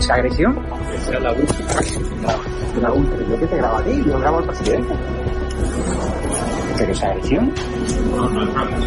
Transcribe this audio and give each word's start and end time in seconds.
esa 0.00 0.14
agresión? 0.14 0.58
Es 0.94 1.08
la 1.10 1.20
La 1.20 2.92
última. 2.92 3.28
Yo 3.28 3.38
que 3.38 3.46
te 3.46 3.56
grabo 3.56 3.76
a 3.76 3.82
ti, 3.84 4.02
yo 4.04 4.18
grabo 4.18 4.38
al 4.38 4.44
presidente. 4.44 4.94
¿Pero 6.78 6.92
esa 6.92 7.06
agresión? 7.08 7.52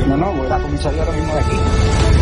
No, 0.07 0.17
no, 0.17 0.33
voy 0.33 0.45
a 0.47 0.49
la 0.49 0.59
comisaría 0.59 1.03
ahora 1.03 1.15
mismo 1.15 1.33
de 1.33 1.39
aquí. 1.39 2.12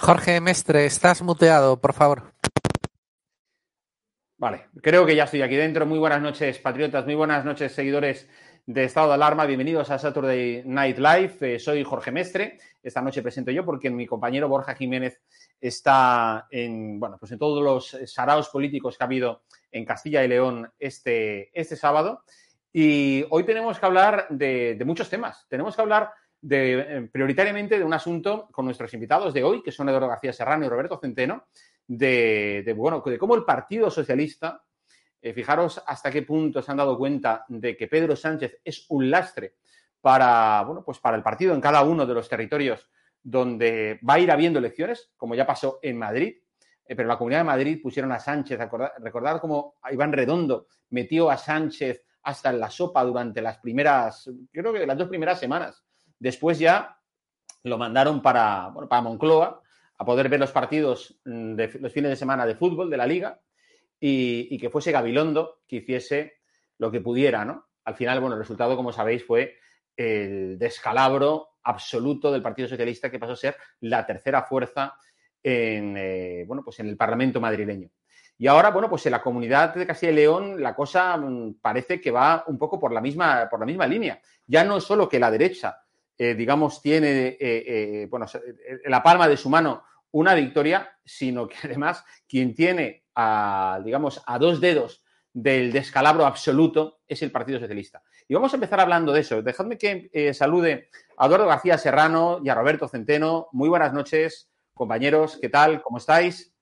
Jorge 0.00 0.40
Mestre, 0.40 0.86
estás 0.86 1.22
muteado, 1.22 1.80
por 1.80 1.92
favor. 1.92 2.32
Vale, 4.36 4.66
creo 4.80 5.04
que 5.04 5.16
ya 5.16 5.24
estoy 5.24 5.42
aquí 5.42 5.56
dentro. 5.56 5.86
Muy 5.86 5.98
buenas 5.98 6.22
noches, 6.22 6.60
patriotas. 6.60 7.04
Muy 7.04 7.16
buenas 7.16 7.44
noches, 7.44 7.72
seguidores 7.72 8.28
de 8.64 8.84
Estado 8.84 9.08
de 9.08 9.14
Alarma. 9.14 9.44
Bienvenidos 9.44 9.90
a 9.90 9.98
Saturday 9.98 10.62
Night 10.64 10.98
Live. 10.98 11.38
Eh, 11.40 11.58
soy 11.58 11.82
Jorge 11.82 12.12
Mestre. 12.12 12.58
Esta 12.80 13.02
noche 13.02 13.22
presento 13.22 13.50
yo 13.50 13.64
porque 13.64 13.90
mi 13.90 14.06
compañero 14.06 14.48
Borja 14.48 14.76
Jiménez 14.76 15.20
está 15.60 16.46
en, 16.48 17.00
bueno, 17.00 17.16
pues 17.18 17.32
en 17.32 17.40
todos 17.40 17.62
los 17.62 17.98
saraos 18.08 18.48
políticos 18.50 18.96
que 18.96 19.02
ha 19.02 19.06
habido 19.06 19.42
en 19.72 19.84
Castilla 19.84 20.22
y 20.22 20.28
León 20.28 20.72
este, 20.78 21.50
este 21.52 21.74
sábado. 21.74 22.22
Y 22.72 23.26
hoy 23.30 23.42
tenemos 23.42 23.80
que 23.80 23.86
hablar 23.86 24.28
de, 24.30 24.76
de 24.76 24.84
muchos 24.84 25.10
temas. 25.10 25.44
Tenemos 25.48 25.74
que 25.74 25.82
hablar 25.82 26.12
de, 26.40 26.80
eh, 26.80 27.08
prioritariamente 27.10 27.78
de 27.78 27.84
un 27.84 27.92
asunto 27.92 28.48
con 28.52 28.64
nuestros 28.64 28.92
invitados 28.94 29.34
de 29.34 29.42
hoy, 29.42 29.62
que 29.62 29.72
son 29.72 29.88
Eduardo 29.88 30.08
García 30.08 30.32
Serrano 30.32 30.64
y 30.64 30.68
Roberto 30.68 30.98
Centeno, 31.00 31.46
de, 31.86 32.74
bueno, 32.76 33.02
de 33.04 33.18
cómo 33.18 33.34
el 33.34 33.44
Partido 33.44 33.90
Socialista, 33.90 34.62
eh, 35.20 35.32
fijaros 35.32 35.82
hasta 35.86 36.10
qué 36.10 36.22
punto 36.22 36.62
se 36.62 36.70
han 36.70 36.76
dado 36.76 36.96
cuenta 36.96 37.44
de 37.48 37.76
que 37.76 37.88
Pedro 37.88 38.14
Sánchez 38.14 38.60
es 38.62 38.86
un 38.90 39.10
lastre 39.10 39.56
para, 40.00 40.62
bueno, 40.64 40.84
pues 40.84 40.98
para 40.98 41.16
el 41.16 41.22
partido 41.22 41.54
en 41.54 41.60
cada 41.60 41.82
uno 41.82 42.06
de 42.06 42.14
los 42.14 42.28
territorios 42.28 42.88
donde 43.20 43.98
va 44.08 44.14
a 44.14 44.18
ir 44.20 44.30
habiendo 44.30 44.60
elecciones, 44.60 45.10
como 45.16 45.34
ya 45.34 45.44
pasó 45.44 45.80
en 45.82 45.98
Madrid, 45.98 46.36
eh, 46.84 46.94
pero 46.94 47.08
la 47.08 47.18
Comunidad 47.18 47.40
de 47.40 47.44
Madrid 47.44 47.80
pusieron 47.82 48.12
a 48.12 48.20
Sánchez, 48.20 48.58
recordar 48.98 49.40
cómo 49.40 49.74
Iván 49.90 50.12
Redondo 50.12 50.68
metió 50.90 51.30
a 51.30 51.36
Sánchez 51.36 52.04
hasta 52.22 52.50
en 52.50 52.60
la 52.60 52.70
sopa 52.70 53.02
durante 53.02 53.42
las 53.42 53.58
primeras, 53.58 54.30
creo 54.52 54.72
que 54.72 54.86
las 54.86 54.98
dos 54.98 55.08
primeras 55.08 55.40
semanas 55.40 55.84
Después 56.18 56.58
ya 56.58 56.98
lo 57.62 57.78
mandaron 57.78 58.22
para, 58.22 58.68
bueno, 58.68 58.88
para 58.88 59.02
Moncloa 59.02 59.62
a 59.98 60.04
poder 60.04 60.28
ver 60.28 60.40
los 60.40 60.52
partidos 60.52 61.20
mm, 61.24 61.54
de 61.54 61.78
los 61.80 61.92
fines 61.92 62.10
de 62.10 62.16
semana 62.16 62.46
de 62.46 62.54
fútbol 62.54 62.88
de 62.90 62.96
la 62.96 63.06
liga 63.06 63.40
y, 64.00 64.56
que 64.58 64.70
fuese 64.70 64.92
Gabilondo 64.92 65.62
que 65.66 65.76
hiciese 65.76 66.38
lo 66.78 66.90
que 66.90 67.00
pudiera, 67.00 67.44
¿no? 67.44 67.66
Al 67.84 67.96
final, 67.96 68.20
bueno, 68.20 68.36
el 68.36 68.42
resultado, 68.42 68.76
como 68.76 68.92
sabéis, 68.92 69.24
fue 69.24 69.56
el 69.96 70.58
descalabro 70.58 71.56
absoluto 71.64 72.30
del 72.30 72.42
Partido 72.42 72.68
Socialista 72.68 73.10
que 73.10 73.18
pasó 73.18 73.32
a 73.32 73.36
ser 73.36 73.56
la 73.80 74.06
tercera 74.06 74.44
fuerza 74.44 74.94
en, 75.42 75.96
eh, 75.96 76.44
bueno, 76.46 76.62
pues 76.62 76.78
en 76.78 76.88
el 76.88 76.96
Parlamento 76.96 77.40
madrileño. 77.40 77.90
Y 78.40 78.46
ahora, 78.46 78.70
bueno, 78.70 78.88
pues 78.88 79.04
en 79.06 79.12
la 79.12 79.22
comunidad 79.22 79.74
de 79.74 79.86
Castilla 79.86 80.12
y 80.12 80.14
León 80.14 80.62
la 80.62 80.76
cosa 80.76 81.16
mm, 81.16 81.54
parece 81.60 82.00
que 82.00 82.12
va 82.12 82.44
un 82.46 82.56
poco 82.56 82.78
por 82.78 82.92
la 82.92 83.00
misma, 83.00 83.48
por 83.50 83.58
la 83.58 83.66
misma 83.66 83.88
línea. 83.88 84.20
Ya 84.46 84.62
no 84.62 84.80
solo 84.80 85.08
que 85.08 85.18
la 85.18 85.30
derecha, 85.30 85.76
eh, 86.20 86.34
digamos, 86.34 86.82
tiene 86.82 87.28
eh, 87.28 87.38
eh, 87.40 88.06
bueno, 88.10 88.26
en 88.84 88.90
la 88.90 89.02
palma 89.04 89.28
de 89.28 89.36
su 89.36 89.48
mano 89.48 89.84
una 90.10 90.34
victoria, 90.34 90.90
sino 91.04 91.46
que 91.46 91.56
además 91.64 92.04
quien 92.28 92.54
tiene, 92.54 93.04
a, 93.14 93.80
digamos, 93.84 94.20
a 94.26 94.38
dos 94.38 94.60
dedos 94.60 95.04
del 95.32 95.70
descalabro 95.70 96.26
absoluto 96.26 97.00
es 97.06 97.22
el 97.22 97.30
Partido 97.30 97.60
Socialista. 97.60 98.02
Y 98.26 98.34
vamos 98.34 98.52
a 98.52 98.56
empezar 98.56 98.80
hablando 98.80 99.12
de 99.12 99.20
eso. 99.20 99.42
Dejadme 99.42 99.78
que 99.78 100.34
salude 100.34 100.90
a 101.16 101.26
Eduardo 101.26 101.46
García 101.46 101.78
Serrano 101.78 102.40
y 102.42 102.48
a 102.48 102.54
Roberto 102.54 102.88
Centeno. 102.88 103.48
Muy 103.52 103.68
buenas 103.68 103.92
noches, 103.92 104.50
compañeros. 104.74 105.38
¿Qué 105.40 105.48
tal? 105.48 105.80
¿Cómo 105.82 105.98
estáis? 105.98 106.52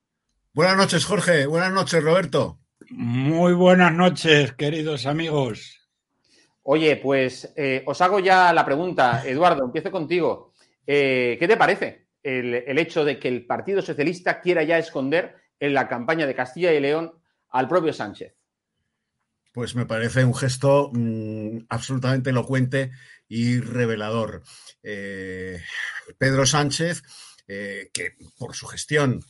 Buenas 0.53 0.77
noches, 0.77 1.05
Jorge. 1.05 1.47
Buenas 1.47 1.71
noches, 1.71 2.03
Roberto. 2.03 2.59
Muy 2.89 3.53
buenas 3.53 3.93
noches, 3.93 4.53
queridos 4.53 5.05
amigos. 5.05 5.86
Oye, 6.69 6.97
pues 6.97 7.53
eh, 7.55 7.81
os 7.85 8.01
hago 8.01 8.19
ya 8.19 8.51
la 8.51 8.65
pregunta. 8.65 9.23
Eduardo, 9.25 9.63
empiezo 9.63 9.89
contigo. 9.89 10.51
Eh, 10.85 11.37
¿Qué 11.39 11.47
te 11.47 11.55
parece 11.55 12.09
el, 12.21 12.77
hecho 12.77 13.05
de 13.05 13.17
que 13.17 13.29
el 13.29 13.45
Partido 13.45 13.81
Socialista 13.81 14.41
quiera 14.41 14.63
ya 14.63 14.77
esconder 14.77 15.37
en 15.61 15.73
la 15.73 15.87
campaña 15.87 16.27
de 16.27 16.35
Castilla 16.35 16.73
y 16.73 16.81
León 16.81 17.13
al 17.51 17.69
propio 17.69 17.93
Sánchez? 17.93 18.35
Pues 19.53 19.75
me 19.75 19.85
parece 19.85 20.25
un 20.25 20.35
gesto 20.35 20.91
mm, 20.91 21.67
absolutamente 21.69 22.31
elocuente 22.31 22.91
y 23.29 23.61
revelador. 23.61 24.43
Eh, 24.83 25.61
Pedro 26.17 26.45
Sánchez, 26.45 27.01
que 27.47 28.17
por 28.37 28.55
su 28.55 28.67
gestión 28.67 29.23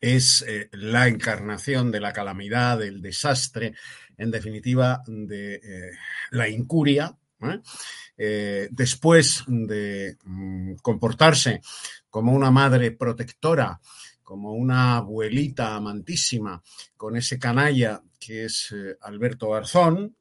es 0.00 0.44
la 0.72 1.06
encarnación 1.06 1.92
de 1.92 2.00
la 2.00 2.12
calamidad, 2.12 2.78
del 2.78 3.00
desastre, 3.00 3.74
en 4.16 4.30
definitiva, 4.30 5.02
de 5.06 5.54
eh, 5.54 5.90
la 6.30 6.48
incuria. 6.48 7.16
¿eh? 7.40 8.68
después 8.70 9.42
de 9.48 10.16
mm, 10.22 10.74
comportarse 10.76 11.60
como 12.08 12.32
una 12.32 12.52
madre 12.52 12.92
protectora, 12.92 13.80
como 14.22 14.52
una 14.52 14.98
abuelita 14.98 15.74
amantísima, 15.74 16.62
con 16.96 17.16
ese 17.16 17.40
canalla 17.40 18.00
que 18.20 18.44
es 18.44 18.72
Alberto 19.00 19.50
Garzón. 19.50 20.16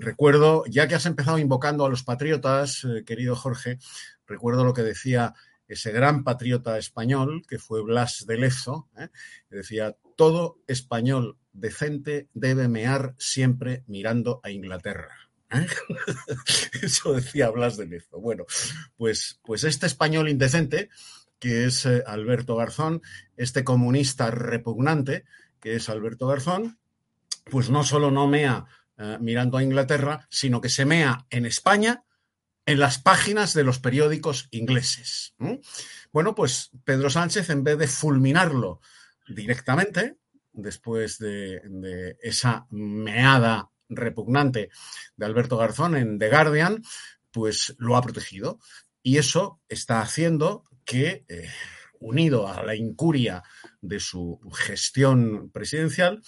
recuerdo, 0.00 0.64
ya 0.66 0.88
que 0.88 0.96
has 0.96 1.06
empezado 1.06 1.38
invocando 1.38 1.84
a 1.84 1.88
los 1.88 2.02
patriotas, 2.02 2.84
querido 3.06 3.36
Jorge, 3.36 3.78
recuerdo 4.26 4.64
lo 4.64 4.74
que 4.74 4.82
decía 4.82 5.32
ese 5.68 5.92
gran 5.92 6.24
patriota 6.24 6.78
español 6.78 7.42
que 7.48 7.58
fue 7.58 7.82
Blas 7.82 8.24
de 8.26 8.38
Lezo, 8.38 8.88
¿eh? 8.98 9.08
decía, 9.50 9.96
todo 10.16 10.58
español 10.66 11.38
decente 11.54 12.28
debe 12.34 12.68
mear 12.68 13.14
siempre 13.18 13.84
mirando 13.86 14.40
a 14.42 14.50
Inglaterra. 14.50 15.16
¿eh? 15.50 15.66
Eso 16.82 17.14
decía 17.14 17.50
Blas 17.50 17.76
de 17.76 17.86
Lezo. 17.86 18.20
Bueno, 18.20 18.44
pues, 18.96 19.40
pues 19.42 19.64
este 19.64 19.86
español 19.86 20.28
indecente, 20.28 20.90
que 21.38 21.64
es 21.64 21.86
eh, 21.86 22.02
Alberto 22.06 22.56
Garzón, 22.56 23.00
este 23.36 23.64
comunista 23.64 24.30
repugnante, 24.30 25.24
que 25.60 25.76
es 25.76 25.88
Alberto 25.88 26.26
Garzón, 26.26 26.78
pues 27.50 27.70
no 27.70 27.84
solo 27.84 28.10
no 28.10 28.26
mea 28.26 28.66
mirando 29.20 29.58
a 29.58 29.62
Inglaterra, 29.62 30.28
sino 30.30 30.60
que 30.60 30.68
se 30.68 30.84
mea 30.84 31.26
en 31.30 31.46
España 31.46 32.04
en 32.66 32.78
las 32.78 32.98
páginas 32.98 33.54
de 33.54 33.64
los 33.64 33.78
periódicos 33.78 34.48
ingleses. 34.50 35.34
Bueno, 36.12 36.34
pues 36.34 36.70
Pedro 36.84 37.10
Sánchez, 37.10 37.50
en 37.50 37.64
vez 37.64 37.78
de 37.78 37.88
fulminarlo 37.88 38.80
directamente, 39.28 40.16
después 40.54 41.18
de, 41.18 42.16
esa 42.22 42.66
meada 42.70 43.70
repugnante 43.88 44.70
de 45.16 45.26
Alberto 45.26 45.58
Garzón 45.58 45.96
en 45.96 46.18
The 46.18 46.30
Guardian, 46.30 46.82
pues 47.30 47.74
lo 47.78 47.96
ha 47.96 48.02
protegido. 48.02 48.58
Y 49.02 49.18
eso 49.18 49.60
está 49.68 50.00
haciendo 50.00 50.64
que, 50.84 51.24
eh, 51.28 51.48
unido 52.00 52.48
a 52.48 52.62
la 52.62 52.74
incuria 52.74 53.42
de 53.80 54.00
su 54.00 54.40
gestión 54.52 55.50
presidencial, 55.50 56.22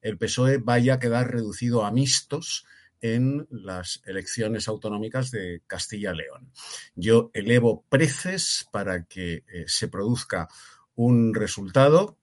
el 0.00 0.18
PSOE 0.18 0.58
vaya 0.58 0.94
a 0.94 0.98
quedar 0.98 1.30
reducido 1.30 1.84
a 1.84 1.90
mixtos 1.90 2.64
en 3.00 3.48
las 3.50 4.00
elecciones 4.06 4.68
autonómicas 4.68 5.30
de 5.30 5.62
Castilla-León. 5.66 6.52
Yo 6.94 7.30
elevo 7.34 7.84
preces 7.88 8.66
para 8.70 9.04
que 9.04 9.44
eh, 9.52 9.64
se 9.66 9.88
produzca 9.88 10.48
un 10.94 11.34
resultado 11.34 12.16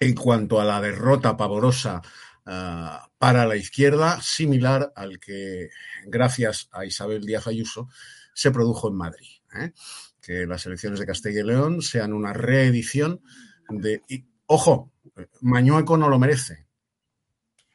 en 0.00 0.14
cuanto 0.14 0.60
a 0.60 0.64
la 0.64 0.80
derrota 0.80 1.36
pavorosa 1.36 2.02
ah, 2.46 3.08
para 3.18 3.46
la 3.46 3.56
izquierda, 3.56 4.20
similar 4.22 4.92
al 4.96 5.18
que, 5.18 5.70
gracias 6.06 6.68
a 6.72 6.84
Isabel 6.84 7.24
Díaz 7.24 7.46
Ayuso, 7.46 7.88
se 8.34 8.50
produjo 8.50 8.88
en 8.88 8.94
Madrid. 8.94 9.28
¿eh? 9.54 9.72
Que 10.20 10.46
las 10.46 10.66
elecciones 10.66 11.00
de 11.00 11.06
Castilla 11.06 11.40
y 11.40 11.44
León 11.44 11.82
sean 11.82 12.12
una 12.12 12.32
reedición 12.32 13.20
de... 13.68 14.02
ojo, 14.46 14.92
Mañueco 15.40 15.96
no 15.96 16.08
lo 16.08 16.18
merece. 16.18 16.66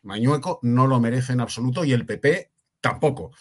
Mañueco 0.04 0.60
no 0.64 0.88
lo 0.88 1.00
merece 1.00 1.34
en 1.34 1.42
absoluto 1.42 1.84
y 1.84 1.94
el 1.94 2.06
PP 2.06 2.52
tampoco. 2.82 3.32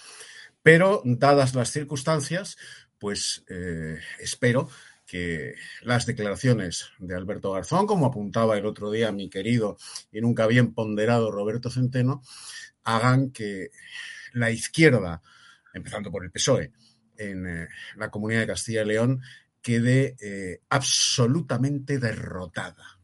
Pero, 0.63 1.03
dadas 1.05 1.55
las 1.55 1.71
circunstancias, 1.71 2.57
pues 2.99 3.45
eh, 3.49 3.99
espero 4.21 4.69
que 5.13 5.57
las 5.83 6.07
declaraciones 6.07 6.89
de 6.99 7.15
Alberto 7.15 7.53
Garzón, 7.53 7.87
como 7.87 8.07
apuntaba 8.07 8.57
el 8.57 8.65
otro 8.65 8.91
día 8.91 9.13
mi 9.13 9.29
querido 9.29 9.77
y 10.11 10.23
nunca 10.23 10.47
bien 10.47 10.73
ponderado 10.73 11.31
Roberto 11.31 11.69
Centeno, 11.69 12.23
hagan 12.83 13.31
que 13.31 13.69
la 14.33 14.51
izquierda, 14.51 15.21
empezando 15.75 16.11
por 16.11 16.25
el 16.25 16.31
PSOE, 16.31 16.73
en 17.19 17.47
eh, 17.47 17.69
la 17.97 18.11
comunidad 18.11 18.41
de 18.41 18.47
Castilla 18.47 18.85
y 18.85 18.87
León, 18.87 19.21
quede 19.61 20.17
eh, 20.19 20.63
absolutamente 20.71 21.99
derrotada. 21.99 22.99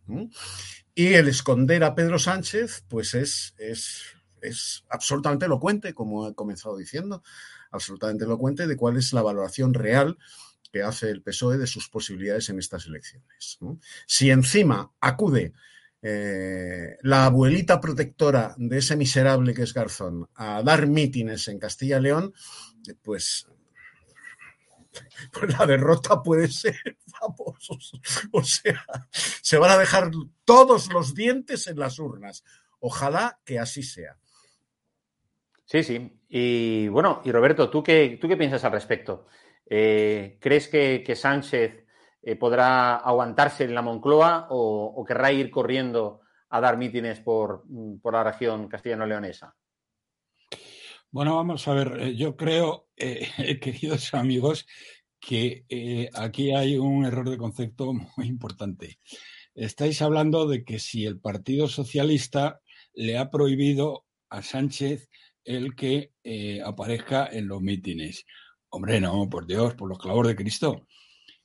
Y 0.94 1.12
el 1.12 1.28
esconder 1.28 1.84
a 1.84 1.94
Pedro 1.94 2.19
Sánchez, 2.19 2.87
pues 2.88 3.12
es, 3.12 3.54
es, 3.58 4.14
es 4.40 4.82
absolutamente 4.88 5.44
elocuente, 5.44 5.93
como 5.93 6.26
he 6.26 6.34
comenzado 6.34 6.78
diciendo, 6.78 7.22
absolutamente 7.70 8.25
elocuente 8.25 8.66
de 8.66 8.78
cuál 8.78 8.96
es 8.96 9.12
la 9.12 9.20
valoración 9.20 9.75
real 9.75 10.16
que 10.73 10.82
hace 10.82 11.11
el 11.11 11.23
PSOE 11.23 11.59
de 11.59 11.67
sus 11.67 11.88
posibilidades 11.88 12.49
en 12.50 12.59
estas 12.59 12.87
elecciones. 12.87 13.59
Si 14.06 14.31
encima 14.31 14.93
acude 15.00 15.53
eh, 16.00 16.97
la 17.03 17.26
abuelita 17.26 17.81
protectora 17.81 18.55
de 18.56 18.79
ese 18.79 18.97
miserable 18.97 19.55
que 19.55 19.62
es 19.62 19.75
Garzón 19.75 20.29
a 20.35 20.62
dar 20.62 20.87
mítines 20.87 21.49
en 21.49 21.59
Castilla 21.59 21.99
y 21.99 22.02
León, 22.02 22.33
pues 23.02 23.49
pues 25.33 25.59
la 25.59 25.66
derrota 25.66 26.23
puede 26.23 26.49
ser, 26.49 26.76
vamos, 27.21 27.69
o 28.33 28.42
sea, 28.42 28.85
se 29.42 29.59
van 29.59 29.71
a 29.71 29.78
dejar 29.78 30.11
todos 30.45 30.92
los 30.92 31.14
dientes 31.14 31.66
en 31.66 31.78
las 31.78 31.99
urnas. 31.99 32.45
Ojalá 32.81 33.40
que 33.45 33.59
así 33.59 33.83
sea. 33.83 34.16
Sí, 35.64 35.83
sí. 35.83 36.19
Y 36.28 36.88
bueno, 36.88 37.21
y 37.25 37.33
Roberto, 37.33 37.69
¿tú 37.69 37.83
qué, 37.83 38.19
tú 38.21 38.28
qué 38.28 38.37
piensas 38.37 38.64
al 38.64 38.73
respecto? 38.73 39.26
Eh, 39.70 40.38
¿Crees 40.40 40.68
que, 40.68 41.14
Sánchez 41.14 41.84
eh, 42.22 42.37
podrá 42.37 42.96
aguantarse 42.96 43.64
en 43.64 43.75
la 43.75 43.82
Moncloa 43.82 44.46
o, 44.50 45.04
querrá 45.06 45.30
ir 45.30 45.50
corriendo 45.50 46.20
a 46.48 46.60
dar 46.60 46.78
mítines 46.78 47.20
por, 47.20 47.64
por 48.00 48.14
la 48.14 48.25
región 48.25 48.68
castellano-leonesa? 48.68 49.54
Bueno, 51.10 51.37
vamos 51.37 51.66
a 51.68 51.75
ver, 51.75 52.00
eh, 52.00 52.16
yo 52.16 52.37
creo, 52.37 52.88
queridos 53.60 54.14
amigos, 54.14 54.66
que 55.20 56.08
aquí 56.14 56.54
hay 56.54 56.78
un 56.78 57.04
error 57.04 57.28
de 57.28 57.37
concepto 57.37 57.92
muy 57.92 58.26
importante. 58.26 58.98
Estáis 59.54 60.00
hablando 60.00 60.46
de 60.46 60.64
que 60.64 60.78
si 60.78 61.04
el 61.04 61.18
Partido 61.18 61.66
Socialista 61.66 62.60
le 62.94 63.18
ha 63.18 63.28
prohibido 63.28 64.06
a 64.30 64.42
Sánchez 64.42 65.08
el 65.44 65.75
que 65.75 66.12
aparezca 66.64 67.26
en 67.26 67.48
los 67.48 67.60
mítines. 67.60 68.25
Hombre, 68.70 69.00
no, 69.00 69.28
por 69.28 69.46
Dios, 69.46 69.75
por 69.75 69.88
los 69.88 69.98
clavos 69.98 70.26
de 70.26 70.37
Cristo. 70.37 70.87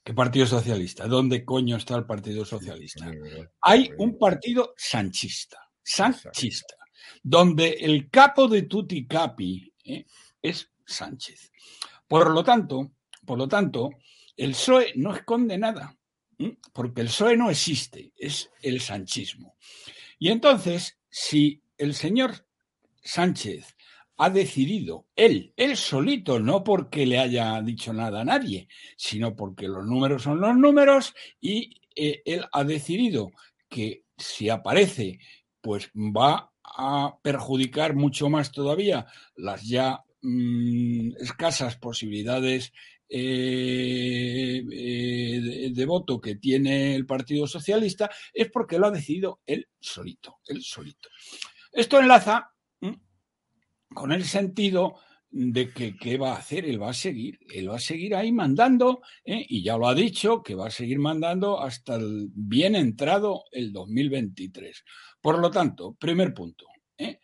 ¿Qué 0.04 0.14
Partido 0.14 0.46
Socialista? 0.46 1.08
¿Dónde 1.08 1.46
coño 1.46 1.78
está 1.78 1.96
el 1.96 2.06
Partido 2.06 2.44
Socialista? 2.44 3.10
Hay 3.62 3.90
un 3.98 4.18
partido 4.18 4.74
sanchista, 4.76 5.70
sanchista 5.82 6.76
donde 7.22 7.70
el 7.70 8.10
capo 8.10 8.48
de 8.48 8.64
Tutti 8.64 9.08
Capi 9.08 9.74
¿eh? 9.86 10.06
es 10.42 10.70
Sánchez. 10.86 11.52
Por 12.08 12.30
lo 12.32 12.44
tanto, 12.44 12.92
por 13.26 13.38
lo 13.38 13.48
tanto, 13.48 13.90
el 14.36 14.52
PSOE 14.52 14.94
no 14.96 15.16
esconde 15.16 15.58
nada, 15.58 15.98
porque 16.74 17.02
el 17.02 17.08
PSOE 17.08 17.38
no 17.38 17.50
existe, 17.50 18.12
es 18.18 18.50
el 18.62 18.82
sanchismo. 18.82 19.56
Y 20.20 20.30
entonces, 20.30 20.98
si 21.10 21.62
el 21.78 21.96
señor 21.96 22.46
Sánchez 23.02 23.76
ha 24.24 24.30
decidido, 24.30 25.06
él, 25.18 25.54
él 25.58 25.76
solito, 25.76 26.40
no 26.40 26.64
porque 26.64 27.06
le 27.06 27.20
haya 27.20 27.62
dicho 27.62 27.92
nada 27.92 28.22
a 28.22 28.24
nadie, 28.24 28.70
sino 28.96 29.36
porque 29.36 29.68
los 29.68 29.86
números 29.86 30.24
son 30.24 30.40
los 30.40 30.56
números 30.56 31.14
y 31.42 31.82
eh, 31.94 32.22
él 32.24 32.46
ha 32.54 32.64
decidido 32.64 33.32
que 33.68 34.06
si 34.18 34.48
aparece, 34.48 35.20
pues 35.60 35.92
va 35.94 36.54
a 36.64 37.18
perjudicar 37.22 37.96
mucho 37.96 38.30
más 38.30 38.54
todavía 38.54 39.08
las 39.36 39.64
ya 39.64 40.00
mm, 40.22 41.18
escasas 41.20 41.76
posibilidades 41.76 42.72
eh, 43.10 44.64
eh, 44.72 45.70
de, 45.70 45.86
voto 45.86 46.22
que 46.22 46.36
tiene 46.36 46.96
el 46.96 47.06
Partido 47.06 47.46
Socialista, 47.46 48.10
es 48.34 48.50
porque 48.50 48.80
lo 48.80 48.88
ha 48.88 48.92
decidido 48.92 49.42
él 49.46 49.68
solito, 49.82 50.40
él 50.48 50.64
solito. 50.64 51.10
Esto 51.74 52.00
enlaza 52.00 52.53
con 53.94 54.12
el 54.12 54.26
sentido 54.26 54.96
de 55.34 55.74
que 55.74 55.98
qué 55.98 56.18
va 56.18 56.34
a 56.34 56.38
hacer, 56.38 56.66
él 56.66 56.82
va 56.82 56.92
a 56.92 56.94
seguir, 56.94 57.40
él 57.52 57.70
va 57.70 57.78
a 57.78 57.80
seguir 57.80 58.16
ahí 58.16 58.32
mandando, 58.32 59.02
¿eh? 59.26 59.44
y 59.50 59.64
ya 59.64 59.78
lo 59.78 59.88
ha 59.88 59.96
dicho, 59.96 60.44
que 60.44 60.54
va 60.54 60.68
a 60.68 60.72
seguir 60.72 61.00
mandando 61.00 61.60
hasta 61.60 61.96
el 61.96 62.28
bien 62.32 62.76
entrado 62.76 63.44
el 63.52 63.74
2023. 63.74 64.84
Por 65.20 65.40
lo 65.40 65.50
tanto, 65.50 65.96
primer 65.96 66.34
punto, 66.36 66.68
¿eh? 66.98 67.20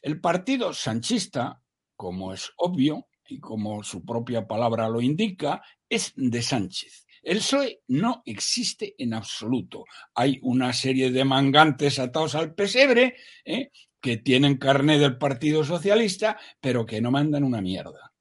el 0.00 0.20
partido 0.20 0.72
sanchista, 0.72 1.60
como 1.96 2.32
es 2.32 2.50
obvio 2.56 3.08
y 3.28 3.38
como 3.38 3.82
su 3.82 4.06
propia 4.06 4.46
palabra 4.46 4.88
lo 4.88 5.02
indica, 5.02 5.62
es 5.86 6.14
de 6.16 6.40
Sánchez. 6.40 7.06
El 7.22 7.38
PSOE 7.38 7.82
no 7.88 8.22
existe 8.24 8.94
en 8.96 9.12
absoluto. 9.12 9.84
Hay 10.14 10.38
una 10.42 10.72
serie 10.72 11.10
de 11.10 11.24
mangantes 11.24 11.98
atados 11.98 12.34
al 12.34 12.54
pesebre 12.54 13.16
¿eh? 13.44 13.70
Que 14.00 14.16
tienen 14.16 14.56
carné 14.56 14.98
del 14.98 15.18
Partido 15.18 15.64
Socialista, 15.64 16.38
pero 16.60 16.86
que 16.86 17.00
no 17.00 17.10
mandan 17.10 17.44
una 17.44 17.60
mierda. 17.60 18.12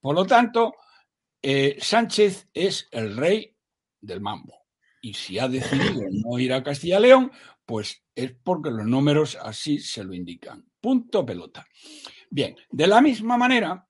Por 0.00 0.14
lo 0.14 0.24
tanto, 0.24 0.74
eh, 1.40 1.76
Sánchez 1.80 2.48
es 2.54 2.88
el 2.90 3.16
rey 3.16 3.56
del 4.00 4.20
mambo. 4.20 4.66
Y 5.00 5.14
si 5.14 5.38
ha 5.38 5.48
decidido 5.48 6.02
no 6.10 6.38
ir 6.38 6.52
a 6.52 6.62
Castilla 6.62 7.00
León, 7.00 7.32
pues 7.66 8.04
es 8.14 8.32
porque 8.42 8.70
los 8.70 8.86
números 8.86 9.36
así 9.42 9.78
se 9.78 10.04
lo 10.04 10.14
indican. 10.14 10.64
Punto 10.80 11.24
pelota. 11.24 11.66
Bien, 12.30 12.56
de 12.70 12.86
la 12.86 13.00
misma 13.00 13.36
manera 13.36 13.88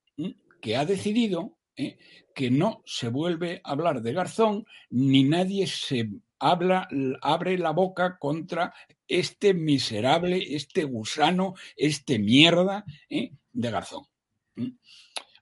que 0.60 0.76
ha 0.76 0.84
decidido 0.84 1.58
¿eh? 1.76 1.98
que 2.34 2.50
no 2.50 2.82
se 2.86 3.08
vuelve 3.08 3.60
a 3.64 3.72
hablar 3.72 4.02
de 4.02 4.12
Garzón, 4.12 4.66
ni 4.90 5.24
nadie 5.24 5.66
se 5.66 6.08
habla, 6.42 6.88
abre 7.20 7.56
la 7.56 7.70
boca 7.70 8.18
contra 8.18 8.74
este 9.06 9.54
miserable, 9.54 10.54
este 10.56 10.84
gusano, 10.84 11.54
este 11.76 12.18
mierda 12.18 12.84
¿eh? 13.08 13.30
de 13.52 13.70
Garzón. 13.70 14.04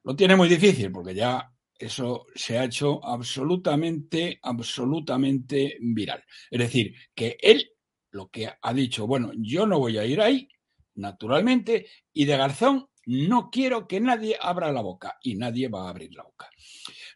Lo 0.03 0.15
tiene 0.15 0.35
muy 0.35 0.47
difícil 0.47 0.91
porque 0.91 1.15
ya 1.15 1.51
eso 1.77 2.27
se 2.35 2.59
ha 2.59 2.65
hecho 2.65 3.03
absolutamente, 3.03 4.39
absolutamente 4.43 5.77
viral. 5.81 6.23
Es 6.51 6.59
decir, 6.59 6.93
que 7.15 7.35
él 7.41 7.71
lo 8.11 8.29
que 8.29 8.49
ha 8.61 8.73
dicho, 8.73 9.07
bueno, 9.07 9.31
yo 9.35 9.65
no 9.65 9.79
voy 9.79 9.97
a 9.97 10.05
ir 10.05 10.21
ahí, 10.21 10.47
naturalmente, 10.95 11.87
y 12.13 12.25
de 12.25 12.37
Garzón 12.37 12.89
no 13.05 13.49
quiero 13.49 13.87
que 13.87 13.99
nadie 13.99 14.37
abra 14.39 14.71
la 14.71 14.81
boca 14.81 15.17
y 15.23 15.35
nadie 15.35 15.69
va 15.69 15.87
a 15.87 15.89
abrir 15.89 16.13
la 16.13 16.23
boca. 16.23 16.49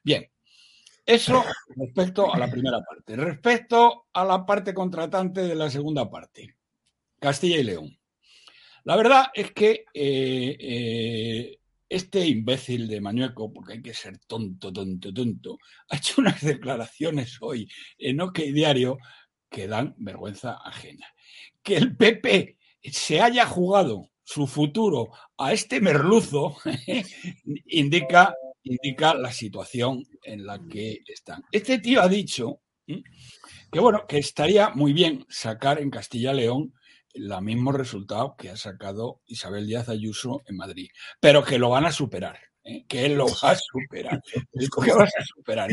Bien, 0.03 0.25
eso 1.05 1.43
respecto 1.75 2.33
a 2.33 2.37
la 2.39 2.49
primera 2.49 2.81
parte. 2.81 3.15
Respecto 3.15 4.07
a 4.11 4.25
la 4.25 4.45
parte 4.45 4.73
contratante 4.73 5.41
de 5.41 5.55
la 5.55 5.69
segunda 5.69 6.09
parte, 6.09 6.55
Castilla 7.19 7.57
y 7.57 7.63
León. 7.63 7.97
La 8.85 8.95
verdad 8.95 9.25
es 9.33 9.51
que 9.51 9.85
eh, 9.93 10.57
eh, 10.59 11.59
este 11.89 12.25
imbécil 12.27 12.87
de 12.87 13.01
Mañueco, 13.01 13.51
porque 13.51 13.73
hay 13.73 13.81
que 13.81 13.93
ser 13.93 14.17
tonto, 14.19 14.71
tonto, 14.71 15.13
tonto, 15.13 15.59
ha 15.89 15.97
hecho 15.97 16.21
unas 16.21 16.41
declaraciones 16.41 17.37
hoy 17.41 17.69
en 17.97 18.21
OK 18.21 18.39
Diario 18.39 18.97
que 19.49 19.67
dan 19.67 19.95
vergüenza 19.97 20.59
ajena. 20.63 21.07
Que 21.61 21.77
el 21.77 21.95
PP 21.95 22.57
se 22.83 23.21
haya 23.21 23.45
jugado 23.45 24.09
su 24.23 24.47
futuro 24.47 25.11
a 25.37 25.53
este 25.53 25.79
merluzo 25.79 26.57
indica 27.67 28.33
indica 28.65 29.13
la 29.13 29.31
situación 29.31 30.03
en 30.23 30.45
la 30.45 30.59
que 30.59 31.01
están. 31.07 31.43
Este 31.51 31.79
tío 31.79 32.01
ha 32.01 32.07
dicho 32.07 32.61
que 32.85 33.79
bueno, 33.79 34.05
que 34.07 34.17
estaría 34.17 34.69
muy 34.69 34.93
bien 34.93 35.25
sacar 35.29 35.79
en 35.79 35.89
Castilla 35.89 36.33
León 36.33 36.73
el 37.13 37.41
mismo 37.41 37.71
resultado 37.71 38.35
que 38.37 38.49
ha 38.49 38.57
sacado 38.57 39.21
Isabel 39.25 39.67
Díaz 39.67 39.89
Ayuso 39.89 40.41
en 40.47 40.57
Madrid, 40.57 40.89
pero 41.19 41.43
que 41.43 41.57
lo 41.57 41.69
van 41.69 41.85
a 41.85 41.91
superar, 41.91 42.37
¿eh? 42.63 42.85
que 42.87 43.05
él 43.05 43.15
lo 43.15 43.27
va 43.27 43.51
a 43.51 43.55
superar, 43.55 44.21
que 44.85 44.93
vas 44.93 45.13
a 45.17 45.23
superar. 45.23 45.69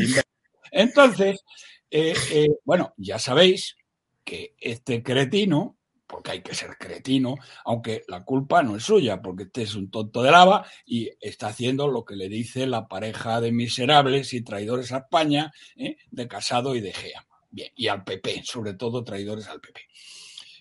Entonces, 0.71 1.43
eh, 1.91 2.13
eh, 2.31 2.47
bueno, 2.63 2.93
ya 2.97 3.19
sabéis 3.19 3.75
que 4.23 4.55
este 4.59 5.03
cretino 5.03 5.77
porque 6.13 6.29
hay 6.29 6.41
que 6.43 6.53
ser 6.53 6.77
cretino, 6.77 7.37
aunque 7.65 8.03
la 8.07 8.23
culpa 8.23 8.61
no 8.61 8.75
es 8.75 8.83
suya, 8.83 9.19
porque 9.19 9.45
este 9.45 9.63
es 9.63 9.73
un 9.73 9.89
tonto 9.89 10.21
de 10.21 10.29
lava 10.29 10.63
y 10.85 11.09
está 11.19 11.47
haciendo 11.47 11.87
lo 11.87 12.05
que 12.05 12.15
le 12.15 12.29
dice 12.29 12.67
la 12.67 12.87
pareja 12.87 13.41
de 13.41 13.51
miserables 13.51 14.31
y 14.33 14.43
traidores 14.43 14.91
a 14.91 14.99
España, 14.99 15.51
¿eh? 15.75 15.97
de 16.11 16.27
Casado 16.27 16.75
y 16.75 16.81
de 16.81 16.93
Gea. 16.93 17.25
Bien, 17.49 17.71
y 17.75 17.87
al 17.87 18.03
PP, 18.03 18.43
sobre 18.45 18.75
todo 18.75 19.03
traidores 19.03 19.47
al 19.47 19.59
PP. 19.59 19.81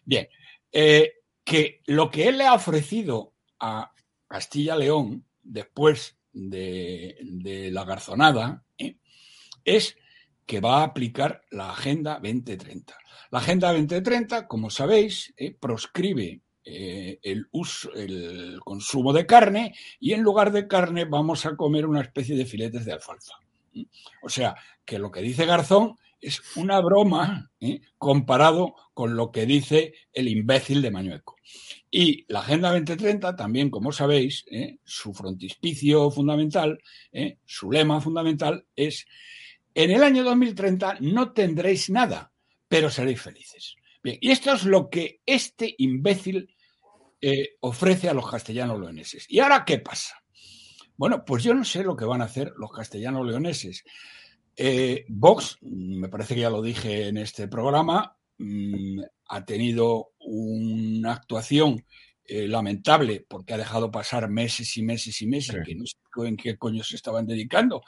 Bien, 0.07 0.27
eh, 0.73 1.17
que 1.45 1.83
lo 1.85 2.11
que 2.11 2.29
él 2.29 2.39
le 2.39 2.47
ha 2.47 2.55
ofrecido 2.55 3.35
a 3.61 3.93
Castilla-León 4.29 5.27
después 5.43 6.17
de, 6.33 7.69
la 7.71 7.85
garzonada 7.85 8.65
¿eh? 8.79 8.97
es 9.67 9.99
que 10.47 10.61
va 10.61 10.81
a 10.81 10.85
aplicar 10.85 11.43
la 11.51 11.71
Agenda 11.71 12.15
2030. 12.23 12.97
La 13.31 13.39
Agenda 13.39 13.73
2030, 13.73 14.47
como 14.47 14.71
sabéis, 14.71 15.33
eh, 15.37 15.57
proscribe 15.59 16.43
eh, 16.65 17.19
el, 17.23 17.47
uso, 17.53 17.93
el 17.95 18.61
consumo 18.63 19.13
de 19.13 19.27
carne 19.27 19.75
y 19.99 20.13
en 20.13 20.23
lugar 20.23 20.53
de 20.53 20.69
carne 20.69 21.07
vamos 21.07 21.47
a 21.47 21.57
comer 21.57 21.87
una 21.87 22.03
especie 22.03 22.37
de 22.37 22.45
filetes 22.45 22.85
de 22.85 22.93
alfalfa. 22.93 23.35
O 24.23 24.29
sea, 24.29 24.55
que 24.85 24.99
lo 24.99 25.11
que 25.11 25.23
dice 25.23 25.47
Garzón 25.47 25.97
es 26.21 26.43
una 26.57 26.79
broma 26.81 27.51
¿eh? 27.59 27.81
comparado 27.97 28.75
con 28.93 29.17
lo 29.17 29.33
que 29.33 29.47
dice 29.47 29.95
el 30.13 30.29
imbécil 30.29 30.83
de 30.83 30.91
Mañueco. 30.91 31.37
Y 31.91 32.25
la 32.29 32.41
Agenda 32.41 32.71
2030 32.71 33.35
también, 33.35 33.71
como 33.71 33.93
sabéis, 33.93 34.45
su 34.85 35.13
frontispicio 35.13 36.11
fundamental, 36.11 36.79
su 37.45 37.71
lema 37.71 38.01
fundamental 38.01 38.65
es, 38.77 39.07
en 39.75 39.91
el 39.91 40.03
año 40.03 40.25
2030 40.25 40.99
no 41.01 41.33
tendréis 41.33 41.91
nada, 41.91 42.33
pero 42.69 42.91
seréis 42.91 43.21
felices. 43.21 43.77
Bien, 44.03 44.19
y 44.21 44.31
esto 44.31 44.53
es 44.53 44.65
lo 44.65 44.91
que 44.91 45.21
este 45.25 45.75
imbécil 45.79 46.55
eh, 47.21 47.57
ofrece 47.61 48.09
a 48.09 48.15
los 48.15 48.29
castellanos 48.29 48.81
leoneses. 48.81 49.27
¿Y 49.29 49.39
ahora 49.39 49.65
qué 49.65 49.79
pasa? 49.79 50.23
Bueno, 50.97 51.25
pues 51.25 51.45
yo 51.45 51.55
no 51.55 51.65
sé 51.65 51.85
lo 51.85 51.97
que 51.97 52.05
van 52.05 52.21
a 52.21 52.27
hacer 52.27 52.53
los 52.57 52.73
castellanos 52.73 53.27
leoneses. 53.27 53.85
Eh, 54.57 55.05
Vox, 55.09 55.59
me 55.63 56.09
parece 56.09 56.35
que 56.35 56.41
ya 56.41 56.51
lo 56.51 56.61
dije 56.63 57.09
en 57.09 57.17
este 57.17 57.49
programa, 57.49 58.17
mm, 58.39 59.01
ha 59.29 59.45
tenido 59.45 60.13
una 60.19 61.13
actuación 61.13 61.85
eh, 62.35 62.49
lamentable 62.49 63.27
porque 63.29 63.53
ha 63.53 63.59
dejado 63.59 63.91
pasar 63.91 64.31
meses 64.31 64.77
y 64.79 64.83
meses 64.83 65.21
y 65.21 65.27
meses 65.27 65.57
que 65.67 65.75
no 65.75 65.85
sé 65.85 65.97
en 66.27 66.37
qué 66.37 66.57
coño 66.57 66.83
se 66.83 66.97
estaban 66.97 67.27
dedicando 67.27 67.83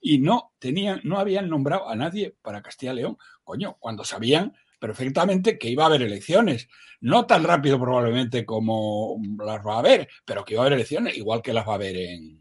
y 0.00 0.18
no 0.18 0.52
tenían, 0.60 1.00
no 1.02 1.18
habían 1.18 1.48
nombrado 1.48 1.88
a 1.88 1.96
nadie 1.96 2.36
para 2.40 2.62
Castilla 2.62 2.92
y 2.92 2.96
León 2.96 3.18
coño, 3.42 3.78
cuando 3.80 4.04
sabían 4.04 4.54
perfectamente 4.78 5.58
que 5.58 5.68
iba 5.68 5.82
a 5.82 5.86
haber 5.86 6.02
elecciones. 6.02 6.68
No 7.00 7.26
tan 7.26 7.42
rápido 7.42 7.80
probablemente 7.80 8.44
como 8.44 9.20
las 9.38 9.66
va 9.66 9.74
a 9.74 9.78
haber, 9.80 10.08
pero 10.24 10.44
que 10.44 10.54
iba 10.54 10.62
a 10.62 10.66
haber 10.66 10.78
elecciones, 10.78 11.16
igual 11.16 11.42
que 11.42 11.52
las 11.52 11.66
va 11.66 11.72
a 11.72 11.74
haber 11.74 11.96
en, 11.96 12.40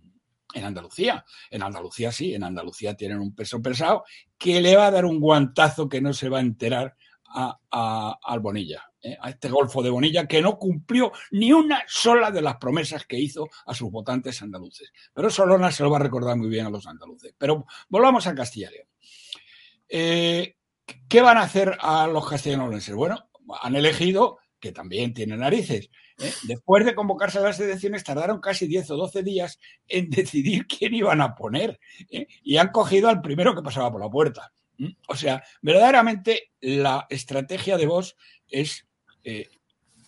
Andalucía. 0.63 1.25
En 1.49 1.63
Andalucía 1.63 2.11
sí, 2.11 2.35
en 2.35 2.43
Andalucía 2.43 2.95
tienen 2.95 3.19
un 3.19 3.33
peso 3.33 3.59
pesado 3.61 4.03
que 4.37 4.61
le 4.61 4.75
va 4.75 4.87
a 4.87 4.91
dar 4.91 5.05
un 5.05 5.19
guantazo 5.19 5.89
que 5.89 6.01
no 6.01 6.13
se 6.13 6.29
va 6.29 6.37
a 6.37 6.41
enterar 6.41 6.95
a, 7.25 8.19
al 8.23 8.39
Bonilla, 8.39 8.88
¿eh? 9.01 9.17
a 9.19 9.29
este 9.29 9.49
Golfo 9.49 9.81
de 9.81 9.89
Bonilla, 9.89 10.27
que 10.27 10.41
no 10.41 10.57
cumplió 10.57 11.11
ni 11.31 11.51
una 11.53 11.83
sola 11.87 12.31
de 12.31 12.41
las 12.41 12.57
promesas 12.57 13.05
que 13.05 13.19
hizo 13.19 13.47
a 13.65 13.73
sus 13.73 13.91
votantes 13.91 14.41
andaluces. 14.41 14.91
Pero 15.13 15.29
Solona 15.29 15.71
se 15.71 15.83
lo 15.83 15.89
va 15.89 15.97
a 15.97 16.01
recordar 16.01 16.37
muy 16.37 16.49
bien 16.49 16.65
a 16.65 16.69
los 16.69 16.87
andaluces. 16.87 17.33
Pero 17.37 17.65
volvamos 17.89 18.27
a 18.27 18.35
Castilla. 18.35 18.69
Eh, 19.87 20.55
¿Qué 21.07 21.21
van 21.21 21.37
a 21.37 21.43
hacer 21.43 21.77
a 21.79 22.07
los 22.07 22.27
castellanos? 22.27 22.89
Bueno, 22.91 23.29
han 23.61 23.75
elegido, 23.75 24.39
que 24.59 24.71
también 24.71 25.13
tienen 25.13 25.39
narices, 25.39 25.89
¿eh? 26.19 26.33
después 26.43 26.85
de 26.85 26.95
convocarse 26.95 27.39
a 27.39 27.41
las 27.41 27.59
elecciones 27.59 28.03
tardaron 28.03 28.41
casi 28.41 28.67
10 28.67 28.91
o 28.91 28.97
12 28.97 29.23
días 29.23 29.59
en 29.87 30.09
decidir 30.09 30.67
quién 30.67 30.93
iban 30.93 31.21
a 31.21 31.35
poner 31.35 31.79
y 32.09 32.57
han 32.57 32.69
cogido 32.69 33.09
al 33.09 33.21
primero 33.21 33.55
que 33.55 33.61
pasaba 33.61 33.91
por 33.91 34.01
la 34.01 34.09
puerta. 34.09 34.51
O 35.07 35.15
sea, 35.15 35.43
verdaderamente 35.61 36.51
la 36.61 37.05
estrategia 37.09 37.77
de 37.77 37.85
Vox 37.85 38.15
es 38.47 38.87
eh, 39.23 39.49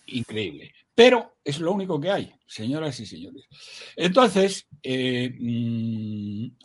increíble, 0.08 0.74
pero 0.94 1.38
es 1.44 1.60
lo 1.60 1.72
único 1.72 2.00
que 2.00 2.12
hay, 2.12 2.34
señoras 2.46 3.00
y 3.00 3.06
señores. 3.06 3.48
Entonces, 3.96 4.68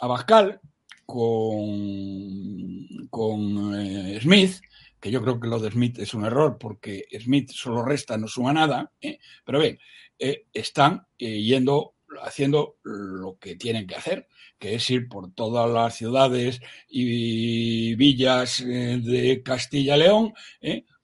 Abascal 0.01 0.61
con, 1.07 3.09
con 3.09 3.81
eh, 3.81 4.19
Smith, 4.21 4.61
que 5.01 5.11
yo 5.11 5.23
creo 5.23 5.39
que 5.39 5.49
lo 5.49 5.61
de 5.61 5.71
Smith 5.71 5.99
es 6.01 6.13
un 6.15 6.25
error, 6.25 6.59
porque 6.59 7.05
Smith 7.21 7.51
solo 7.53 7.85
resta, 7.85 8.19
no 8.19 8.27
suma 8.27 8.53
nada, 8.53 8.93
¿eh? 9.01 9.19
pero 9.45 9.61
bien, 9.61 9.79
eh, 10.19 10.47
están 10.53 11.07
eh, 11.19 11.41
yendo, 11.41 11.95
haciendo 12.23 12.79
lo 12.83 13.39
que 13.39 13.55
tienen 13.55 13.87
que 13.87 13.95
hacer, 13.95 14.29
que 14.59 14.75
es 14.75 14.91
ir 14.91 15.09
por 15.09 15.33
todas 15.33 15.71
las 15.71 15.95
ciudades 15.95 16.61
y 16.89 17.95
villas 17.95 18.65
de 18.65 19.43
Castilla-León, 19.45 20.33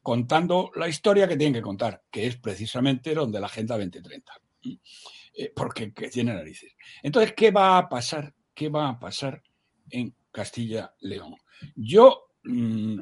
contando 0.02 0.70
la 0.74 0.88
historia 0.88 1.28
que 1.28 1.36
tienen 1.36 1.54
que 1.54 1.62
contar, 1.62 2.02
que 2.10 2.26
es 2.26 2.36
precisamente 2.36 3.14
donde 3.14 3.40
la 3.40 3.46
Agenda 3.46 3.76
2030. 3.76 4.32
Porque 5.54 5.92
que 5.92 6.10
tiene 6.10 6.34
narices. 6.34 6.74
Entonces, 7.02 7.34
¿qué 7.34 7.50
va 7.50 7.78
a 7.78 7.88
pasar? 7.88 8.34
¿Qué 8.54 8.68
va 8.68 8.88
a 8.88 8.98
pasar 8.98 9.42
en 9.90 10.14
Castilla-León? 10.30 11.36
Yo 11.74 12.26
mm, 12.44 13.00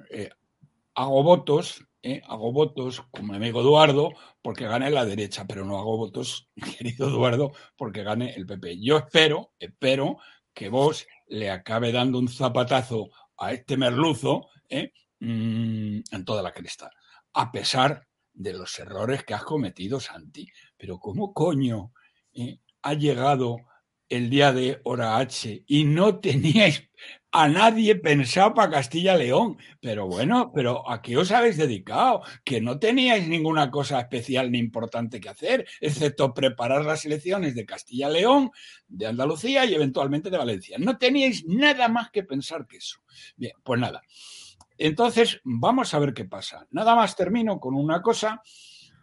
hago 0.94 1.22
votos, 1.22 1.84
¿eh? 2.02 2.22
hago 2.26 2.52
votos 2.52 3.02
como 3.10 3.34
amigo 3.34 3.60
Eduardo 3.60 4.12
porque 4.42 4.66
gane 4.66 4.90
la 4.90 5.04
derecha, 5.04 5.46
pero 5.46 5.64
no 5.64 5.78
hago 5.78 5.96
votos, 5.96 6.48
querido 6.78 7.08
Eduardo, 7.08 7.52
porque 7.76 8.02
gane 8.02 8.34
el 8.34 8.46
PP. 8.46 8.80
Yo 8.80 8.98
espero, 8.98 9.52
espero 9.58 10.18
que 10.52 10.68
vos 10.68 11.06
le 11.28 11.50
acabe 11.50 11.92
dando 11.92 12.18
un 12.18 12.28
zapatazo 12.28 13.10
a 13.38 13.52
este 13.52 13.76
merluzo 13.76 14.48
¿eh? 14.68 14.92
Mm, 15.20 16.00
en 16.10 16.24
toda 16.24 16.42
la 16.42 16.52
cresta, 16.52 16.90
a 17.34 17.52
pesar 17.52 18.06
de 18.32 18.52
los 18.52 18.78
errores 18.78 19.24
que 19.24 19.34
has 19.34 19.44
cometido, 19.44 20.00
Santi. 20.00 20.48
Pero 20.76 20.98
¿cómo 20.98 21.32
coño 21.32 21.92
¿eh? 22.32 22.58
ha 22.82 22.94
llegado 22.94 23.58
el 24.08 24.28
día 24.28 24.52
de 24.52 24.80
hora 24.84 25.18
H 25.18 25.64
y 25.66 25.84
no 25.84 26.18
teníais 26.20 26.90
a 27.32 27.48
nadie 27.48 27.94
pensado 27.94 28.54
para 28.54 28.72
Castilla-León. 28.72 29.56
Pero 29.80 30.08
bueno, 30.08 30.50
pero 30.52 30.88
¿a 30.90 31.00
qué 31.00 31.16
os 31.16 31.30
habéis 31.30 31.56
dedicado? 31.56 32.22
Que 32.44 32.60
no 32.60 32.78
teníais 32.78 33.28
ninguna 33.28 33.70
cosa 33.70 34.00
especial 34.00 34.50
ni 34.50 34.58
importante 34.58 35.20
que 35.20 35.28
hacer, 35.28 35.66
excepto 35.80 36.34
preparar 36.34 36.84
las 36.84 37.06
elecciones 37.06 37.54
de 37.54 37.64
Castilla-León, 37.64 38.50
de 38.88 39.06
Andalucía 39.06 39.64
y 39.64 39.74
eventualmente 39.74 40.28
de 40.28 40.38
Valencia. 40.38 40.76
No 40.78 40.98
teníais 40.98 41.46
nada 41.46 41.88
más 41.88 42.10
que 42.10 42.24
pensar 42.24 42.66
que 42.66 42.78
eso. 42.78 43.00
Bien, 43.36 43.52
pues 43.62 43.80
nada. 43.80 44.02
Entonces, 44.82 45.40
vamos 45.44 45.94
a 45.94 45.98
ver 45.98 46.14
qué 46.14 46.24
pasa. 46.24 46.66
Nada 46.70 46.94
más 46.94 47.14
termino 47.14 47.60
con 47.60 47.74
una 47.74 48.00
cosa 48.02 48.42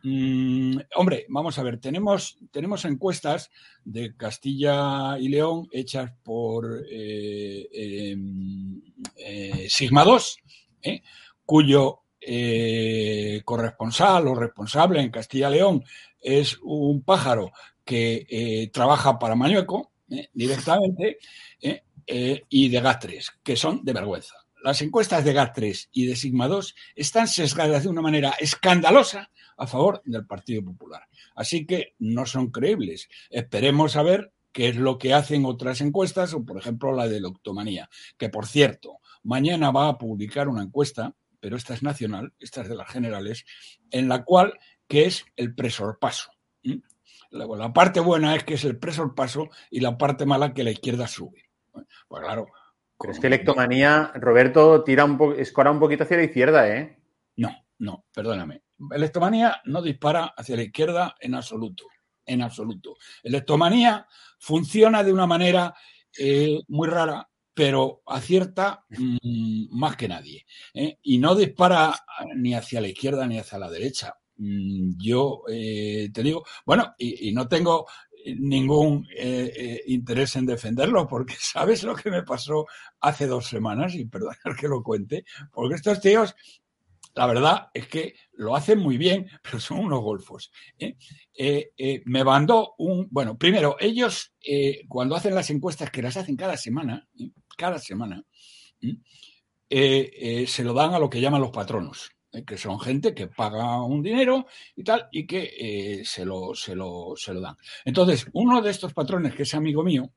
Mm, 0.03 0.77
hombre, 0.95 1.25
vamos 1.27 1.57
a 1.57 1.63
ver, 1.63 1.79
tenemos, 1.79 2.37
encuestas 2.85 3.51
de 3.83 4.15
Castilla 4.15 5.17
y 5.19 5.27
León 5.27 5.67
hechas 5.71 6.11
por 6.23 6.85
eh, 6.89 7.67
em, 7.73 8.81
eh, 9.17 9.67
Sigma 9.69 10.05
2, 10.05 10.37
¿eh? 10.83 11.01
cuyo 11.45 12.03
corresponsal 13.43 14.27
o 14.27 14.35
responsable 14.35 15.01
en 15.01 15.11
Castilla 15.11 15.49
y 15.49 15.53
León 15.53 15.83
es 16.21 16.57
un 16.61 17.01
pájaro 17.01 17.51
que 17.85 18.69
trabaja 18.73 19.17
para 19.17 19.35
Mañueco 19.35 19.91
directamente 20.33 21.19
y 22.49 22.69
de 22.69 22.81
Gastres, 22.81 23.31
que 23.43 23.55
son 23.55 23.83
de 23.83 23.93
vergüenza. 23.93 24.46
Las 24.63 24.81
encuestas 24.81 25.23
de 25.23 25.35
GAT3 25.35 25.89
y 25.91 26.07
de 26.07 26.15
Sigma 26.15 26.47
2 26.47 26.75
están 26.95 27.27
sesgadas 27.27 27.83
de 27.83 27.89
una 27.89 28.01
manera 28.01 28.35
escandalosa 28.39 29.29
a 29.57 29.67
favor 29.67 30.01
del 30.05 30.25
Partido 30.25 30.63
Popular. 30.63 31.07
Así 31.35 31.65
que 31.65 31.95
no 31.99 32.25
son 32.25 32.51
creíbles. 32.51 33.09
Esperemos 33.29 33.95
a 33.95 34.03
ver 34.03 34.31
qué 34.51 34.69
es 34.69 34.75
lo 34.75 34.97
que 34.97 35.13
hacen 35.13 35.45
otras 35.45 35.81
encuestas, 35.81 36.33
o 36.33 36.43
por 36.43 36.57
ejemplo 36.57 36.91
la 36.91 37.07
de 37.07 37.21
la 37.21 37.27
octomanía, 37.27 37.89
que 38.17 38.29
por 38.29 38.47
cierto, 38.47 38.99
mañana 39.23 39.71
va 39.71 39.89
a 39.89 39.97
publicar 39.97 40.47
una 40.47 40.63
encuesta, 40.63 41.13
pero 41.39 41.55
esta 41.55 41.73
es 41.73 41.83
nacional, 41.83 42.33
esta 42.39 42.61
es 42.61 42.69
de 42.69 42.75
las 42.75 42.89
generales, 42.89 43.45
en 43.91 44.09
la 44.09 44.23
cual, 44.23 44.57
que 44.87 45.05
es 45.05 45.25
el 45.35 45.53
presorpaso. 45.53 46.31
La, 47.29 47.45
la 47.45 47.73
parte 47.73 47.99
buena 47.99 48.35
es 48.35 48.43
que 48.43 48.55
es 48.55 48.63
el 48.63 48.79
presorpaso 48.79 49.49
y 49.69 49.79
la 49.79 49.97
parte 49.97 50.25
mala 50.25 50.53
que 50.53 50.63
la 50.63 50.71
izquierda 50.71 51.07
sube. 51.07 51.43
Pues 51.71 52.23
claro. 52.23 52.47
Pero 52.99 53.13
es 53.13 53.19
que 53.19 53.27
Electomanía, 53.27 54.11
Roberto, 54.15 54.83
tira 54.83 55.05
un 55.05 55.35
escora 55.37 55.71
un 55.71 55.79
poquito 55.79 56.03
hacia 56.03 56.17
la 56.17 56.23
izquierda, 56.23 56.67
¿eh? 56.67 56.99
No, 57.35 57.51
no, 57.79 58.05
perdóname. 58.13 58.63
Electomanía 58.91 59.61
no 59.65 59.81
dispara 59.81 60.33
hacia 60.35 60.55
la 60.55 60.63
izquierda 60.63 61.15
en 61.19 61.35
absoluto, 61.35 61.85
en 62.25 62.41
absoluto. 62.41 62.95
Electomanía 63.23 64.07
funciona 64.39 65.03
de 65.03 65.13
una 65.13 65.27
manera 65.27 65.73
eh, 66.17 66.59
muy 66.67 66.87
rara, 66.87 67.29
pero 67.53 68.01
acierta 68.05 68.85
mm, 68.89 69.77
más 69.77 69.95
que 69.95 70.07
nadie. 70.07 70.45
¿eh? 70.73 70.99
Y 71.01 71.17
no 71.17 71.35
dispara 71.35 71.95
ni 72.35 72.53
hacia 72.53 72.81
la 72.81 72.87
izquierda 72.87 73.25
ni 73.27 73.39
hacia 73.39 73.57
la 73.57 73.69
derecha. 73.69 74.15
Mm, 74.37 74.91
yo 74.97 75.43
eh, 75.49 76.09
te 76.13 76.21
digo, 76.21 76.45
bueno, 76.65 76.93
y, 76.99 77.31
no 77.31 77.47
tengo 77.47 77.87
ningún 78.25 79.07
interés 79.85 80.35
en 80.35 80.45
defenderlo, 80.45 81.07
porque 81.07 81.35
sabes 81.39 81.83
lo 81.83 81.95
que 81.95 82.11
me 82.11 82.23
pasó 82.23 82.65
hace 82.99 83.27
dos 83.27 83.47
semanas, 83.47 83.95
y 83.95 84.05
perdonad 84.05 84.35
que 84.59 84.67
lo 84.67 84.83
cuente, 84.83 85.23
porque 85.51 85.75
estos 85.75 86.01
tíos 86.01 86.35
la 87.17 87.25
verdad 87.25 87.69
es 87.73 87.87
que 87.87 88.13
lo 88.33 88.55
hacen 88.55 88.79
muy 88.79 88.97
bien, 88.97 89.27
pero 89.43 89.59
son 89.59 89.79
unos 89.79 90.01
golfos. 90.01 90.51
¿eh? 90.77 90.95
Eh, 91.33 91.71
eh, 91.75 92.01
me 92.05 92.23
mandó 92.23 92.75
un. 92.77 93.07
Bueno, 93.09 93.37
primero, 93.37 93.75
ellos, 93.79 94.33
cuando 94.87 95.15
hacen 95.15 95.35
las 95.35 95.49
encuestas, 95.49 95.89
que 95.89 96.01
las 96.01 96.15
hacen 96.15 96.35
cada 96.35 96.55
semana, 96.55 97.07
cada 97.57 97.79
semana, 97.79 98.23
se 99.69 100.63
lo 100.63 100.73
dan 100.73 100.93
a 100.93 100.99
lo 100.99 101.09
que 101.09 101.19
llaman 101.19 101.41
los 101.41 101.51
patronos. 101.51 102.11
Que 102.45 102.57
son 102.57 102.79
gente 102.79 103.13
que 103.13 103.27
paga 103.27 103.83
un 103.83 104.03
dinero 104.03 104.45
y 104.75 104.83
tal, 104.83 105.07
y 105.11 105.25
que 105.25 106.01
se, 106.05 106.25
lo, 106.25 106.53
se, 106.53 106.75
lo, 106.75 107.13
se 107.15 107.33
lo 107.33 107.41
dan. 107.41 107.55
Entonces, 107.85 108.27
uno 108.33 108.61
de 108.61 108.71
estos 108.71 108.93
patrones, 108.93 109.33
que 109.33 109.43
es 109.43 109.53
amigo 109.53 109.83
mío, 109.83 110.11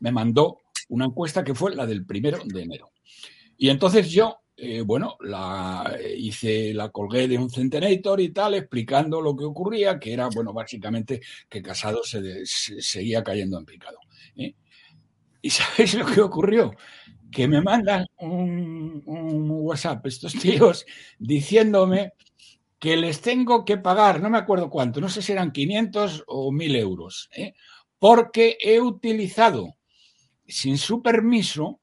me 0.00 0.12
mandó 0.12 0.62
una 0.88 1.06
encuesta 1.06 1.44
que 1.44 1.54
fue 1.54 1.74
la 1.74 1.86
del 1.86 2.04
primero 2.04 2.38
de 2.44 2.62
enero. 2.62 2.92
Y 3.56 3.68
entonces 3.68 4.10
yo 4.10 4.44
eh, 4.56 4.82
bueno, 4.82 5.16
la 5.20 5.98
hice, 6.16 6.72
la 6.74 6.90
colgué 6.90 7.26
de 7.26 7.38
un 7.38 7.50
Centenator 7.50 8.20
y 8.20 8.28
tal, 8.28 8.54
explicando 8.54 9.20
lo 9.20 9.34
que 9.36 9.44
ocurría, 9.44 9.98
que 9.98 10.12
era, 10.12 10.28
bueno, 10.28 10.52
básicamente 10.52 11.20
que 11.48 11.60
Casado 11.60 12.04
se, 12.04 12.46
seguía 12.46 13.24
cayendo 13.24 13.58
en 13.58 13.64
picado. 13.64 13.98
¿eh? 14.36 14.54
¿Y 15.42 15.50
sabéis 15.50 15.94
lo 15.94 16.06
que 16.06 16.20
ocurrió? 16.20 16.72
Que 17.34 17.48
me 17.48 17.60
mandan 17.60 18.06
un, 18.18 19.02
WhatsApp 19.06 20.06
estos 20.06 20.32
tíos 20.34 20.86
diciéndome 21.18 22.12
que 22.78 22.96
les 22.96 23.20
tengo 23.20 23.64
que 23.64 23.78
pagar, 23.78 24.20
no 24.20 24.30
me 24.30 24.38
acuerdo 24.38 24.70
cuánto, 24.70 25.00
no 25.00 25.08
sé 25.08 25.22
si 25.22 25.32
eran 25.32 25.52
500 25.52 26.24
o 26.26 26.52
1000 26.52 26.76
euros, 26.76 27.30
¿eh? 27.34 27.54
porque 27.98 28.58
he 28.60 28.80
utilizado 28.80 29.74
sin 30.46 30.76
su 30.76 31.02
permiso 31.02 31.80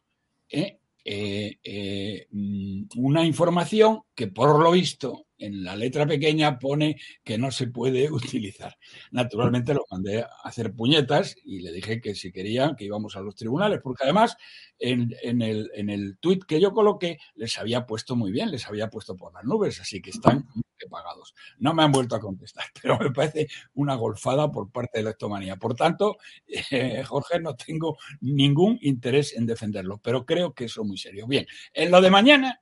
eh, 0.50 0.78
eh, 1.04 2.28
mm, 2.30 2.84
una 2.98 3.26
información 3.26 4.02
que 4.14 4.28
por 4.28 4.60
lo 4.60 4.72
visto 4.72 5.26
en 5.42 5.64
la 5.64 5.76
letra 5.76 6.06
pequeña 6.06 6.60
pone 6.60 6.98
que 7.24 7.38
no 7.38 7.52
se 7.52 7.68
puede 7.68 8.10
utilizar. 8.12 8.78
Naturalmente 9.12 9.74
lo 9.74 9.86
mandé 9.92 10.22
a 10.22 10.30
hacer 10.44 10.74
puñetas 10.74 11.36
y 11.44 11.62
le 11.62 11.72
dije 11.72 12.02
que 12.02 12.16
si 12.16 12.32
querían 12.32 12.76
que 12.76 12.86
íbamos 12.86 13.16
a 13.16 13.22
los 13.22 13.36
tribunales, 13.36 13.80
porque 13.84 14.04
además 14.04 14.38
en, 14.80 15.14
el, 15.42 15.70
en 15.76 15.90
el 15.90 16.18
tuit 16.18 16.44
que 16.46 16.60
yo 16.60 16.72
coloqué 16.72 17.20
les 17.36 17.58
había 17.58 17.86
puesto 17.86 18.16
muy 18.16 18.32
bien, 18.32 18.52
les 18.52 18.68
había 18.68 18.90
puesto 18.90 19.16
por 19.16 19.34
las 19.34 19.44
nubes, 19.44 19.80
así 19.80 20.02
que 20.02 20.12
están 20.12 20.48
pagados. 20.90 21.36
No 21.60 21.74
me 21.74 21.84
han 21.84 21.92
vuelto 21.92 22.16
a 22.16 22.20
contestar, 22.20 22.66
pero 22.82 22.98
me 23.00 23.12
parece 23.12 23.48
una 23.74 23.96
golfada 23.96 24.52
por 24.52 24.72
parte 24.72 25.00
de 25.00 25.04
la 25.04 25.12
estomanía. 25.12 25.58
Por 25.58 25.76
tanto, 25.76 26.18
eh, 26.72 27.04
Jorge, 27.04 27.40
no 27.40 27.56
tengo 27.56 27.98
ningún 28.22 28.78
interés 28.82 29.36
en 29.36 29.46
defenderlo, 29.46 30.00
pero 30.02 30.26
creo 30.26 30.54
que 30.54 30.66
eso 30.66 30.82
es 30.82 30.88
muy 30.88 30.98
serio. 30.98 31.28
Bien, 31.28 31.46
en 31.74 31.92
lo 31.92 32.02
de 32.02 32.10
mañana 32.10 32.62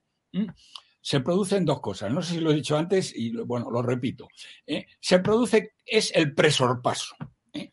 se 1.02 1.20
producen 1.22 1.66
dos 1.66 1.82
cosas. 1.82 2.12
No 2.12 2.22
sé 2.22 2.36
si 2.36 2.40
lo 2.40 2.52
he 2.52 2.56
dicho 2.56 2.78
antes 2.78 3.14
y 3.16 3.32
bueno, 3.32 3.70
lo 3.72 3.82
repito. 3.82 4.28
¿eh? 4.66 4.86
Se 5.00 5.20
produce, 5.20 5.74
es 5.86 6.12
el 6.16 6.34
presorpaso. 6.34 7.16
¿eh? 7.54 7.72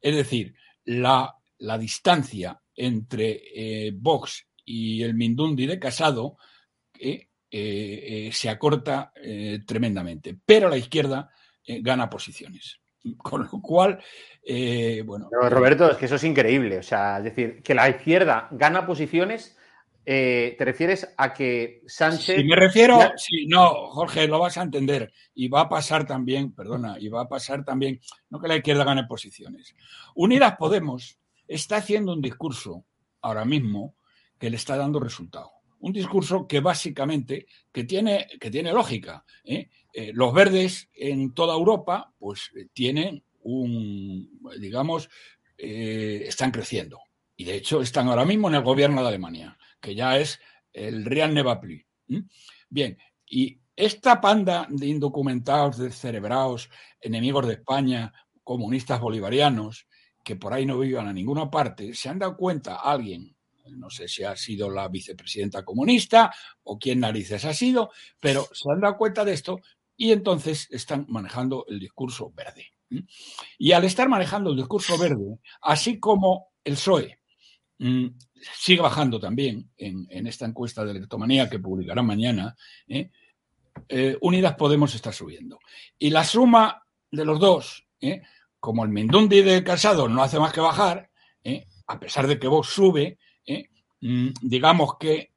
Es 0.00 0.14
decir, 0.14 0.54
la, 0.84 1.34
la 1.58 1.78
distancia 1.78 2.60
entre 2.74 3.90
Vox 3.94 4.46
y 4.66 5.02
el 5.02 5.14
Mindundi 5.14 5.66
de 5.66 5.78
Casado 5.78 6.36
eh, 6.98 7.28
eh, 7.50 8.30
se 8.32 8.50
acorta 8.50 9.12
eh, 9.14 9.60
tremendamente, 9.64 10.36
pero 10.44 10.68
la 10.68 10.76
izquierda 10.76 11.30
gana 11.66 12.10
posiciones. 12.10 12.80
Con 13.16 13.42
lo 13.42 13.60
cual, 13.62 14.00
bueno. 15.04 15.28
Roberto, 15.30 15.90
es 15.90 15.96
que 15.96 16.06
eso 16.06 16.16
es 16.16 16.24
increíble. 16.24 16.78
O 16.78 16.82
sea, 16.82 17.18
es 17.18 17.24
decir, 17.24 17.62
que 17.62 17.74
la 17.74 17.88
izquierda 17.88 18.48
gana 18.50 18.84
posiciones. 18.84 19.55
¿Te 20.06 20.56
refieres 20.60 21.12
a 21.16 21.34
que 21.34 21.82
Sánchez.? 21.86 22.36
Si 22.36 22.44
me 22.44 22.54
refiero, 22.54 23.00
si 23.16 23.46
no, 23.46 23.90
Jorge, 23.90 24.28
lo 24.28 24.38
vas 24.38 24.56
a 24.56 24.62
entender. 24.62 25.12
Y 25.34 25.48
va 25.48 25.62
a 25.62 25.68
pasar 25.68 26.06
también, 26.06 26.52
perdona, 26.52 26.96
y 27.00 27.08
va 27.08 27.22
a 27.22 27.28
pasar 27.28 27.64
también, 27.64 28.00
no 28.30 28.40
que 28.40 28.46
la 28.46 28.56
izquierda 28.56 28.84
gane 28.84 29.04
posiciones. 29.04 29.74
Unidas 30.14 30.54
Podemos 30.56 31.18
está 31.48 31.78
haciendo 31.78 32.12
un 32.12 32.22
discurso 32.22 32.84
ahora 33.20 33.44
mismo 33.44 33.96
que 34.38 34.48
le 34.48 34.56
está 34.56 34.76
dando 34.76 35.00
resultado 35.00 35.56
un 35.80 35.92
discurso 35.92 36.46
que 36.46 36.60
básicamente 36.60 37.46
que 37.72 37.84
tiene, 37.84 38.26
que 38.40 38.50
tiene 38.50 38.72
lógica. 38.72 39.24
¿eh? 39.44 39.68
Eh, 39.92 40.10
los 40.12 40.32
verdes 40.32 40.88
en 40.94 41.32
toda 41.32 41.54
Europa, 41.54 42.12
pues 42.18 42.50
tienen 42.72 43.22
un, 43.42 44.40
digamos, 44.58 45.08
están 45.56 46.50
creciendo. 46.50 46.98
Y 47.36 47.44
de 47.44 47.56
hecho 47.56 47.80
están 47.80 48.08
ahora 48.08 48.24
mismo 48.24 48.48
en 48.48 48.56
el 48.56 48.62
gobierno 48.62 49.02
de 49.02 49.08
Alemania, 49.08 49.56
que 49.80 49.94
ya 49.94 50.18
es 50.18 50.40
el 50.72 51.04
Real 51.04 51.34
Nevapli. 51.34 51.84
Bien, 52.68 52.98
y 53.26 53.58
esta 53.74 54.20
panda 54.20 54.66
de 54.70 54.86
indocumentados, 54.86 55.78
descerebrados, 55.78 56.70
enemigos 57.00 57.46
de 57.46 57.54
España, 57.54 58.12
comunistas 58.42 59.00
bolivarianos, 59.00 59.86
que 60.24 60.36
por 60.36 60.52
ahí 60.52 60.66
no 60.66 60.78
vivan 60.78 61.08
a 61.08 61.12
ninguna 61.12 61.50
parte, 61.50 61.94
se 61.94 62.08
han 62.08 62.18
dado 62.18 62.36
cuenta, 62.36 62.76
alguien, 62.76 63.36
no 63.70 63.90
sé 63.90 64.08
si 64.08 64.24
ha 64.24 64.36
sido 64.36 64.70
la 64.70 64.88
vicepresidenta 64.88 65.64
comunista 65.64 66.32
o 66.62 66.78
quién 66.78 67.00
narices 67.00 67.44
ha 67.44 67.52
sido, 67.52 67.90
pero 68.20 68.46
se 68.52 68.70
han 68.70 68.80
dado 68.80 68.96
cuenta 68.96 69.24
de 69.24 69.32
esto 69.32 69.60
y 69.96 70.12
entonces 70.12 70.68
están 70.70 71.06
manejando 71.08 71.64
el 71.68 71.80
discurso 71.80 72.30
verde. 72.30 72.72
Y 73.58 73.72
al 73.72 73.84
estar 73.84 74.08
manejando 74.08 74.50
el 74.50 74.56
discurso 74.56 74.96
verde, 74.98 75.38
así 75.62 75.98
como 75.98 76.52
el 76.64 76.74
PSOE 76.74 77.18
mm, 77.18 77.25
sigue 77.78 78.80
bajando 78.80 79.20
también 79.20 79.70
en, 79.76 80.26
esta 80.26 80.46
encuesta 80.46 80.84
de 80.84 80.92
electomanía 80.92 81.48
que 81.48 81.58
publicará 81.58 82.02
mañana, 82.02 82.56
¿eh? 82.88 83.10
Eh, 83.88 84.16
Unidas 84.22 84.54
Podemos 84.54 84.94
está 84.94 85.12
subiendo. 85.12 85.58
Y 85.98 86.08
la 86.08 86.24
suma 86.24 86.82
de 87.10 87.24
los 87.24 87.38
dos, 87.38 87.86
¿eh? 88.00 88.22
como 88.58 88.84
el 88.84 88.90
Mindundi 88.90 89.42
de 89.42 89.62
Casado 89.62 90.08
no 90.08 90.22
hace 90.22 90.38
más 90.38 90.52
que 90.52 90.60
bajar, 90.60 91.10
a 91.88 92.00
pesar 92.00 92.26
de 92.26 92.38
que 92.38 92.48
vos 92.48 92.68
sube, 92.68 93.18
mm, 94.00 94.28
digamos 94.40 94.96
que 94.98 95.34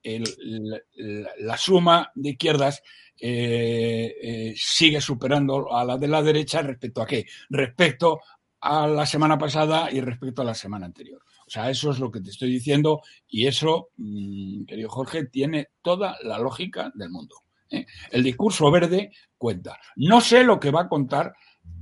la, 1.37 1.57
suma 1.57 2.11
de 2.15 2.29
izquierdas 2.29 2.81
sigue 3.17 5.01
superando 5.01 5.71
a 5.75 5.83
la 5.83 5.97
de 5.97 6.07
la 6.07 6.23
derecha 6.23 6.61
respecto 6.61 7.01
a 7.01 7.05
qué? 7.05 7.27
Respecto 7.49 8.21
a 8.61 8.87
la 8.87 9.05
semana 9.05 9.37
pasada 9.37 9.91
y 9.91 10.01
respecto 10.01 10.41
a 10.41 10.45
la 10.45 10.55
semana 10.55 10.85
anterior. 10.85 11.21
O 11.49 11.51
sea, 11.51 11.71
eso 11.71 11.89
es 11.89 11.97
lo 11.97 12.11
que 12.11 12.21
te 12.21 12.29
estoy 12.29 12.51
diciendo 12.51 13.01
y 13.27 13.47
eso, 13.47 13.89
mm, 13.97 14.65
querido 14.65 14.87
Jorge, 14.87 15.25
tiene 15.25 15.69
toda 15.81 16.15
la 16.21 16.37
lógica 16.37 16.91
del 16.93 17.09
mundo. 17.09 17.37
¿eh? 17.71 17.87
El 18.11 18.21
discurso 18.21 18.69
verde 18.69 19.11
cuenta. 19.35 19.79
No 19.95 20.21
sé 20.21 20.43
lo 20.43 20.59
que 20.59 20.69
va 20.69 20.81
a 20.81 20.87
contar 20.87 21.33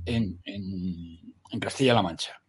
en, 0.06 0.40
Castilla-La 1.60 2.00
Mancha. 2.00 2.40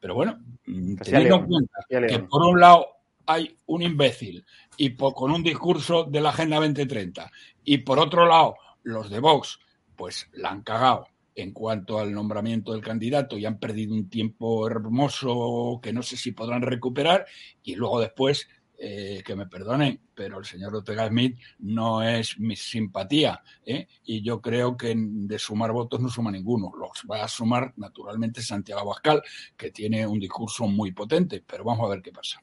Pero 0.00 0.14
bueno, 0.14 0.38
mm, 0.64 0.96
teniendo 0.96 1.36
en 1.36 1.46
cuenta 1.46 1.78
que 2.08 2.20
por 2.20 2.46
un 2.46 2.58
lado 2.58 2.86
hay 3.26 3.54
un 3.66 3.82
imbécil 3.82 4.42
y 4.78 4.96
con 4.96 5.32
un 5.32 5.42
discurso 5.42 6.04
de 6.04 6.22
la 6.22 6.30
Agenda 6.30 6.56
2030 6.56 7.30
y 7.64 7.78
por 7.78 7.98
otro 7.98 8.24
lado 8.24 8.56
los 8.82 9.10
de 9.10 9.20
Vox 9.20 9.58
pues 9.94 10.30
la 10.32 10.50
han 10.50 10.62
cagado 10.62 11.08
en 11.36 11.52
cuanto 11.52 12.00
al 12.00 12.12
nombramiento 12.12 12.72
del 12.72 12.82
candidato 12.82 13.36
y 13.36 13.44
han 13.44 13.58
perdido 13.58 13.94
un 13.94 14.08
tiempo 14.08 14.66
hermoso 14.66 15.78
que 15.82 15.92
no 15.92 16.02
sé 16.02 16.16
si 16.16 16.32
podrán 16.32 16.62
recuperar 16.62 17.26
y 17.62 17.74
luego 17.74 18.00
después 18.00 18.48
eh, 18.78 19.22
que 19.24 19.34
me 19.34 19.46
perdonen, 19.46 20.00
pero 20.14 20.38
el 20.38 20.44
señor 20.44 20.74
Ortega 20.74 21.08
Smith 21.08 21.38
no 21.60 22.02
es 22.02 22.38
mi 22.38 22.56
simpatía. 22.56 23.42
¿eh? 23.64 23.86
Y 24.04 24.22
yo 24.22 24.40
creo 24.40 24.76
que 24.76 24.94
de 24.96 25.38
sumar 25.38 25.72
votos 25.72 26.00
no 26.00 26.08
suma 26.08 26.30
ninguno. 26.30 26.72
Los 26.78 27.04
va 27.10 27.24
a 27.24 27.28
sumar 27.28 27.72
naturalmente 27.76 28.42
Santiago 28.42 28.82
Abascal, 28.82 29.22
que 29.56 29.70
tiene 29.70 30.06
un 30.06 30.18
discurso 30.18 30.66
muy 30.66 30.92
potente, 30.92 31.42
pero 31.46 31.64
vamos 31.64 31.86
a 31.86 31.90
ver 31.94 32.02
qué 32.02 32.12
pasa. 32.12 32.42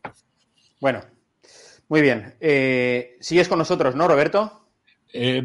Bueno, 0.79 1.01
muy 1.87 2.01
bien. 2.01 2.35
Eh, 2.39 3.17
¿Sigues 3.19 3.47
con 3.47 3.59
nosotros, 3.59 3.95
no, 3.95 4.07
Roberto? 4.07 4.62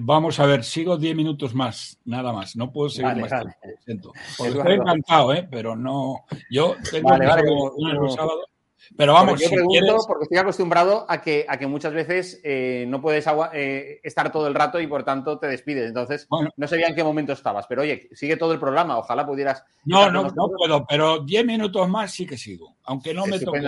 Vamos 0.00 0.40
a 0.40 0.46
ver, 0.46 0.64
sigo 0.64 0.96
diez 0.96 1.14
minutos 1.14 1.54
más, 1.54 1.98
nada 2.04 2.32
más. 2.32 2.56
No 2.56 2.72
puedo 2.72 2.88
seguir 2.88 3.16
más. 3.16 3.32
estoy 3.86 4.72
encantado, 4.72 5.32
pero 5.50 5.76
no. 5.76 6.24
Yo 6.50 6.74
tengo 6.90 7.10
vale, 7.10 7.26
vale, 7.26 7.50
un 7.50 8.10
sábado 8.10 8.48
pero 8.96 9.12
vamos, 9.12 9.40
yo 9.40 9.50
pregunto 9.50 9.98
porque 10.06 10.24
estoy 10.24 10.38
acostumbrado 10.38 11.04
a 11.08 11.20
que, 11.20 11.44
a 11.48 11.58
que 11.58 11.66
muchas 11.66 11.92
veces 11.92 12.40
eh, 12.42 12.86
no 12.88 13.00
puedes 13.00 13.26
eh, 13.52 14.00
estar 14.02 14.32
todo 14.32 14.46
el 14.46 14.54
rato 14.54 14.80
y 14.80 14.86
por 14.86 15.04
tanto 15.04 15.38
te 15.38 15.46
despides. 15.46 15.88
Entonces, 15.88 16.26
no 16.56 16.68
sabía 16.68 16.88
en 16.88 16.94
qué 16.94 17.04
momento 17.04 17.32
estabas. 17.32 17.66
Pero 17.66 17.82
oye, 17.82 18.08
sigue 18.12 18.36
todo 18.36 18.52
el 18.52 18.60
programa. 18.60 18.98
Ojalá 18.98 19.26
pudieras. 19.26 19.62
No, 19.84 20.10
no, 20.10 20.24
no 20.30 20.48
puedo, 20.56 20.86
pero 20.86 21.20
10 21.20 21.44
minutos 21.44 21.88
más 21.88 22.12
sí 22.12 22.26
que 22.26 22.36
sigo, 22.36 22.76
aunque 22.84 23.12
no 23.12 23.26
me 23.26 23.38
toque. 23.38 23.60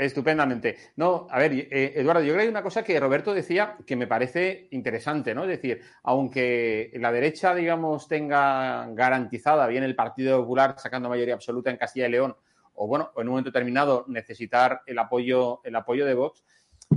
Estupendamente. 0.00 0.78
No, 0.96 1.26
a 1.30 1.38
ver, 1.38 1.52
eh, 1.52 1.92
Eduardo, 1.96 2.22
yo 2.22 2.28
creo 2.28 2.36
que 2.36 2.42
hay 2.44 2.48
una 2.48 2.62
cosa 2.62 2.82
que 2.82 2.98
Roberto 2.98 3.34
decía 3.34 3.76
que 3.86 3.96
me 3.96 4.06
parece 4.06 4.66
interesante, 4.70 5.34
¿no? 5.34 5.42
Es 5.42 5.50
decir, 5.50 5.82
aunque 6.04 6.90
la 6.94 7.12
derecha, 7.12 7.54
digamos, 7.54 8.08
tenga 8.08 8.86
garantizada 8.92 9.66
bien 9.66 9.84
el 9.84 9.94
Partido 9.94 10.40
Popular 10.40 10.74
sacando 10.78 11.10
mayoría 11.10 11.34
absoluta 11.34 11.70
en 11.70 11.76
Castilla 11.76 12.08
y 12.08 12.12
León 12.12 12.34
o 12.76 12.86
bueno, 12.86 13.10
en 13.14 13.24
un 13.24 13.32
momento 13.32 13.50
determinado 13.50 14.06
necesitar 14.08 14.80
el 14.86 14.98
apoyo, 14.98 15.60
el 15.64 15.76
apoyo 15.76 16.06
de 16.06 16.14
Vox, 16.14 16.42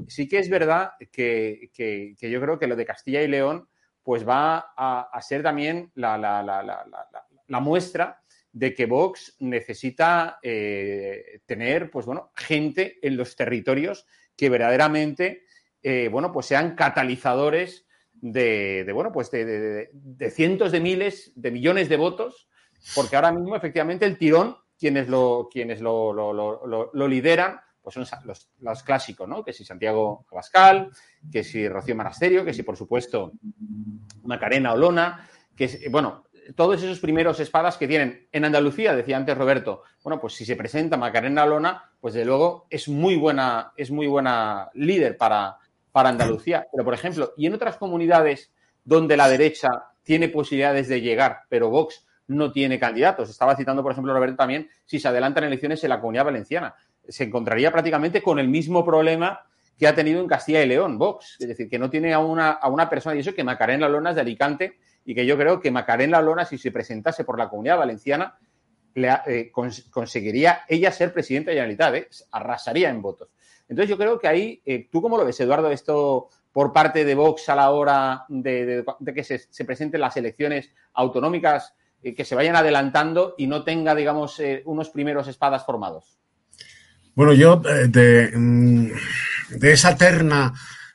sí 0.08 0.30
que 0.30 0.40
es 0.40 0.50
verdad 0.50 0.94
que, 1.12 1.72
yo 2.22 2.40
creo 2.40 2.58
que 2.58 2.68
lo 2.68 2.78
de 2.78 2.86
Castilla 2.86 3.22
y 3.22 3.28
León 3.28 3.68
pues 4.02 4.26
va 4.26 4.74
a, 4.78 5.22
ser 5.22 5.44
también 5.44 5.92
la, 5.96 7.60
muestra 7.60 8.23
de 8.54 8.76
que 8.76 8.86
Vox 8.86 9.36
necesita 9.40 10.40
eh, 10.44 11.42
tener, 11.46 11.90
pues 11.90 12.06
bueno, 12.06 12.32
gente 12.36 13.00
en 13.02 13.18
los 13.18 13.36
territorios 13.36 14.06
que 14.38 14.50
verdaderamente, 14.50 15.44
eh, 15.82 16.08
bueno, 16.12 16.32
pues 16.32 16.46
sean 16.46 16.76
catalizadores 16.76 17.88
de, 18.14 18.90
bueno, 18.94 19.12
pues 19.12 19.32
de, 19.32 19.90
cientos 20.32 20.72
de 20.72 20.80
miles, 20.80 21.34
de 21.36 21.52
millones 21.52 21.90
de 21.90 21.98
votos, 21.98 22.48
porque 22.96 23.16
ahora 23.16 23.32
mismo 23.32 23.56
efectivamente 23.56 24.06
el 24.06 24.18
tirón 24.18 24.56
quienes 24.78 25.08
lo, 25.08 25.50
quienes 25.52 25.82
lo, 25.82 26.14
lo, 26.14 27.08
lideran, 27.08 27.60
pues 27.82 27.96
son 27.96 28.06
los, 28.26 28.84
clásicos, 28.84 29.28
¿no? 29.28 29.44
Que 29.44 29.54
si 29.54 29.66
Santiago 29.66 30.26
Abascal, 30.32 30.90
que 31.32 31.44
si 31.44 31.68
Rocío 31.68 31.96
Monasterio, 31.96 32.46
que 32.46 32.54
si, 32.54 32.64
por 32.64 32.78
supuesto, 32.78 33.34
Macarena 34.24 34.74
Olona, 34.74 35.28
que, 35.56 35.88
bueno, 35.90 36.26
todos 36.56 36.82
esos 36.82 37.00
primeros 37.00 37.40
espadas 37.40 37.78
que 37.78 37.88
tienen 37.88 38.28
en 38.32 38.46
Andalucía, 38.46 38.96
decía 38.96 39.18
antes 39.18 39.38
Roberto, 39.38 39.84
bueno, 40.04 40.20
pues 40.20 40.34
si 40.34 40.46
se 40.46 40.56
presenta 40.56 40.98
Macarena 40.98 41.44
Olona, 41.44 41.92
pues 42.00 42.14
de 42.14 42.26
luego 42.26 42.68
es 42.70 42.88
muy 42.88 43.16
buena, 43.16 43.72
es 43.78 43.92
muy 43.92 44.08
buena 44.08 44.70
líder 44.74 45.18
para, 45.18 45.58
para 45.92 46.10
Andalucía. 46.10 46.68
Pero, 46.72 46.84
por 46.84 46.94
ejemplo, 46.94 47.34
y 47.38 47.48
en 47.48 47.54
otras 47.54 47.78
comunidades 47.78 48.52
donde 48.84 49.16
la 49.16 49.30
derecha 49.30 49.70
tiene 50.04 50.28
posibilidades 50.28 50.88
de 50.90 51.02
llegar, 51.02 51.44
pero 51.50 51.70
Vox 51.70 52.06
no 52.28 52.52
tiene 52.52 52.80
candidatos. 52.80 53.30
Estaba 53.30 53.56
citando, 53.56 53.84
por 53.84 53.92
ejemplo, 53.92 54.14
Roberto 54.14 54.36
también, 54.36 54.70
si 54.86 55.00
se 55.00 55.08
adelantan 55.08 55.46
elecciones 55.46 55.84
en 55.84 55.90
la 55.90 56.00
comunidad 56.00 56.26
valenciana. 56.26 56.76
Se 57.08 57.24
encontraría 57.24 57.72
prácticamente 57.72 58.22
con 58.22 58.40
el 58.40 58.48
mismo 58.48 58.86
problema 58.86 59.42
que 59.78 59.88
ha 59.88 59.96
tenido 59.96 60.22
en 60.22 60.28
Castilla 60.28 60.62
y 60.64 60.68
León, 60.68 60.98
Vox. 60.98 61.38
Es 61.40 61.48
decir, 61.48 61.70
que 61.70 61.80
no 61.80 61.90
tiene 61.90 62.14
a 62.14 62.20
una, 62.20 62.52
a 62.52 62.70
una 62.70 62.90
persona, 62.90 63.16
y 63.16 63.20
eso 63.20 63.34
que 63.34 63.44
Macarena 63.44 63.90
Lona 63.90 64.12
es 64.12 64.16
de 64.16 64.22
Alicante, 64.22 64.78
y 65.06 65.16
que 65.16 65.26
yo 65.26 65.38
creo 65.38 65.60
que 65.60 65.72
Macarena 65.72 66.22
Lona, 66.22 66.46
si 66.46 66.58
se 66.58 66.72
presentase 66.72 67.24
por 67.24 67.38
la 67.38 67.50
comunidad 67.50 67.78
valenciana, 67.78 68.38
le, 68.96 69.12
eh, 69.28 69.52
conseguiría 69.52 70.62
ella 70.68 70.92
ser 70.92 71.14
presidenta 71.14 71.52
de 71.52 71.56
Generalitat, 71.56 71.96
¿eh? 71.96 72.08
arrasaría 72.32 72.90
en 72.90 73.02
votos. 73.02 73.30
Entonces 73.68 73.90
yo 73.90 73.98
creo 73.98 74.20
que 74.20 74.28
ahí, 74.28 74.62
eh, 74.66 74.88
¿tú 74.92 75.02
cómo 75.02 75.18
lo 75.18 75.26
ves, 75.26 75.40
Eduardo, 75.40 75.72
esto 75.72 76.30
por 76.52 76.72
parte 76.72 77.04
de 77.04 77.16
Vox 77.16 77.50
a 77.50 77.56
la 77.56 77.72
hora 77.72 78.26
de, 78.28 78.86
que 79.16 79.24
se, 79.24 79.40
se, 79.40 79.66
presenten 79.66 80.02
las 80.02 80.16
elecciones 80.18 80.70
autonómicas 80.94 81.74
eh, 82.04 82.14
que 82.14 82.26
se 82.26 82.36
vayan 82.36 82.56
adelantando 82.56 83.34
y 83.38 83.48
no 83.48 83.64
tenga, 83.64 83.96
digamos, 83.96 84.40
unos 84.66 84.90
primeros 84.90 85.28
espadas 85.28 85.66
formados? 85.66 86.20
Bueno, 87.16 87.34
yo 87.34 87.58
de, 87.58 88.32
de, 89.50 89.72
esa 89.72 89.96
terna 89.96 90.54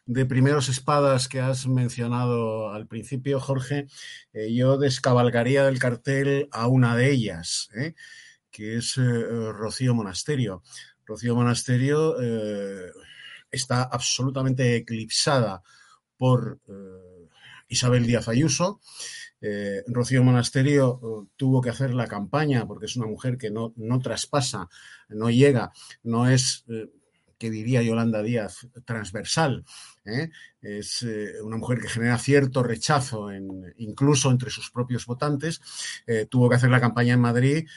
de 0.09 0.27
primeros 0.27 0.69
espadas 0.69 1.29
que 1.29 1.39
has 1.39 1.69
mencionado 1.69 2.71
al 2.71 2.89
principio, 2.89 3.39
Jorge, 3.39 3.87
yo 4.33 4.79
descabalgaría 4.79 5.65
del 5.65 5.79
cartel 5.79 6.49
a 6.51 6.67
una 6.67 6.97
de 6.97 7.11
ellas, 7.11 7.69
que 8.51 8.79
es 8.79 8.97
Rocío 8.97 9.95
Monasterio. 9.95 10.63
Rocío 11.05 11.37
Monasterio 11.37 12.17
está 13.51 13.83
absolutamente 13.83 14.77
eclipsada 14.77 15.63
por 16.17 16.59
Isabel 17.69 18.07
Díaz 18.07 18.29
Ayuso. 18.29 18.81
Eh, 19.41 19.85
Rocío 19.87 20.25
Monasterio 20.25 21.01
eh, 21.03 21.29
tuvo 21.37 21.61
que 21.61 21.71
hacer 21.71 21.95
la 21.95 22.09
campaña 22.09 22.67
porque 22.67 22.87
es 22.87 22.97
una 22.97 23.07
mujer 23.07 23.39
que 23.39 23.51
no, 23.51 23.73
no 23.77 24.01
traspasa, 24.01 24.69
no 25.09 25.31
llega, 25.31 25.73
no 26.03 26.29
es, 26.29 26.65
eh, 26.69 26.91
que 27.39 27.51
diría 27.51 27.83
Yolanda 27.83 28.23
Díaz, 28.23 28.67
transversal. 28.85 29.65
Es 30.61 31.07
una 31.43 31.57
mujer 31.57 31.79
que 31.81 31.89
genera 31.89 32.19
cierto 32.19 32.63
rechazo 32.63 33.29
incluso 33.77 34.31
entre 34.31 34.51
sus 34.51 34.71
propios 34.71 35.07
votantes. 35.07 35.61
tuvo 36.31 36.49
que 36.49 36.57
hacer 36.57 36.71
la 36.71 36.81
campaña 36.81 37.15
en 37.15 37.21
Madrid 37.21 37.69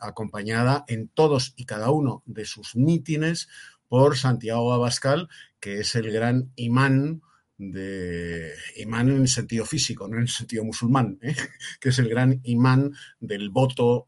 acompañada 0.00 0.84
en 0.88 1.08
todos 1.08 1.54
y 1.56 1.64
cada 1.64 1.90
uno 1.90 2.22
de 2.26 2.44
sus 2.44 2.76
mítines 2.76 3.48
por 3.88 4.16
Santiago 4.16 4.72
Abascal, 4.72 5.28
que 5.60 5.80
es 5.80 5.94
el 5.94 6.10
gran 6.10 6.52
imán 6.56 7.22
de 7.58 8.52
imán 8.76 9.08
en 9.08 9.22
el 9.22 9.28
sentido 9.28 9.64
físico, 9.64 10.06
no 10.08 10.16
en 10.16 10.22
el 10.22 10.28
sentido 10.28 10.64
musulmán, 10.64 11.18
¿eh? 11.22 11.34
que 11.80 11.88
es 11.88 11.98
el 11.98 12.08
gran 12.08 12.40
imán 12.44 12.92
del 13.18 13.50
voto, 13.50 14.06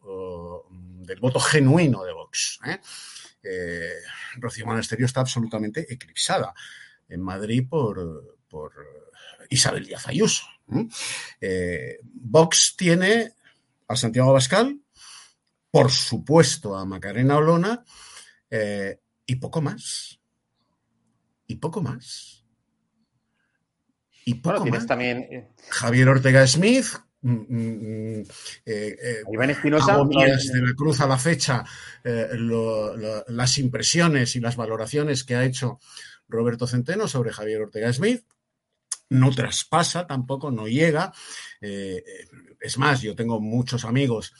del 1.00 1.20
voto 1.20 1.40
genuino 1.40 2.04
de 2.04 2.12
Vox. 2.12 2.58
¿eh? 2.66 2.78
Eh, 3.42 3.94
Rocío 4.36 4.66
Monasterio 4.66 5.06
está 5.06 5.20
absolutamente 5.20 5.92
eclipsada 5.92 6.52
en 7.08 7.20
Madrid 7.22 7.66
por, 7.68 8.38
por 8.48 8.72
Isabel 9.50 9.86
Díaz 9.86 10.08
Ayuso. 10.08 10.44
Vox 12.02 12.74
tiene 12.76 13.32
a 13.88 13.96
Santiago 13.96 14.32
Bascal, 14.32 14.78
por 15.70 15.90
supuesto 15.90 16.76
a 16.76 16.84
Macarena 16.84 17.36
Olona 17.36 17.84
y 19.26 19.36
poco 19.36 19.60
más. 19.60 20.18
Y 21.46 21.56
poco 21.56 21.80
más. 21.80 22.44
Y 24.24 24.34
poco 24.34 24.66
más. 24.66 24.86
también. 24.86 25.26
Eh, 25.30 25.48
Javier 25.70 26.08
Ortega 26.10 26.46
Smith. 26.46 26.86
Mm, 27.20 27.32
mm, 27.32 27.48
mm, 27.48 28.20
eh, 28.66 28.96
eh, 29.02 29.22
Iván 29.32 29.50
Espinosa. 29.50 29.96
de 29.96 30.62
la 30.62 30.74
Cruz 30.76 31.00
a 31.00 31.06
la 31.08 31.18
fecha, 31.18 31.64
las 32.04 33.58
impresiones 33.58 34.36
y 34.36 34.40
las 34.40 34.54
valoraciones 34.54 35.24
que 35.24 35.34
ha 35.34 35.44
hecho 35.44 35.80
Roberto 36.28 36.66
Centeno 36.66 37.08
sobre 37.08 37.32
Javier 37.32 37.62
Ortega 37.62 37.92
Smith. 37.92 38.24
No 39.10 39.30
traspasa 39.30 40.06
tampoco, 40.06 40.50
no 40.50 40.68
llega. 40.68 41.12
es 41.60 42.78
más, 42.78 43.00
yo 43.00 43.16
tengo 43.16 43.40
muchos 43.40 43.84
amigos, 43.84 44.34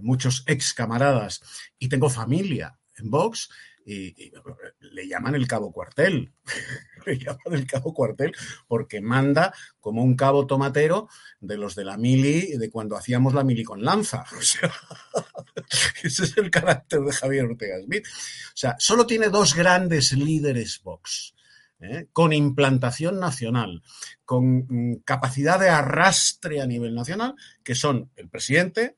muchos 0.00 0.44
ex 0.46 0.72
camaradas 0.72 1.42
y 1.78 1.88
tengo 1.88 2.08
familia 2.08 2.78
en 2.96 3.10
Vox 3.10 3.48
y, 3.86 4.32
le 4.80 5.06
llaman 5.06 5.36
el 5.36 5.46
cabo 5.46 5.72
cuartel, 5.72 6.32
le 7.06 7.18
llaman 7.18 7.52
el 7.52 7.66
cabo 7.66 7.94
cuartel 7.94 8.34
porque 8.66 9.00
manda 9.00 9.54
como 9.78 10.02
un 10.02 10.16
cabo 10.16 10.46
tomatero 10.46 11.08
de 11.40 11.56
los 11.56 11.76
de 11.76 11.84
la 11.84 11.96
mili, 11.96 12.56
de 12.56 12.68
cuando 12.70 12.96
hacíamos 12.96 13.32
la 13.32 13.44
mili 13.44 13.62
con 13.62 13.82
lanza. 13.82 14.24
O 14.36 14.42
sea, 14.42 14.72
ese 16.02 16.24
es 16.24 16.36
el 16.36 16.50
carácter 16.50 17.00
de 17.00 17.12
Javier 17.12 17.44
Ortega 17.44 17.76
Smith. 17.82 18.06
O 18.06 18.56
sea, 18.56 18.76
solo 18.78 19.06
tiene 19.06 19.28
dos 19.28 19.54
grandes 19.54 20.12
líderes 20.12 20.80
Vox. 20.82 21.34
¿eh? 21.80 22.08
con 22.12 22.32
implantación 22.32 23.20
nacional, 23.20 23.82
con 24.24 24.66
mm, 24.68 25.02
capacidad 25.04 25.60
de 25.60 25.68
arrastre 25.68 26.60
a 26.60 26.66
nivel 26.66 26.94
nacional, 26.94 27.34
que 27.62 27.74
son 27.74 28.10
el 28.16 28.28
presidente, 28.28 28.96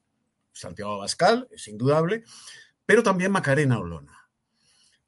Santiago 0.52 0.94
Abascal, 0.94 1.48
es 1.50 1.68
indudable, 1.68 2.24
pero 2.86 3.02
también 3.02 3.32
Macarena 3.32 3.78
Olona. 3.78 4.17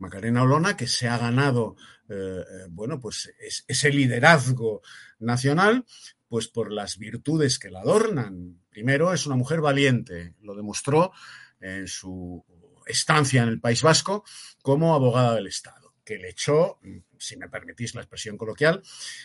Macarena 0.01 0.43
Olona, 0.43 0.77
que 0.77 0.87
se 0.87 1.09
ha 1.09 1.19
ganado, 1.19 1.77
eh, 2.09 2.15
eh, 2.15 2.67
bueno, 2.71 2.99
pues 2.99 3.33
ese 3.39 3.91
liderazgo 3.91 4.83
nacional, 5.19 5.85
pues 6.29 6.49
por 6.49 6.73
las 6.73 6.99
virtudes 6.99 7.59
que 7.59 7.71
la 7.71 7.81
adornan. 7.81 8.63
Primero, 8.71 9.13
es 9.13 9.27
una 9.27 9.37
mujer 9.37 9.61
valiente, 9.61 10.35
lo 10.41 10.55
demostró 10.55 11.13
en 11.61 11.87
su 11.87 12.45
estancia 12.87 13.43
en 13.43 13.49
el 13.49 13.61
País 13.61 13.83
Vasco 13.83 14.25
como 14.63 14.95
abogada 14.95 15.35
del 15.35 15.47
Estado, 15.47 15.95
que 16.05 16.19
le 16.19 16.31
echó, 16.31 16.81
si 17.19 17.37
me 17.37 17.49
permitís 17.49 17.95
la 17.95 18.01
expresión 18.01 18.37
coloquial, 18.37 18.83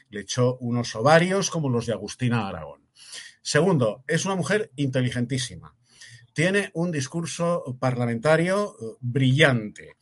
le 0.09 0.21
echó 0.21 0.57
unos 0.57 0.93
ovarios 0.95 1.49
como 1.49 1.69
los 1.69 1.85
de 1.85 1.93
Agustina 1.93 2.47
Aragón. 2.47 2.81
Segundo, 3.41 4.03
es 4.07 4.25
una 4.25 4.35
mujer 4.35 4.71
inteligentísima. 4.75 5.75
Tiene 6.33 6.71
un 6.73 6.91
discurso 6.91 7.77
parlamentario 7.79 8.75
eh, 8.81 8.97
brillante 8.99 9.95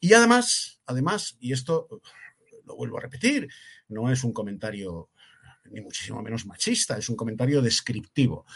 y 0.00 0.12
además, 0.12 0.80
además, 0.86 1.36
y 1.40 1.52
esto 1.52 1.88
lo 2.64 2.76
vuelvo 2.76 2.98
a 2.98 3.02
repetir, 3.02 3.48
no 3.88 4.10
es 4.10 4.24
un 4.24 4.32
comentario 4.32 5.10
ni 5.70 5.80
muchísimo 5.80 6.22
menos 6.22 6.46
machista, 6.46 6.96
es 6.96 7.08
un 7.08 7.16
comentario 7.16 7.62
descriptivo. 7.62 8.46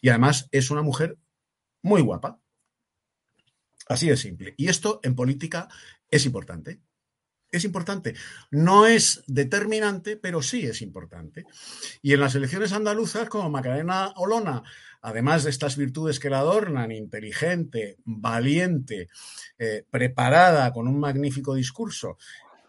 Y 0.00 0.08
además 0.08 0.48
es 0.50 0.70
una 0.70 0.82
mujer 0.82 1.16
muy 1.82 2.02
guapa. 2.02 2.40
Así 3.88 4.08
de 4.08 4.16
simple. 4.16 4.54
Y 4.56 4.68
esto 4.68 5.00
en 5.02 5.14
política 5.14 5.68
es 6.10 6.26
importante. 6.26 6.80
Es 7.50 7.64
importante. 7.64 8.14
No 8.50 8.86
es 8.86 9.22
determinante, 9.26 10.16
pero 10.16 10.42
sí 10.42 10.66
es 10.66 10.82
importante. 10.82 11.46
Y 12.02 12.12
en 12.12 12.20
las 12.20 12.34
elecciones 12.34 12.72
andaluzas, 12.72 13.28
como 13.28 13.50
Macarena 13.50 14.12
Olona 14.16 14.62
además 15.00 15.44
de 15.44 15.50
estas 15.50 15.76
virtudes 15.76 16.18
que 16.18 16.30
la 16.30 16.40
adornan, 16.40 16.92
inteligente, 16.92 17.98
valiente, 18.04 19.08
eh, 19.58 19.84
preparada, 19.90 20.72
con 20.72 20.88
un 20.88 20.98
magnífico 20.98 21.54
discurso, 21.54 22.18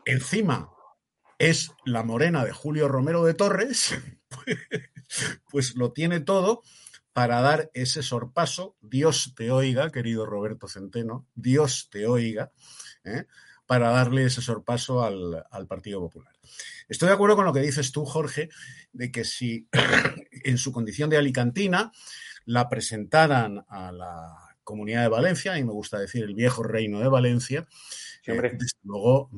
encima 0.06 0.70
es 1.38 1.72
la 1.86 2.04
morena 2.04 2.44
de 2.44 2.52
Julio 2.52 2.88
Romero 2.88 3.24
de 3.24 3.34
Torres, 3.34 3.96
pues, 5.52 5.76
lo 5.76 5.92
tiene 5.92 6.20
todo 6.20 6.62
para 7.14 7.42
dar 7.42 7.72
ese 7.74 8.04
sorpaso. 8.04 8.76
Dios 8.82 9.34
te 9.36 9.52
oiga, 9.52 9.90
querido 9.90 10.26
Roberto 10.26 10.68
Centeno, 10.68 11.28
Dios 11.36 11.90
te 11.92 12.08
oiga, 12.08 12.52
¿eh? 13.04 13.26
Para 13.70 13.92
darle 13.92 14.26
ese 14.26 14.42
sorpaso 14.42 15.04
al, 15.04 15.46
al, 15.52 15.68
Partido 15.68 16.00
Popular. 16.00 16.34
Estoy 16.88 17.10
de 17.10 17.14
acuerdo 17.14 17.36
con 17.36 17.46
lo 17.46 17.54
que 17.54 17.60
dices 17.60 17.92
tú, 17.92 18.04
Jorge, 18.04 18.50
de 18.94 19.12
que 19.12 19.24
si 19.24 19.68
en 20.44 20.58
su 20.58 20.72
condición 20.72 21.08
de 21.12 21.18
alicantina 21.18 21.92
la 22.46 22.68
presentaran 22.68 23.64
a 23.70 23.92
la 23.92 24.56
Comunidad 24.64 25.04
de 25.04 25.10
Valencia, 25.10 25.56
y 25.60 25.64
me 25.64 25.72
gusta 25.72 26.00
decir 26.00 26.24
el 26.24 26.34
viejo 26.34 26.64
reino 26.64 27.00
de 27.00 27.10
Valencia, 27.10 27.68
eh, 28.26 28.42
desde, 28.54 28.80
luego, 28.82 29.30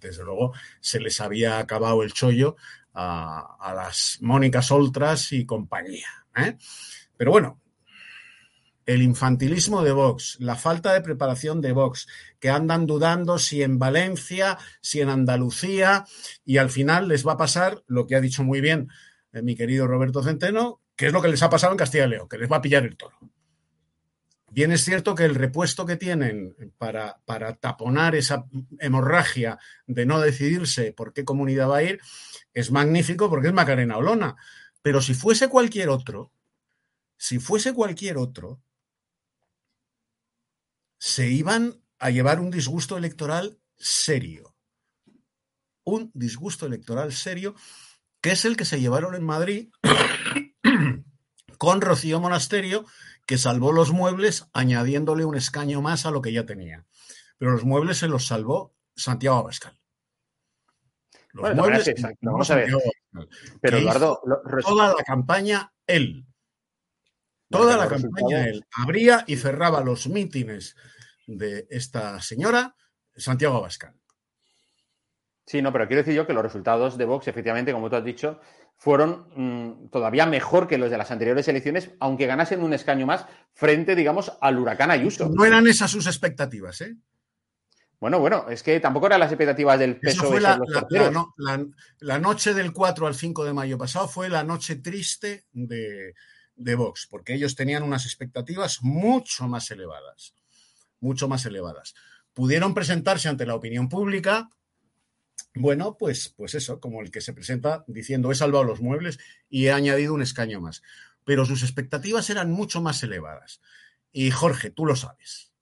desde 0.00 0.24
luego 0.24 0.54
se 0.80 0.98
les 0.98 1.20
había 1.20 1.58
acabado 1.58 2.02
el 2.02 2.14
chollo 2.14 2.56
a, 2.94 3.74
las 3.76 4.16
Mónicas 4.22 4.70
Oltras 4.70 5.30
y 5.32 5.44
compañía. 5.44 6.08
¿eh? 6.36 6.56
Pero 7.18 7.32
bueno, 7.32 7.60
el 8.88 9.02
infantilismo 9.02 9.84
de 9.84 9.92
Vox, 9.92 10.38
la 10.40 10.56
falta 10.56 10.94
de 10.94 11.02
preparación 11.02 11.60
de 11.60 11.72
Vox, 11.72 12.08
que 12.40 12.48
andan 12.48 12.86
dudando 12.86 13.38
si 13.38 13.62
en 13.62 13.78
Valencia, 13.78 14.56
si 14.80 15.02
en 15.02 15.10
Andalucía, 15.10 16.06
y 16.46 16.56
al 16.56 16.70
final 16.70 17.06
les 17.06 17.26
va 17.26 17.32
a 17.32 17.36
pasar 17.36 17.82
lo 17.86 18.06
que 18.06 18.16
ha 18.16 18.20
dicho 18.22 18.44
muy 18.44 18.62
bien 18.62 18.88
eh, 19.32 19.42
mi 19.42 19.54
querido 19.56 19.86
Roberto 19.86 20.22
Centeno, 20.22 20.80
que 20.96 21.08
es 21.08 21.12
lo 21.12 21.20
que 21.20 21.28
les 21.28 21.42
ha 21.42 21.50
pasado 21.50 21.74
en 21.74 21.76
Castilla 21.76 22.06
y 22.06 22.08
León, 22.08 22.30
que 22.30 22.38
les 22.38 22.50
va 22.50 22.56
a 22.56 22.62
pillar 22.62 22.86
el 22.86 22.96
toro. 22.96 23.18
Bien 24.50 24.72
es 24.72 24.86
cierto 24.86 25.14
que 25.14 25.26
el 25.26 25.34
repuesto 25.34 25.84
que 25.84 25.96
tienen 25.96 26.56
para, 26.78 27.20
para 27.26 27.56
taponar 27.56 28.14
esa 28.14 28.46
hemorragia 28.78 29.58
de 29.86 30.06
no 30.06 30.18
decidirse 30.18 30.94
por 30.94 31.12
qué 31.12 31.26
comunidad 31.26 31.68
va 31.68 31.76
a 31.76 31.82
ir 31.82 32.00
es 32.54 32.70
magnífico 32.70 33.28
porque 33.28 33.48
es 33.48 33.52
Macarena 33.52 33.98
Olona. 33.98 34.36
Pero 34.80 35.02
si 35.02 35.12
fuese 35.12 35.48
cualquier 35.48 35.90
otro, 35.90 36.32
si 37.18 37.38
fuese 37.38 37.74
cualquier 37.74 38.16
otro, 38.16 38.62
se 40.98 41.28
iban 41.28 41.82
a 41.98 42.10
llevar 42.10 42.40
un 42.40 42.50
disgusto 42.50 42.96
electoral 42.96 43.58
serio. 43.76 44.54
Un 45.84 46.10
disgusto 46.14 46.66
electoral 46.66 47.12
serio 47.12 47.54
que 48.20 48.32
es 48.32 48.44
el 48.44 48.56
que 48.56 48.64
se 48.64 48.80
llevaron 48.80 49.14
en 49.14 49.24
Madrid 49.24 49.70
con 51.58 51.80
Rocío 51.80 52.20
Monasterio, 52.20 52.84
que 53.26 53.36
salvó 53.36 53.72
los 53.72 53.92
muebles 53.92 54.48
añadiéndole 54.52 55.24
un 55.24 55.36
escaño 55.36 55.82
más 55.82 56.06
a 56.06 56.10
lo 56.10 56.22
que 56.22 56.32
ya 56.32 56.46
tenía. 56.46 56.86
Pero 57.36 57.52
los 57.52 57.64
muebles 57.64 57.98
se 57.98 58.08
los 58.08 58.26
salvó 58.26 58.74
Santiago 58.94 59.38
Abascal. 59.38 59.78
Los 61.32 61.54
muebles 61.54 61.92
vamos 62.20 62.50
a 62.50 62.56
ver. 62.56 62.72
Pero 63.60 63.78
Eduardo, 63.78 64.20
toda 64.62 64.94
la 64.94 65.04
campaña 65.04 65.72
él. 65.86 66.27
Toda 67.50 67.76
la 67.76 67.88
campaña 67.88 68.46
él. 68.46 68.64
Abría 68.72 69.24
y 69.26 69.36
cerraba 69.36 69.80
los 69.80 70.08
mítines 70.08 70.76
de 71.26 71.66
esta 71.70 72.20
señora 72.20 72.74
Santiago 73.16 73.56
Abascal. 73.56 73.94
Sí, 75.46 75.62
no, 75.62 75.72
pero 75.72 75.86
quiero 75.86 76.02
decir 76.02 76.14
yo 76.14 76.26
que 76.26 76.34
los 76.34 76.42
resultados 76.42 76.98
de 76.98 77.06
Vox, 77.06 77.26
efectivamente, 77.26 77.72
como 77.72 77.88
tú 77.88 77.96
has 77.96 78.04
dicho, 78.04 78.38
fueron 78.76 79.28
mm, 79.34 79.88
todavía 79.88 80.26
mejor 80.26 80.68
que 80.68 80.76
los 80.76 80.90
de 80.90 80.98
las 80.98 81.10
anteriores 81.10 81.48
elecciones, 81.48 81.90
aunque 82.00 82.26
ganasen 82.26 82.62
un 82.62 82.74
escaño 82.74 83.06
más 83.06 83.24
frente, 83.54 83.96
digamos, 83.96 84.32
al 84.42 84.58
huracán 84.58 84.90
Ayuso. 84.90 85.30
No 85.30 85.46
eran 85.46 85.66
esas 85.66 85.90
sus 85.90 86.06
expectativas, 86.06 86.82
¿eh? 86.82 86.96
Bueno, 87.98 88.20
bueno, 88.20 88.46
es 88.48 88.62
que 88.62 88.78
tampoco 88.78 89.06
eran 89.06 89.20
las 89.20 89.32
expectativas 89.32 89.78
del 89.78 89.98
PSOE. 89.98 90.28
Fue 90.28 90.40
la, 90.40 90.60
la, 91.98 92.18
noche 92.18 92.54
del 92.54 92.72
4 92.72 93.06
al 93.08 93.14
5 93.14 93.44
de 93.44 93.52
mayo 93.52 93.76
pasado 93.76 94.06
fue 94.06 94.28
la 94.28 94.44
noche 94.44 94.76
triste 94.76 95.46
de, 95.52 96.14
de 96.58 96.74
Vox, 96.74 97.06
porque 97.10 97.34
ellos 97.34 97.54
tenían 97.54 97.82
unas 97.82 98.04
expectativas 98.04 98.82
mucho 98.82 99.48
más 99.48 99.70
elevadas, 99.70 100.34
mucho 101.00 101.28
más 101.28 101.46
elevadas. 101.46 101.94
Pudieron 102.34 102.74
presentarse 102.74 103.28
ante 103.28 103.46
la 103.46 103.54
opinión 103.54 103.88
pública 103.88 104.50
bueno, 105.54 105.96
pues, 105.98 106.28
pues 106.36 106.54
eso, 106.54 106.80
como 106.80 107.00
el 107.00 107.10
que 107.10 107.20
se 107.20 107.32
presenta 107.32 107.84
diciendo 107.86 108.30
he 108.30 108.34
salvado 108.34 108.64
los 108.64 108.80
muebles 108.80 109.18
y 109.48 109.66
he 109.66 109.72
añadido 109.72 110.14
un 110.14 110.22
escaño 110.22 110.60
más. 110.60 110.82
Pero 111.24 111.44
sus 111.44 111.62
expectativas 111.62 112.30
eran 112.30 112.50
mucho 112.50 112.80
más 112.80 113.02
elevadas. 113.02 113.60
Y 114.12 114.30
Jorge, 114.30 114.70
tú 114.70 114.86
lo 114.86 114.96
sabes. 114.96 115.52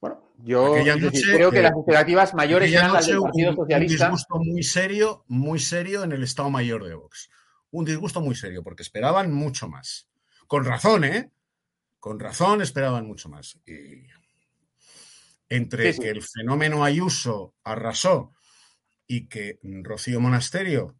Bueno, 0.00 0.22
yo 0.38 0.76
noche, 0.96 1.22
creo 1.34 1.50
que 1.50 1.58
eh, 1.58 1.62
las 1.62 1.72
expectativas 1.72 2.34
mayores 2.34 2.72
eran 2.72 2.92
las 2.92 3.06
del 3.06 3.20
Partido 3.20 3.50
un- 3.50 3.56
Socialista. 3.56 4.06
Un 4.06 4.12
disgusto 4.12 4.38
muy 4.38 4.62
serio, 4.62 5.24
muy 5.28 5.58
serio 5.58 6.04
en 6.04 6.12
el 6.12 6.22
Estado 6.22 6.50
Mayor 6.50 6.84
de 6.84 6.94
Vox. 6.94 7.30
Un 7.72 7.84
disgusto 7.84 8.20
muy 8.20 8.34
serio, 8.34 8.62
porque 8.62 8.82
esperaban 8.82 9.32
mucho 9.32 9.68
más. 9.68 10.08
Con 10.46 10.64
razón, 10.64 11.04
¿eh? 11.04 11.30
Con 11.98 12.18
razón 12.18 12.62
esperaban 12.62 13.06
mucho 13.06 13.28
más. 13.28 13.58
Y 13.66 14.06
entre 15.48 15.92
Sí, 15.92 15.96
sí. 15.96 16.02
que 16.02 16.10
el 16.10 16.22
fenómeno 16.22 16.84
Ayuso 16.84 17.54
arrasó 17.64 18.32
y 19.06 19.26
que 19.26 19.58
Rocío 19.62 20.20
Monasterio, 20.20 20.96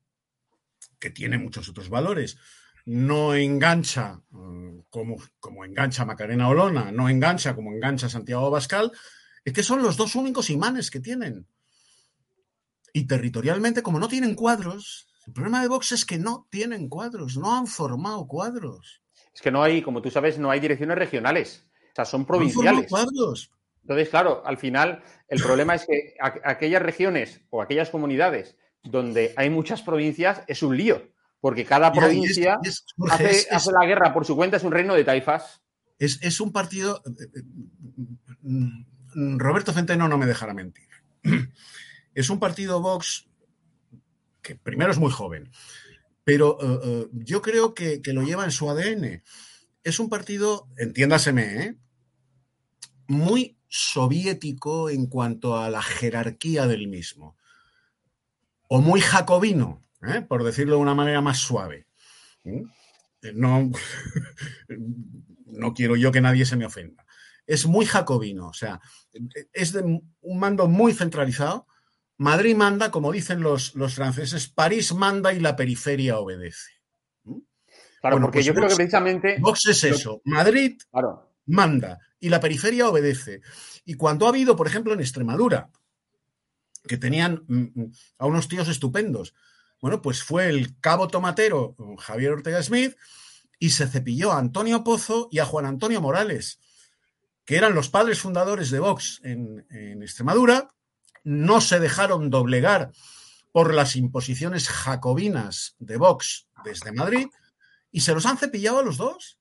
que 0.99 1.11
tiene 1.11 1.39
muchos 1.39 1.69
otros 1.69 1.89
valores, 1.89 2.37
no 2.85 3.35
engancha 3.35 4.21
eh, 4.33 4.83
como, 4.91 5.17
como 5.39 5.65
engancha 5.65 6.05
Macarena 6.05 6.49
Olona, 6.49 6.91
no 6.91 7.09
engancha 7.09 7.55
como 7.55 7.73
engancha 7.73 8.09
Santiago 8.09 8.51
Bascal, 8.51 8.91
es 9.45 9.53
que 9.53 9.63
son 9.63 9.83
los 9.83 9.97
dos 9.97 10.15
únicos 10.17 10.51
imanes 10.51 10.91
que 10.91 11.01
tienen. 11.01 11.47
Y 12.93 13.07
territorialmente, 13.07 13.83
como 13.83 14.01
no 14.01 14.09
tienen 14.09 14.35
cuadros, 14.35 15.07
el 15.27 15.33
problema 15.33 15.63
de 15.63 15.69
Vox 15.69 15.93
es 15.93 16.05
que 16.05 16.19
no 16.19 16.47
tienen 16.51 16.89
cuadros, 16.89 17.37
no 17.37 17.55
han 17.57 17.67
formado 17.67 18.27
cuadros. 18.27 19.03
Es 19.35 19.41
que 19.43 19.51
no 19.51 19.63
hay, 19.63 19.83
como 19.83 20.03
tú 20.03 20.11
sabes, 20.11 20.39
no 20.39 20.51
hay 20.51 20.61
direcciones 20.61 20.99
regionales. 20.99 21.67
O 21.93 21.95
sea, 21.95 22.05
son 22.05 22.21
No 22.21 22.23
han 22.23 22.27
provinciales. 22.27 22.89
cuadros. 22.91 23.51
Entonces, 23.83 24.09
claro, 24.09 24.43
al 24.45 24.59
final 24.59 25.03
el 25.29 25.43
problema 25.43 25.75
es 25.75 25.87
que 25.87 26.15
aquellas 26.45 26.83
regiones 26.83 27.41
o 27.51 27.63
aquellas 27.63 27.91
comunidades 27.91 28.57
donde 28.83 29.33
hay 29.37 29.51
muchas 29.51 29.83
provincias 29.83 30.43
es 30.47 30.63
un 30.63 30.77
lío, 30.77 31.11
porque 31.41 31.65
cada 31.65 31.93
provincia 31.93 32.59
es- 32.63 32.85
hace, 33.11 33.25
es- 33.31 33.47
es- 33.47 33.53
hace 33.53 33.71
la 33.73 33.87
guerra 33.87 34.13
por 34.13 34.25
su 34.27 34.37
cuenta, 34.37 34.57
es 34.59 34.65
un 34.65 34.73
reino 34.73 34.95
de 34.95 35.05
taifas. 35.05 35.63
Es, 35.99 36.19
es 36.23 36.41
un 36.41 36.53
partido. 36.53 37.03
eh, 37.07 37.43
mm, 38.43 39.39
Roberto 39.39 39.73
Centeno 39.73 40.09
no 40.09 40.19
me 40.19 40.27
dejará 40.27 40.55
mentir. 40.55 40.89
Es 42.13 42.29
un 42.29 42.41
partido 42.41 42.81
Vox 42.83 43.29
que 44.43 44.57
primero 44.57 44.91
es 44.91 44.99
muy 44.99 45.11
joven, 45.11 45.51
pero 46.25 46.59
eh, 46.61 46.81
eh, 46.85 47.09
yo 47.13 47.43
creo 47.43 47.75
que, 47.75 48.01
lo 48.07 48.23
lleva 48.23 48.45
en 48.45 48.51
su 48.51 48.69
ADN. 48.71 49.23
Es 49.83 49.99
un 49.99 50.09
partido, 50.09 50.69
entiéndaseme, 50.77 51.65
¿eh? 51.65 51.77
muy 53.09 53.59
soviético 53.69 54.91
en 54.91 55.07
cuanto 55.07 55.57
a 55.57 55.71
la 55.71 55.83
jerarquía 55.83 56.67
del 56.67 56.89
mismo, 56.89 57.37
o 58.69 58.81
muy 58.81 59.01
jacobino, 59.01 59.85
¿eh? 60.03 60.23
por 60.23 60.45
decirlo 60.45 60.77
de 60.77 60.83
una 60.83 60.95
manera 60.95 61.21
más 61.21 61.39
suave. 61.39 61.87
¿Mm? 62.45 62.63
No, 63.35 63.71
no 65.47 65.75
quiero 65.75 65.97
yo 65.97 66.13
que 66.13 66.21
nadie 66.21 66.47
se 66.47 66.57
me 66.57 66.67
ofenda. 66.67 67.05
Es 67.47 67.67
muy 67.67 67.85
jacobino, 67.85 68.49
o 68.49 68.53
sea, 68.53 68.81
es 69.53 69.73
de 69.73 69.83
un 69.83 70.39
mando 70.39 70.69
muy 70.69 70.93
centralizado. 70.93 71.67
Madrid 72.21 72.55
manda, 72.55 72.91
como 72.91 73.13
dicen 73.13 73.41
los, 73.41 73.75
los 73.75 73.95
franceses, 73.95 74.47
París 74.47 74.93
manda 74.93 75.33
y 75.33 75.41
la 75.41 75.57
periferia 75.57 76.19
obedece. 76.19 76.71
Claro, 77.25 78.17
Bueno, 78.17 78.27
porque 78.27 78.41
pues 78.41 78.47
yo 78.47 78.53
creo 78.53 78.69
que 78.69 78.77
precisamente. 78.77 79.39
Vox 79.41 79.67
es 79.69 79.85
eso. 79.85 80.21
Madrid 80.27 80.79
Claro, 80.91 81.33
manda 81.47 81.99
y 82.19 82.29
la 82.29 82.39
periferia 82.39 82.91
obedece. 82.91 83.41
Y 83.87 83.95
cuando 83.95 84.27
ha 84.27 84.29
habido, 84.29 84.55
por 84.55 84.67
ejemplo, 84.67 84.93
en 84.93 85.01
Extremadura, 85.01 85.71
que 86.87 86.99
tenían 86.99 87.43
mm, 87.49 87.81
mm, 87.81 87.93
a 88.19 88.27
unos 88.27 88.49
tíos 88.49 88.69
estupendos, 88.69 89.35
bueno, 89.81 90.03
pues 90.03 90.23
fue 90.23 90.51
el 90.51 90.79
cabo 90.79 91.09
tomatero 91.09 91.75
Javier 92.01 92.33
Ortega 92.33 92.63
Smith 92.63 92.97
y 93.59 93.71
se 93.71 93.87
cepilló 93.87 94.33
a 94.33 94.39
Antonio 94.39 94.85
Pozo 94.85 95.31
y 95.33 95.39
a 95.39 95.47
Juan 95.47 95.65
Antonio 95.65 96.03
Morales, 96.03 96.61
que 97.47 97.57
eran 97.57 97.75
los 97.75 97.89
padres 97.89 98.21
fundadores 98.21 98.71
de 98.71 98.79
Vox 98.79 99.23
en, 99.25 99.67
en 99.71 100.03
Extremadura, 100.03 100.69
no 101.25 101.61
se 101.61 101.81
dejaron 101.81 102.31
doblegar 102.31 102.93
por 103.53 103.75
las 103.75 103.97
imposiciones 103.97 104.69
jacobinas 104.69 105.75
de 105.79 105.97
Vox 105.97 106.49
desde 106.65 106.93
Madrid 106.93 107.29
y 107.91 108.01
se 108.03 108.15
los 108.15 108.27
han 108.27 108.39
cepillado 108.39 108.79
a 108.79 108.83
los 108.85 108.97
dos. 108.97 109.39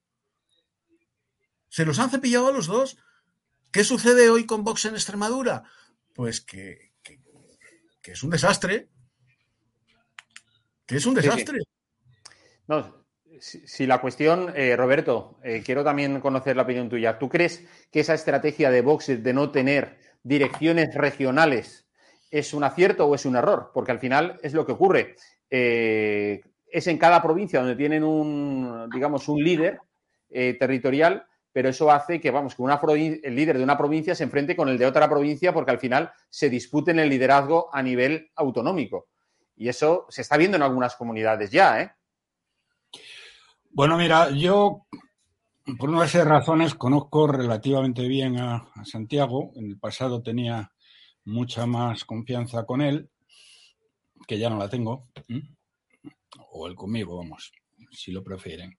Se 1.67 1.85
los 1.85 1.99
han 1.99 2.09
cepillado 2.09 2.47
a 2.47 2.51
los 2.51 2.65
dos. 2.67 2.97
¿Qué 3.71 3.83
sucede 3.83 4.29
hoy 4.29 4.45
con 4.45 4.63
Vox 4.63 4.85
en 4.85 4.95
Extremadura? 4.95 5.63
Pues 6.15 6.41
que, 6.41 6.93
que- 7.03 7.19
que 8.01 8.11
es 8.13 8.23
un 8.23 8.31
desastre. 8.31 8.89
Que 10.87 10.95
es 10.97 11.05
un 11.05 11.15
Sí, 11.15 11.21
sí. 11.21 11.27
desastre. 11.27 11.59
No, 12.67 13.05
si, 13.39 13.67
si 13.67 13.85
la 13.85 14.01
cuestión, 14.01 14.51
eh, 14.55 14.75
Roberto, 14.75 15.39
eh, 15.43 15.61
quiero 15.63 15.83
también 15.83 16.19
conocer 16.19 16.55
la 16.55 16.63
opinión 16.63 16.89
tuya. 16.89 17.19
¿Tú 17.19 17.29
crees 17.29 17.63
que 17.91 17.99
esa 17.99 18.15
estrategia 18.15 18.71
de 18.71 18.81
Vox 18.81 19.05
de 19.07 19.33
no 19.33 19.51
tener 19.51 19.99
direcciones 20.23 20.93
regionales 20.95 21.87
es 22.31 22.53
un 22.53 22.63
acierto 22.63 23.07
o 23.07 23.15
es 23.15 23.25
un 23.25 23.35
error? 23.35 23.71
Porque 23.73 23.91
al 23.91 23.99
final 23.99 24.39
es 24.43 24.53
lo 24.53 24.65
que 24.65 24.73
ocurre. 24.73 25.15
Eh, 25.49 26.41
es 26.71 26.87
en 26.87 26.97
cada 26.97 27.21
provincia 27.21 27.59
donde 27.59 27.75
tienen 27.75 28.03
un, 28.03 28.89
digamos, 28.93 29.27
un 29.27 29.43
líder 29.43 29.79
eh, 30.29 30.55
territorial, 30.59 31.25
pero 31.51 31.69
eso 31.69 31.91
hace 31.91 32.21
que, 32.21 32.29
vamos, 32.31 32.55
que 32.55 32.61
una 32.61 32.79
el 32.83 33.35
líder 33.35 33.57
de 33.57 33.63
una 33.63 33.77
provincia 33.77 34.13
se 34.13 34.23
enfrente 34.23 34.55
con 34.55 34.69
el 34.69 34.77
de 34.77 34.85
otra 34.85 35.09
provincia 35.09 35.53
porque 35.53 35.71
al 35.71 35.79
final 35.79 36.11
se 36.29 36.49
disputen 36.49 36.99
el 36.99 37.09
liderazgo 37.09 37.69
a 37.73 37.81
nivel 37.81 38.29
autonómico. 38.35 39.07
Y 39.55 39.67
eso 39.67 40.05
se 40.09 40.21
está 40.21 40.37
viendo 40.37 40.57
en 40.57 40.63
algunas 40.63 40.95
comunidades 40.95 41.51
ya, 41.51 41.81
¿eh? 41.81 41.91
Bueno, 43.71 43.97
mira, 43.97 44.29
yo 44.31 44.85
por 45.77 45.89
una 45.89 46.07
serie 46.07 46.25
de 46.25 46.31
razones 46.31 46.75
conozco 46.75 47.27
relativamente 47.27 48.07
bien 48.07 48.37
a, 48.37 48.71
Santiago. 48.83 49.51
En 49.55 49.65
el 49.65 49.77
pasado 49.77 50.21
tenía 50.21 50.71
mucha 51.25 51.65
más 51.65 52.05
confianza 52.05 52.65
con 52.65 52.81
él, 52.81 53.09
que 54.27 54.39
ya 54.39 54.49
no 54.49 54.57
la 54.57 54.69
tengo. 54.69 55.09
O 56.51 56.67
él 56.67 56.75
conmigo, 56.75 57.17
vamos, 57.17 57.51
si 57.91 58.11
lo 58.11 58.23
prefieren. 58.23 58.77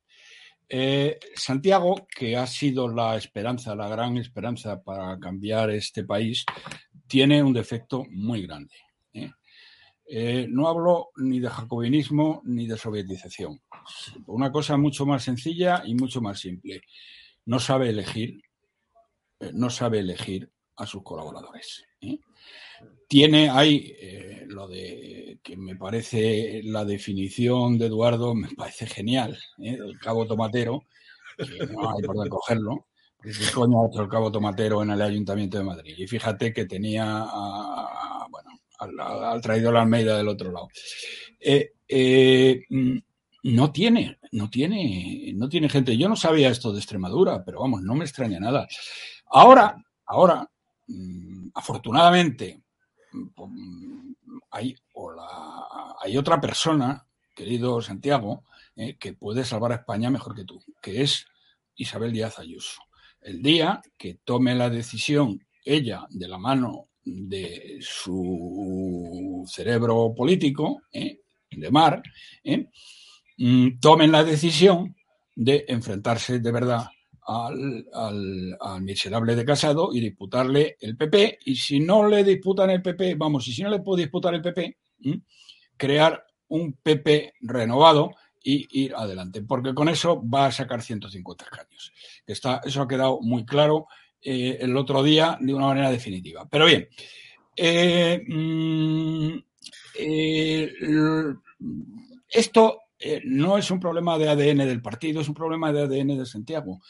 Eh, 0.69 1.19
Santiago, 1.35 2.07
que 2.09 2.37
ha 2.37 2.47
sido 2.47 2.89
la 2.89 3.17
esperanza, 3.17 3.75
la 3.75 3.89
gran 3.89 4.17
esperanza 4.17 4.81
para 4.83 5.19
cambiar 5.19 5.71
este 5.71 6.05
país, 6.05 6.45
tiene 7.07 7.43
un 7.43 7.53
defecto 7.53 8.05
muy 8.11 8.47
grande. 8.47 8.75
¿eh? 9.13 9.31
Eh, 10.13 10.49
no 10.51 10.67
hablo 10.67 11.11
ni 11.19 11.39
de 11.39 11.49
jacobinismo 11.49 12.43
ni 12.45 12.67
de 12.67 12.77
sovietización. 12.77 13.61
Una 14.27 14.51
cosa 14.51 14.77
mucho 14.77 15.07
más 15.07 15.23
sencilla 15.23 15.85
y 15.87 15.95
mucho 15.95 16.21
más 16.21 16.41
simple. 16.41 16.83
No 17.47 17.61
sabe 17.61 17.91
elegir, 17.91 18.43
eh, 19.39 19.53
no 19.55 19.71
sabe 19.71 20.01
elegir 20.01 20.51
a 20.75 20.85
sus 20.85 21.05
colaboradores. 21.05 21.85
¿eh? 22.01 22.19
Tiene 23.07 23.51
ahí 23.51 23.95
lo 24.49 24.67
de 24.67 25.39
que 25.45 25.57
me 25.57 25.77
parece 25.77 26.61
la 26.65 26.85
definición 26.85 27.79
de 27.79 27.87
Eduardo, 27.87 28.35
me 28.35 28.49
parece 28.57 28.87
genial, 28.87 29.39
el 29.59 29.97
cabo 30.01 30.27
tomatero, 30.27 30.87
que 31.37 31.67
no 31.67 31.89
hay 31.89 32.03
por 32.03 32.17
dónde 32.17 32.31
cogerlo. 32.31 32.87
¿Qué 33.23 33.33
coño 33.55 33.85
ha 33.85 34.09
cabo 34.09 34.33
tomatero 34.33 34.83
en 34.83 34.91
el 34.91 35.03
Ayuntamiento 35.03 35.59
de 35.59 35.65
Madrid? 35.65 35.95
Y 35.99 36.07
fíjate 36.07 36.53
que 36.53 36.65
tenía 36.65 37.27
al, 38.81 38.99
al- 39.01 39.41
traidor 39.41 39.77
Almeida 39.77 40.17
del 40.17 40.29
otro 40.29 40.51
lado. 40.53 40.69
Eh, 41.39 41.73
eh, 41.89 42.65
mm, 42.69 42.99
no 43.45 43.73
tiene, 43.73 44.19
no 44.33 44.51
tiene, 44.51 45.33
no 45.35 45.49
tiene 45.49 45.69
gente. 45.69 45.97
Yo 45.97 46.09
no 46.09 46.17
sabía 46.17 46.51
esto 46.51 46.73
de 46.73 46.79
Extremadura, 46.79 47.45
pero 47.45 47.61
vamos, 47.61 47.83
no 47.83 47.95
me 47.95 48.05
extraña 48.05 48.39
nada. 48.41 48.67
Ahora, 49.27 49.77
ahora, 50.07 50.49
mm, 50.89 51.49
afortunadamente, 51.55 52.63
mm, 53.13 54.13
hay, 54.51 54.75
la- 55.17 55.95
hay 56.03 56.17
otra 56.17 56.41
persona, 56.41 57.07
querido 57.35 57.81
Santiago, 57.81 58.45
eh, 58.77 58.97
que 58.99 59.13
puede 59.15 59.45
salvar 59.45 59.73
a 59.73 59.77
España 59.77 60.11
mejor 60.11 60.35
que 60.35 60.45
tú, 60.45 60.63
que 60.83 61.03
es 61.03 61.27
Isabel 61.77 62.13
Díaz 62.13 62.39
Ayuso. 62.39 62.83
El 63.21 63.43
día 63.43 63.81
que 63.99 64.15
tome 64.25 64.55
la 64.55 64.71
decisión 64.71 65.47
ella 65.65 66.07
de 66.11 66.29
la 66.29 66.39
mano 66.39 66.89
de 67.05 67.79
su 67.81 69.45
cerebro 69.47 70.13
político, 70.17 70.83
¿eh? 70.93 71.21
de 71.51 71.71
mar, 71.71 72.03
¿eh? 72.45 72.67
mm, 73.39 73.79
tomen 73.81 74.13
la 74.13 74.25
decisión 74.25 74.95
de 75.35 75.65
enfrentarse 75.69 76.39
de 76.41 76.53
verdad 76.53 76.85
al, 77.27 77.87
al- 77.93 78.83
miserable 78.83 79.35
de 79.37 79.45
Casado 79.45 79.91
y 79.93 80.01
disputarle 80.01 80.77
el 80.81 80.97
PP. 80.97 81.39
Y 81.47 81.55
si 81.57 81.81
no 81.81 82.07
le 82.09 82.25
disputan 82.25 82.71
el 82.71 82.83
PP, 82.83 83.15
vamos, 83.15 83.47
y 83.49 83.53
si 83.53 83.63
no 83.63 83.71
le 83.71 83.81
puede 83.81 84.03
disputar 84.03 84.35
el 84.35 84.43
PP, 84.43 84.77
crear 85.77 86.25
un 86.49 86.73
PP 86.83 87.35
renovado 87.43 88.11
y 88.43 88.67
ir 88.85 88.95
adelante, 88.95 89.43
porque 89.43 89.75
con 89.75 89.89
eso 89.89 90.23
va 90.27 90.47
a 90.47 90.53
sacar 90.53 90.83
150 90.83 91.45
escaños. 91.45 91.93
Está, 92.27 92.61
eso 92.65 92.83
ha 92.83 92.89
quedado 92.89 93.21
muy 93.21 93.45
claro 93.45 93.87
eh, 94.23 94.59
el 94.61 94.77
otro 94.77 95.03
día 95.03 95.39
de 95.41 95.55
una 95.55 95.67
manera 95.67 95.91
definitiva. 95.91 96.47
Pero 96.49 96.67
bien, 96.67 96.89
eh, 97.57 98.23
mm, 98.27 99.39
eh, 99.99 100.73
esto 102.29 102.83
no 103.25 103.57
es 103.57 103.71
un 103.71 103.81
problema 103.81 104.19
de 104.19 104.29
ADN 104.29 104.59
del 104.59 104.83
partido, 104.83 105.21
es 105.21 105.29
un 105.29 105.35
problema 105.35 105.73
de 105.73 105.83
ADN 105.83 106.19
de 106.19 106.27
Santiago. 106.27 106.81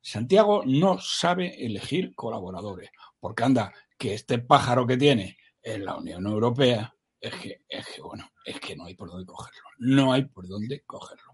Santiago 0.00 0.62
no 0.66 0.98
sabe 1.00 1.64
elegir 1.64 2.14
colaboradores, 2.14 2.90
porque 3.18 3.44
anda, 3.44 3.72
que 3.98 4.14
este 4.14 4.38
pájaro 4.38 4.86
que 4.86 4.96
tiene 4.96 5.36
en 5.62 5.84
la 5.84 5.96
Unión 5.96 6.26
Europea 6.26 6.94
es 7.18 7.34
que, 7.34 7.62
es 7.68 7.86
que, 7.86 8.02
bueno, 8.02 8.30
es 8.44 8.60
que 8.60 8.76
no 8.76 8.84
hay 8.84 8.94
por 8.94 9.08
dónde 9.08 9.26
cogerlo. 9.26 9.62
No 9.78 10.12
hay 10.12 10.24
por 10.26 10.46
dónde 10.46 10.82
cogerlo. 10.84 11.25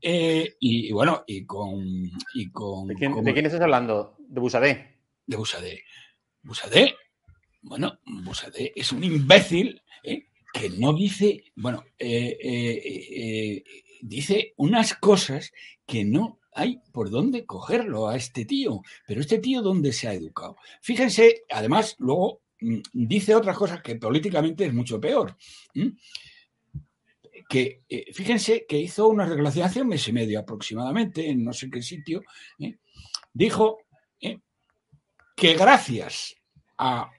Eh, 0.00 0.56
y, 0.60 0.88
y, 0.88 0.92
bueno, 0.92 1.24
y 1.26 1.44
con. 1.44 1.84
Y 2.34 2.50
con 2.50 2.86
¿De, 2.88 2.94
quién, 2.94 3.12
como- 3.12 3.24
¿De 3.24 3.32
quién 3.32 3.46
estás 3.46 3.60
hablando? 3.60 4.16
¿De 4.18 4.40
Busadé? 4.40 4.96
de 5.26 5.36
Busadé. 5.36 5.82
Busadé, 6.42 6.94
bueno, 7.62 7.98
Busadé 8.04 8.72
es 8.76 8.92
un 8.92 9.02
imbécil 9.02 9.82
¿eh? 10.04 10.26
que 10.52 10.70
no 10.70 10.92
dice, 10.92 11.42
bueno, 11.56 11.84
eh, 11.98 13.64
dice 14.02 14.54
unas 14.56 14.94
cosas 14.94 15.50
que 15.84 16.04
no 16.04 16.38
hay 16.52 16.80
por 16.92 17.10
dónde 17.10 17.44
cogerlo 17.44 18.08
a 18.08 18.16
este 18.16 18.44
tío. 18.44 18.82
Pero 19.06 19.20
este 19.20 19.38
tío, 19.38 19.62
¿dónde 19.62 19.92
se 19.92 20.06
ha 20.08 20.14
educado? 20.14 20.56
Fíjense, 20.80 21.42
además, 21.50 21.96
luego 21.98 22.42
mm, 22.60 22.78
dice 22.92 23.34
otras 23.34 23.56
cosas 23.56 23.82
que 23.82 23.96
políticamente 23.96 24.64
es 24.64 24.72
mucho 24.72 25.00
peor. 25.00 25.36
Que 27.48 27.82
eh, 27.88 28.12
fíjense 28.12 28.66
que 28.68 28.78
hizo 28.78 29.08
una 29.08 29.28
declaración 29.28 29.66
hace 29.66 29.82
un 29.82 29.88
mes 29.88 30.06
y 30.08 30.12
medio 30.12 30.40
aproximadamente, 30.40 31.28
en 31.30 31.44
no 31.44 31.52
sé 31.52 31.70
qué 31.70 31.80
sitio, 31.82 32.22
¿eh? 32.58 32.76
dijo 33.32 33.78
¿eh? 34.20 34.38
que 35.36 35.54
gracias 35.54 36.34
a, 36.78 37.10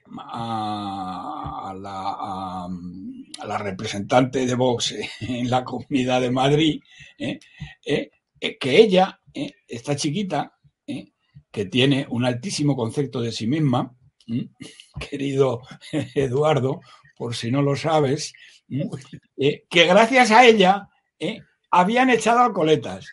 la, 1.74 2.16
a- 2.18 2.68
la 3.46 3.58
representante 3.58 4.46
de 4.46 4.54
Vox 4.54 4.94
en 5.20 5.50
la 5.50 5.64
Comunidad 5.64 6.20
de 6.20 6.30
Madrid, 6.30 6.80
que 7.18 8.76
ella, 8.78 9.20
esta 9.66 9.96
chiquita, 9.96 10.52
que 11.50 11.64
tiene 11.66 12.06
un 12.10 12.24
altísimo 12.24 12.76
concepto 12.76 13.20
de 13.20 13.32
sí 13.32 13.46
misma, 13.46 13.94
querido 15.10 15.62
Eduardo, 16.14 16.80
por 17.16 17.34
si 17.34 17.50
no 17.50 17.62
lo 17.62 17.74
sabes. 17.76 18.32
Eh, 18.68 19.64
que 19.68 19.86
gracias 19.86 20.30
a 20.30 20.44
ella 20.44 20.88
¿eh? 21.18 21.40
habían 21.70 22.10
echado 22.10 22.40
a 22.40 22.52
coletas. 22.52 23.06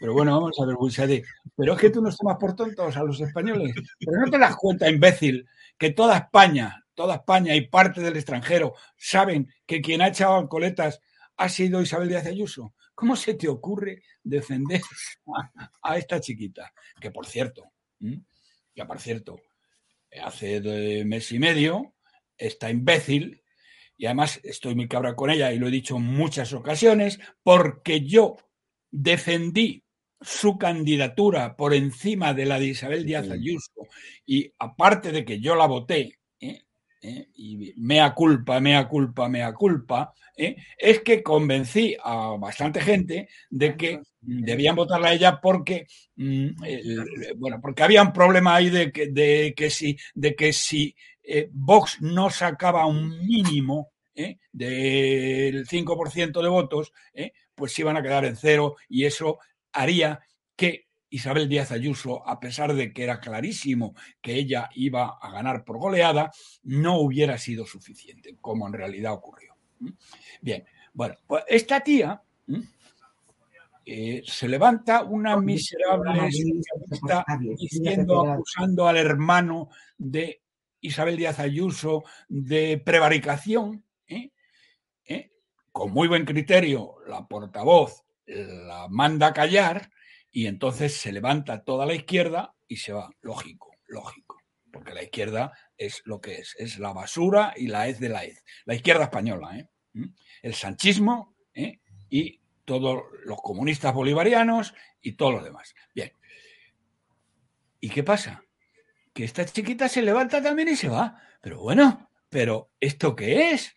Pero 0.00 0.12
bueno, 0.12 0.32
vamos 0.32 0.58
a 0.60 0.66
ver, 0.66 0.76
Buixade, 0.76 1.22
pero 1.56 1.74
es 1.74 1.80
que 1.80 1.90
tú 1.90 2.02
nos 2.02 2.16
tomas 2.16 2.36
por 2.38 2.54
tontos 2.54 2.96
a 2.96 3.02
los 3.02 3.20
españoles. 3.20 3.72
Pero 3.98 4.20
no 4.20 4.30
te 4.30 4.38
das 4.38 4.56
cuenta, 4.56 4.90
imbécil, 4.90 5.46
que 5.78 5.90
toda 5.90 6.18
España, 6.18 6.84
toda 6.94 7.16
España 7.16 7.54
y 7.54 7.68
parte 7.68 8.00
del 8.00 8.16
extranjero 8.16 8.74
saben 8.96 9.48
que 9.66 9.80
quien 9.80 10.02
ha 10.02 10.08
echado 10.08 10.36
a 10.36 10.48
coletas 10.48 11.00
ha 11.36 11.48
sido 11.48 11.80
Isabel 11.80 12.08
Díaz 12.08 12.26
Ayuso. 12.26 12.74
¿Cómo 12.94 13.16
se 13.16 13.34
te 13.34 13.48
ocurre 13.48 14.02
defender 14.22 14.82
a, 15.34 15.70
a 15.82 15.96
esta 15.96 16.20
chiquita? 16.20 16.72
Que 17.00 17.10
por 17.10 17.24
cierto, 17.24 17.72
que 18.74 18.84
por 18.84 19.00
cierto, 19.00 19.40
hace 20.22 20.60
de 20.60 21.04
mes 21.04 21.32
y 21.32 21.38
medio, 21.38 21.94
esta 22.36 22.70
imbécil, 22.70 23.39
y 24.00 24.06
además 24.06 24.40
estoy 24.42 24.74
muy 24.74 24.88
cabra 24.88 25.14
con 25.14 25.30
ella 25.30 25.52
y 25.52 25.58
lo 25.58 25.68
he 25.68 25.70
dicho 25.70 25.96
en 25.96 26.04
muchas 26.04 26.52
ocasiones, 26.54 27.20
porque 27.42 28.00
yo 28.06 28.36
defendí 28.90 29.84
su 30.20 30.56
candidatura 30.58 31.54
por 31.56 31.74
encima 31.74 32.32
de 32.34 32.46
la 32.46 32.58
de 32.58 32.66
Isabel 32.68 33.04
Díaz 33.06 33.30
Ayuso 33.30 33.72
y 34.26 34.52
aparte 34.58 35.12
de 35.12 35.24
que 35.24 35.40
yo 35.40 35.54
la 35.54 35.66
voté, 35.66 36.18
¿eh? 36.40 36.62
¿eh? 37.02 37.28
y 37.34 37.72
mea 37.76 38.14
culpa, 38.14 38.60
mea 38.60 38.86
culpa, 38.88 39.28
mea 39.28 39.52
culpa, 39.52 40.12
¿eh? 40.36 40.56
es 40.78 41.00
que 41.00 41.22
convencí 41.22 41.96
a 42.02 42.36
bastante 42.38 42.80
gente 42.80 43.28
de 43.50 43.76
que 43.76 44.00
debían 44.20 44.76
votarla 44.76 45.08
a 45.08 45.14
ella 45.14 45.40
porque 45.42 45.86
mm, 46.16 46.64
el- 46.64 47.34
bueno 47.36 47.58
porque 47.60 47.82
había 47.82 48.02
un 48.02 48.12
problema 48.12 48.54
ahí 48.56 48.70
de 48.70 48.92
que, 48.92 49.08
de 49.08 49.54
que 49.56 49.70
si 49.70 49.96
de 50.14 50.34
que 50.34 50.52
si 50.52 50.94
Vox 51.52 51.98
no 52.00 52.28
sacaba 52.28 52.86
un 52.86 53.24
mínimo 53.24 53.89
¿eh? 54.14 54.38
del 54.52 55.66
5% 55.66 56.42
de 56.42 56.48
votos, 56.48 56.92
¿eh? 57.14 57.32
pues 57.54 57.78
iban 57.78 57.96
a 57.96 58.02
quedar 58.02 58.24
en 58.24 58.36
cero 58.36 58.76
y 58.88 59.04
eso 59.04 59.38
haría 59.72 60.20
que 60.56 60.88
Isabel 61.10 61.48
Díaz 61.48 61.72
Ayuso, 61.72 62.26
a 62.26 62.38
pesar 62.38 62.74
de 62.74 62.92
que 62.92 63.02
era 63.02 63.20
clarísimo 63.20 63.94
que 64.20 64.34
ella 64.34 64.70
iba 64.74 65.18
a 65.20 65.30
ganar 65.30 65.64
por 65.64 65.78
goleada, 65.78 66.30
no 66.62 67.00
hubiera 67.00 67.36
sido 67.36 67.66
suficiente, 67.66 68.36
como 68.40 68.66
en 68.66 68.74
realidad 68.74 69.12
ocurrió. 69.12 69.56
Bien, 70.40 70.64
bueno, 70.92 71.16
pues 71.26 71.44
esta 71.48 71.80
tía 71.80 72.22
eh, 73.84 74.22
se 74.24 74.46
levanta 74.46 75.02
una 75.02 75.36
miserable 75.36 76.30
socialista 76.30 77.24
diciendo, 77.58 78.30
acusando 78.30 78.86
al 78.86 78.96
hermano 78.96 79.68
de 79.98 80.42
Isabel 80.80 81.16
Díaz 81.16 81.40
Ayuso 81.40 82.04
de 82.28 82.80
prevaricación, 82.84 83.84
¿eh? 84.10 84.32
¿Eh? 85.06 85.30
con 85.72 85.92
muy 85.92 86.08
buen 86.08 86.24
criterio, 86.24 86.96
la 87.06 87.26
portavoz 87.26 88.04
la 88.26 88.88
manda 88.88 89.28
a 89.28 89.32
callar 89.32 89.90
y 90.30 90.46
entonces 90.46 90.96
se 90.96 91.12
levanta 91.12 91.64
toda 91.64 91.86
la 91.86 91.94
izquierda 91.94 92.54
y 92.68 92.76
se 92.76 92.92
va. 92.92 93.10
Lógico, 93.20 93.74
lógico. 93.86 94.40
Porque 94.72 94.94
la 94.94 95.02
izquierda 95.02 95.52
es 95.76 96.02
lo 96.04 96.20
que 96.20 96.36
es, 96.36 96.54
es 96.58 96.78
la 96.78 96.92
basura 96.92 97.52
y 97.56 97.66
la 97.66 97.88
hez 97.88 97.98
de 97.98 98.08
la 98.08 98.24
hez. 98.24 98.44
La 98.64 98.74
izquierda 98.74 99.04
española, 99.04 99.58
¿eh? 99.58 99.68
¿Mm? 99.94 100.14
el 100.42 100.54
sanchismo 100.54 101.34
¿eh? 101.54 101.80
y 102.08 102.40
todos 102.64 103.02
los 103.24 103.40
comunistas 103.42 103.92
bolivarianos 103.92 104.74
y 105.00 105.12
todos 105.12 105.34
los 105.34 105.44
demás. 105.44 105.74
Bien. 105.94 106.12
¿Y 107.80 107.88
qué 107.88 108.04
pasa? 108.04 108.44
Que 109.12 109.24
esta 109.24 109.44
chiquita 109.44 109.88
se 109.88 110.02
levanta 110.02 110.40
también 110.40 110.68
y 110.68 110.76
se 110.76 110.88
va. 110.88 111.20
Pero 111.40 111.60
bueno, 111.60 112.09
pero 112.30 112.70
¿esto 112.80 113.14
qué 113.14 113.50
es? 113.50 113.74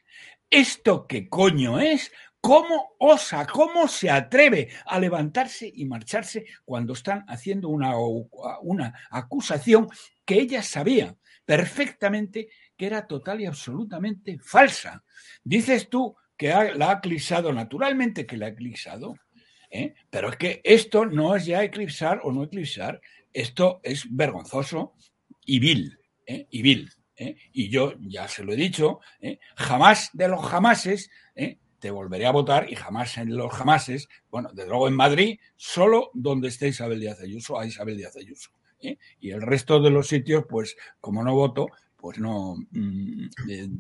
¿Esto 0.49 1.07
qué 1.07 1.27
coño 1.27 1.79
es? 1.79 2.11
¿Cómo 2.39 2.95
osa, 2.99 3.47
cómo 3.47 3.87
se 3.87 4.09
atreve 4.09 4.69
a 4.85 4.99
levantarse 4.99 5.71
y 5.73 5.85
marcharse 5.85 6.45
cuando 6.63 6.93
están 6.93 7.25
haciendo 7.27 7.69
una, 7.69 7.93
una 8.61 8.93
acusación 9.09 9.87
que 10.25 10.35
ella 10.35 10.61
sabía 10.61 11.17
perfectamente 11.45 12.49
que 12.77 12.85
era 12.85 13.07
total 13.07 13.41
y 13.41 13.45
absolutamente 13.45 14.37
falsa? 14.39 15.03
Dices 15.43 15.89
tú 15.89 16.15
que 16.37 16.49
la 16.49 16.91
ha 16.91 16.93
eclipsado, 16.93 17.51
naturalmente 17.53 18.25
que 18.25 18.37
la 18.37 18.47
ha 18.47 18.49
eclipsado, 18.49 19.15
¿eh? 19.71 19.95
pero 20.09 20.29
es 20.29 20.37
que 20.37 20.61
esto 20.63 21.05
no 21.05 21.35
es 21.35 21.45
ya 21.45 21.63
eclipsar 21.63 22.21
o 22.23 22.31
no 22.31 22.43
eclipsar, 22.43 23.01
esto 23.31 23.79
es 23.83 24.05
vergonzoso 24.09 24.93
y 25.45 25.59
vil, 25.59 25.97
¿eh? 26.25 26.45
y 26.49 26.61
vil. 26.61 26.89
¿Eh? 27.23 27.37
Y 27.51 27.69
yo 27.69 27.93
ya 28.01 28.27
se 28.27 28.43
lo 28.43 28.53
he 28.53 28.55
dicho, 28.55 28.99
¿eh? 29.21 29.39
jamás 29.55 30.09
de 30.13 30.27
los 30.27 30.45
jamases 30.45 31.09
¿eh? 31.35 31.57
te 31.79 31.91
volveré 31.91 32.25
a 32.25 32.31
votar 32.31 32.69
y 32.71 32.75
jamás 32.75 33.17
en 33.17 33.35
los 33.35 33.51
jamases, 33.53 34.07
bueno, 34.29 34.49
desde 34.53 34.69
luego 34.69 34.87
en 34.87 34.95
Madrid, 34.95 35.39
solo 35.55 36.11
donde 36.13 36.47
esté 36.47 36.67
Isabel 36.69 36.99
Díaz 36.99 37.19
Ayuso, 37.21 37.59
a 37.59 37.65
Isabel 37.65 37.97
Díaz 37.97 38.15
Ayuso. 38.15 38.51
Y 39.19 39.31
el 39.31 39.41
resto 39.41 39.81
de 39.81 39.89
los 39.89 40.07
sitios, 40.07 40.43
pues 40.49 40.75
como 40.99 41.23
no 41.23 41.33
voto, 41.33 41.67
pues 41.95 42.19
no, 42.19 42.55
mm, 42.71 43.27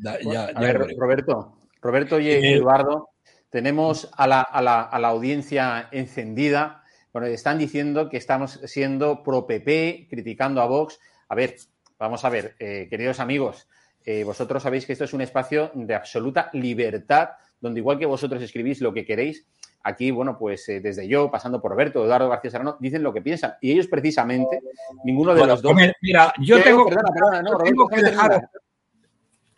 ya, 0.01 0.11
a 0.13 0.21
ya 0.51 0.59
ver, 0.59 0.79
veré. 0.79 0.95
Roberto, 0.97 1.57
Roberto 1.81 2.19
y 2.21 2.29
Eduardo, 2.31 3.09
tenemos 3.49 4.09
a 4.15 4.27
la, 4.27 4.41
a 4.41 4.61
la- 4.61 4.81
a 4.83 4.99
la 4.99 5.09
audiencia 5.09 5.89
encendida. 5.91 6.83
Bueno, 7.11 7.27
están 7.27 7.57
diciendo 7.59 8.09
que 8.09 8.15
estamos 8.17 8.59
siendo 8.65 9.23
pro 9.23 9.45
PP, 9.45 10.07
criticando 10.09 10.61
a 10.61 10.67
Vox. 10.67 10.99
A 11.27 11.35
ver, 11.35 11.55
vamos 12.03 12.25
a 12.25 12.29
ver, 12.29 12.53
eh, 12.59 12.87
queridos 12.89 13.21
amigos, 13.21 13.69
eh, 14.03 14.25
vosotros 14.25 14.61
sabéis 14.61 14.85
que 14.85 14.91
esto 14.91 15.05
es 15.05 15.13
un 15.13 15.21
espacio 15.21 15.71
de 15.73 15.95
absoluta 15.95 16.49
libertad, 16.51 17.29
donde 17.61 17.79
igual 17.79 17.97
que 17.97 18.05
vosotros 18.05 18.41
escribís 18.43 18.81
lo 18.81 18.93
que 18.93 19.05
queréis, 19.05 19.47
aquí, 19.83 20.11
bueno, 20.11 20.37
pues 20.37 20.67
eh, 20.67 20.81
desde 20.81 21.07
yo, 21.07 21.31
pasando 21.31 21.61
por 21.61 21.71
Roberto, 21.71 22.03
Eduardo 22.03 22.27
García 22.27 22.51
Serrano, 22.51 22.75
dicen 22.81 23.03
lo 23.03 23.13
que 23.13 23.21
piensan. 23.21 23.53
Y 23.61 23.71
ellos 23.71 23.87
precisamente, 23.87 24.59
ninguno 25.05 25.33
de 25.33 25.39
Bueno, 25.39 25.53
los 25.53 25.61
dos... 25.61 25.73
mira, 26.01 26.33
yo 26.41 26.61
tengo, 26.61 26.85
Perdona, 26.87 27.09
perdona, 27.13 27.41
no, 27.41 27.51
Roberto, 27.51 27.63
tengo 27.71 27.87
que 27.87 28.01
dejar, 28.01 28.49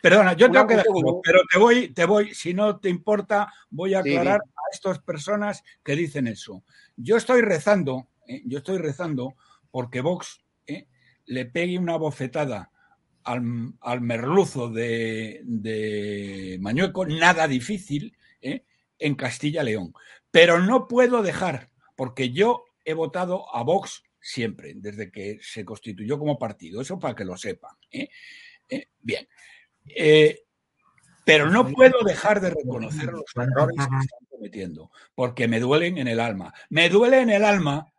perdona, 0.00 0.32
yo 0.34 0.48
tengo 0.48 0.66
que 0.68 0.76
dejarlo, 0.76 1.20
pero 1.24 1.40
te 1.52 1.58
voy, 1.58 1.88
te 1.88 2.04
voy, 2.04 2.32
si 2.32 2.54
no 2.54 2.78
te 2.78 2.88
importa, 2.88 3.52
voy 3.70 3.94
a 3.94 4.04
Sí, 4.04 4.10
aclarar 4.16 4.40
sí. 4.44 4.50
a 4.54 4.62
estas 4.72 4.98
personas 5.00 5.64
que 5.82 5.96
dicen 5.96 6.28
eso. 6.28 6.62
Yo 6.96 7.16
estoy 7.16 7.40
rezando, 7.40 8.06
¿eh? 8.28 8.42
yo 8.46 8.58
estoy 8.58 8.78
rezando 8.78 9.34
porque 9.72 10.00
Vox 10.00 10.46
¿eh? 10.68 10.86
Le 11.26 11.44
pegue 11.44 11.78
una 11.78 11.96
bofetada 11.96 12.70
al, 13.24 13.72
al 13.80 14.00
merluzo 14.00 14.68
de, 14.68 15.40
de 15.44 16.58
Mañueco, 16.60 17.04
nada 17.06 17.48
difícil, 17.48 18.16
¿eh? 18.40 18.64
en 18.98 19.14
Castilla-León. 19.14 19.92
Pero 20.30 20.60
no 20.60 20.86
puedo 20.86 21.22
dejar, 21.22 21.70
porque 21.96 22.30
yo 22.30 22.64
he 22.84 22.94
votado 22.94 23.52
a 23.54 23.62
Vox 23.62 24.04
siempre, 24.20 24.74
desde 24.76 25.10
que 25.10 25.38
se 25.40 25.64
constituyó 25.64 26.18
como 26.18 26.38
partido, 26.38 26.80
eso 26.80 26.98
para 26.98 27.14
que 27.14 27.24
lo 27.24 27.36
sepan. 27.36 27.74
¿eh? 27.90 28.08
Eh, 28.68 28.88
bien. 29.00 29.28
Pero 31.24 31.50
no 31.50 31.68
puedo 31.68 32.02
dejar 32.04 32.40
de 32.40 32.50
reconocer 32.50 33.12
los 33.12 33.24
errores 33.34 33.76
que 33.76 33.82
están 33.82 34.28
cometiendo, 34.28 34.92
porque 35.14 35.48
me 35.48 35.58
duelen 35.58 35.98
en 35.98 36.06
el 36.06 36.20
alma. 36.20 36.54
Me 36.70 36.88
duele 36.88 37.20
en 37.20 37.30
el 37.30 37.44
alma 37.44 37.92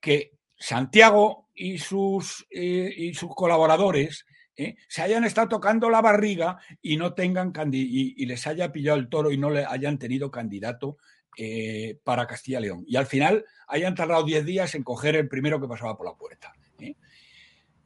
que 0.00 0.36
Santiago 0.58 1.50
y 1.62 1.78
sus, 1.78 2.44
eh, 2.50 2.92
y 2.96 3.14
sus 3.14 3.32
colaboradores 3.36 4.26
¿eh? 4.56 4.74
se 4.88 5.02
hayan 5.02 5.22
estado 5.22 5.48
tocando 5.48 5.88
la 5.90 6.00
barriga 6.00 6.58
y 6.82 6.96
no 6.96 7.14
tengan 7.14 7.52
y, 7.72 8.20
y, 8.20 8.26
les 8.26 8.44
haya 8.48 8.72
pillado 8.72 8.98
el 8.98 9.08
toro 9.08 9.30
y 9.30 9.38
no 9.38 9.48
le 9.48 9.64
hayan 9.64 9.96
tenido 9.96 10.28
candidato 10.28 10.96
eh, 11.38 12.00
para 12.02 12.26
Castilla 12.26 12.58
y 12.58 12.62
León. 12.62 12.84
Y 12.88 12.96
al 12.96 13.06
final 13.06 13.44
hayan 13.68 13.94
tardado 13.94 14.24
10 14.24 14.44
días 14.44 14.74
en 14.74 14.82
coger 14.82 15.14
el 15.14 15.28
primero 15.28 15.60
que 15.60 15.68
pasaba 15.68 15.96
por 15.96 16.04
la 16.04 16.16
puerta. 16.16 16.52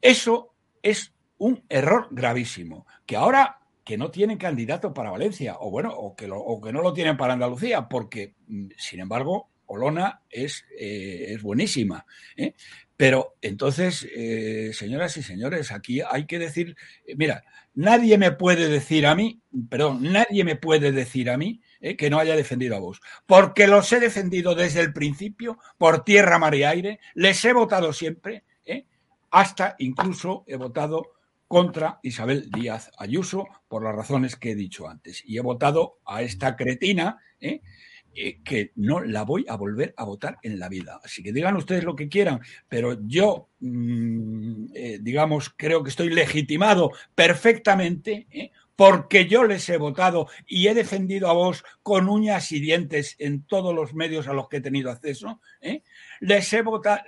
Eso 0.00 0.54
es 0.82 1.12
un 1.36 1.62
error 1.68 2.08
gravísimo. 2.10 2.86
Que 3.04 3.16
ahora 3.16 3.58
que 3.84 3.98
no 3.98 4.10
tienen 4.10 4.38
candidato 4.38 4.94
para 4.94 5.10
Valencia, 5.10 5.56
o 5.60 5.70
bueno, 5.70 5.92
o 5.94 6.16
que, 6.16 6.30
o 6.32 6.60
que 6.62 6.72
no 6.72 6.80
lo 6.80 6.94
tienen 6.94 7.18
para 7.18 7.34
Andalucía, 7.34 7.88
porque, 7.88 8.36
mm, 8.46 8.68
sin 8.78 9.00
embargo, 9.00 9.50
Olona 9.66 10.22
es, 10.30 10.64
eh, 10.78 11.26
es 11.30 11.42
buenísima. 11.42 12.06
¿eh? 12.36 12.54
Pero 12.96 13.36
entonces, 13.42 14.08
eh, 14.14 14.70
señoras 14.72 15.16
y 15.16 15.22
señores, 15.22 15.70
aquí 15.70 16.00
hay 16.00 16.26
que 16.26 16.38
decir, 16.38 16.76
mira, 17.16 17.44
nadie 17.74 18.16
me 18.16 18.32
puede 18.32 18.68
decir 18.68 19.06
a 19.06 19.14
mí, 19.14 19.40
perdón, 19.68 20.02
nadie 20.02 20.44
me 20.44 20.56
puede 20.56 20.92
decir 20.92 21.28
a 21.28 21.36
mí 21.36 21.60
que 21.98 22.08
no 22.08 22.18
haya 22.18 22.34
defendido 22.34 22.74
a 22.74 22.80
vos, 22.80 23.00
porque 23.26 23.66
los 23.66 23.92
he 23.92 24.00
defendido 24.00 24.54
desde 24.54 24.80
el 24.80 24.94
principio, 24.94 25.58
por 25.76 26.04
tierra, 26.04 26.38
mar 26.38 26.54
y 26.54 26.64
aire, 26.64 27.00
les 27.14 27.44
he 27.44 27.52
votado 27.52 27.92
siempre, 27.92 28.44
hasta 29.30 29.76
incluso 29.78 30.44
he 30.46 30.56
votado 30.56 31.16
contra 31.48 32.00
Isabel 32.02 32.50
Díaz 32.50 32.90
Ayuso 32.98 33.46
por 33.68 33.84
las 33.84 33.94
razones 33.94 34.36
que 34.36 34.52
he 34.52 34.54
dicho 34.54 34.88
antes. 34.88 35.22
Y 35.24 35.38
he 35.38 35.40
votado 35.40 35.98
a 36.04 36.22
esta 36.22 36.56
cretina 36.56 37.18
¿eh? 38.16 38.28
Eh, 38.28 38.40
que 38.42 38.72
no 38.76 39.00
la 39.00 39.22
voy 39.22 39.44
a 39.48 39.56
volver 39.56 39.94
a 39.96 40.04
votar 40.04 40.38
en 40.42 40.58
la 40.58 40.68
vida. 40.68 41.00
Así 41.04 41.22
que 41.22 41.32
digan 41.32 41.56
ustedes 41.56 41.84
lo 41.84 41.94
que 41.94 42.08
quieran, 42.08 42.40
pero 42.68 42.98
yo, 43.06 43.48
mm, 43.60 44.66
eh, 44.74 44.98
digamos, 45.00 45.54
creo 45.56 45.82
que 45.82 45.90
estoy 45.90 46.10
legitimado 46.10 46.92
perfectamente 47.14 48.26
porque 48.74 49.26
yo 49.26 49.44
les 49.44 49.68
he 49.70 49.78
votado 49.78 50.28
y 50.46 50.68
he 50.68 50.74
defendido 50.74 51.28
a 51.28 51.32
vos 51.32 51.64
con 51.82 52.08
uñas 52.08 52.52
y 52.52 52.60
dientes 52.60 53.16
en 53.18 53.42
todos 53.42 53.74
los 53.74 53.94
medios 53.94 54.28
a 54.28 54.34
los 54.34 54.48
que 54.48 54.58
he 54.58 54.60
tenido 54.60 54.90
acceso, 54.90 55.40
les 56.20 56.52
he 56.52 56.60
votado 56.60 57.02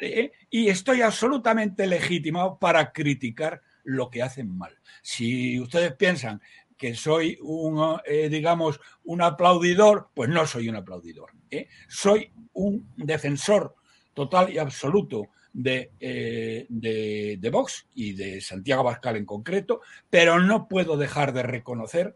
y 0.49 0.69
estoy 0.69 1.03
absolutamente 1.03 1.87
legitimado 1.87 2.59
para 2.59 2.91
criticar 2.91 3.61
lo 3.85 4.11
que 4.11 4.23
hacen 4.23 4.57
mal. 4.57 4.79
Si 5.03 5.61
ustedes 5.61 5.93
piensan 5.95 6.41
que 6.79 6.95
soy 6.95 7.37
un, 7.43 7.99
eh, 8.07 8.29
digamos, 8.29 8.81
un 9.05 9.21
aplaudidor, 9.21 10.09
pues 10.15 10.31
no 10.31 10.47
soy 10.47 10.69
un 10.69 10.77
aplaudidor. 10.77 11.33
¿eh? 11.51 11.69
Soy 11.89 12.31
un 12.55 12.89
defensor 12.97 13.75
total 14.15 14.53
y 14.53 14.59
absoluto 14.59 15.25
de, 15.53 15.91
eh, 15.99 16.67
de, 16.69 17.37
de, 17.39 17.51
Vox 17.51 17.89
y 17.95 18.13
de 18.13 18.41
Santiago 18.41 18.85
Bascal 18.85 19.17
en 19.17 19.27
concreto, 19.27 19.81
pero 20.09 20.39
no 20.39 20.69
puedo 20.69 20.97
dejar 20.97 21.33
de 21.33 21.43
reconocer 21.43 22.15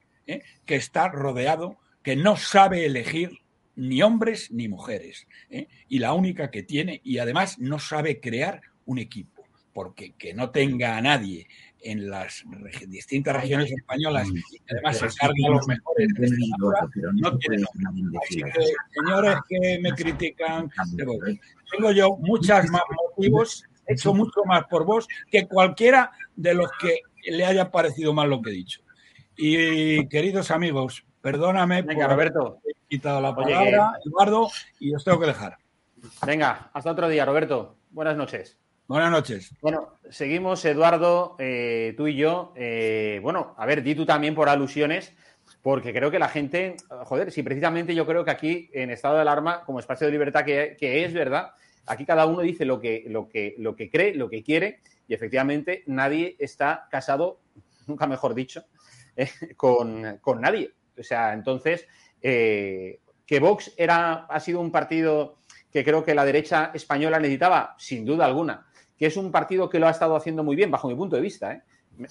que 0.64 0.76
está 0.76 1.08
rodeado, 1.08 1.78
que 2.02 2.14
no 2.14 2.36
sabe 2.36 2.86
elegir 2.86 3.40
ni 3.74 4.02
hombres 4.02 4.50
ni 4.52 4.68
mujeres, 4.68 5.26
y 5.88 5.98
la 5.98 6.12
única 6.14 6.50
que 6.50 6.62
tiene, 6.62 7.00
y 7.04 7.18
además 7.18 7.58
no 7.58 7.78
sabe 7.80 8.20
crear 8.20 8.62
un 8.86 8.98
equipo 8.98 9.42
porque 9.72 10.12
que 10.12 10.34
no 10.34 10.50
tenga 10.50 10.96
a 10.96 11.02
nadie 11.02 11.48
en 11.82 12.08
las 12.10 12.44
distintas 12.86 13.40
regiones 13.40 13.70
españolas 13.72 14.28
y 14.28 14.60
además 14.70 14.98
se 14.98 15.08
carga 15.18 15.34
a 15.46 15.50
los 15.50 15.66
mejores 15.66 16.08
no 17.14 17.38
tiene 17.38 17.64
Así 18.22 18.42
que, 18.42 18.72
señores 18.94 19.36
que 19.48 19.78
me 19.80 19.92
critican, 19.92 20.70
tengo 21.70 21.92
yo 21.92 22.16
muchas 22.18 22.68
más 22.70 22.82
motivos, 23.16 23.64
he 23.86 23.94
hecho 23.94 24.14
mucho 24.14 24.44
más 24.46 24.64
por 24.64 24.84
vos 24.84 25.08
que 25.30 25.46
cualquiera 25.46 26.12
de 26.36 26.54
los 26.54 26.70
que 26.80 27.00
le 27.30 27.44
haya 27.44 27.70
parecido 27.70 28.12
mal 28.12 28.30
lo 28.30 28.42
que 28.42 28.50
he 28.50 28.54
dicho. 28.54 28.80
Y 29.36 30.06
queridos 30.08 30.50
amigos, 30.50 31.04
perdóname 31.20 31.82
Venga, 31.82 32.06
por 32.06 32.16
Roberto. 32.16 32.60
haber 32.62 32.76
quitado 32.88 33.20
la 33.20 33.34
palabra, 33.34 33.92
Eduardo, 34.04 34.50
y 34.78 34.94
os 34.94 35.04
tengo 35.04 35.20
que 35.20 35.26
dejar. 35.26 35.56
Venga, 36.26 36.70
hasta 36.72 36.90
otro 36.90 37.08
día, 37.08 37.24
Roberto. 37.24 37.76
Buenas 37.90 38.16
noches. 38.16 38.58
Buenas 38.92 39.10
noches. 39.10 39.54
Bueno, 39.62 39.94
seguimos, 40.10 40.62
Eduardo, 40.66 41.34
eh, 41.38 41.94
tú 41.96 42.08
y 42.08 42.14
yo. 42.14 42.52
Eh, 42.56 43.20
bueno, 43.22 43.54
a 43.56 43.64
ver, 43.64 43.82
di 43.82 43.94
tú 43.94 44.04
también 44.04 44.34
por 44.34 44.50
alusiones, 44.50 45.14
porque 45.62 45.94
creo 45.94 46.10
que 46.10 46.18
la 46.18 46.28
gente, 46.28 46.76
joder, 47.04 47.32
si 47.32 47.42
precisamente 47.42 47.94
yo 47.94 48.04
creo 48.04 48.22
que 48.22 48.32
aquí 48.32 48.68
en 48.74 48.90
estado 48.90 49.14
de 49.14 49.22
alarma, 49.22 49.64
como 49.64 49.80
espacio 49.80 50.06
de 50.06 50.12
libertad 50.12 50.44
que, 50.44 50.76
es, 50.78 51.14
¿verdad? 51.14 51.52
Aquí 51.86 52.04
cada 52.04 52.26
uno 52.26 52.42
dice 52.42 52.66
lo 52.66 52.82
que, 52.82 53.06
lo, 53.08 53.30
que, 53.30 53.54
lo 53.56 53.74
que 53.76 53.88
cree, 53.88 54.14
lo 54.14 54.28
que 54.28 54.42
quiere, 54.42 54.80
y 55.08 55.14
efectivamente 55.14 55.84
nadie 55.86 56.36
está 56.38 56.86
casado, 56.90 57.40
nunca 57.86 58.06
mejor 58.06 58.34
dicho, 58.34 58.66
eh, 59.16 59.30
con, 59.56 60.18
con, 60.20 60.42
nadie. 60.42 60.70
O 60.98 61.02
sea, 61.02 61.32
entonces, 61.32 61.88
que 62.20 63.00
Vox 63.40 63.72
era, 63.78 64.26
ha 64.26 64.38
sido 64.38 64.60
un 64.60 64.70
partido 64.70 65.38
que 65.72 65.82
creo 65.82 66.04
que 66.04 66.14
la 66.14 66.26
derecha 66.26 66.72
española 66.74 67.18
necesitaba, 67.18 67.74
sin 67.78 68.04
duda 68.04 68.26
alguna 68.26 68.66
que 69.02 69.08
es 69.08 69.16
un 69.16 69.32
partido 69.32 69.68
que 69.68 69.80
lo 69.80 69.88
ha 69.88 69.90
estado 69.90 70.14
haciendo 70.14 70.44
muy 70.44 70.54
bien, 70.54 70.70
bajo 70.70 70.86
mi 70.86 70.94
punto 70.94 71.16
de 71.16 71.22
vista, 71.22 71.52
¿eh? 71.52 71.62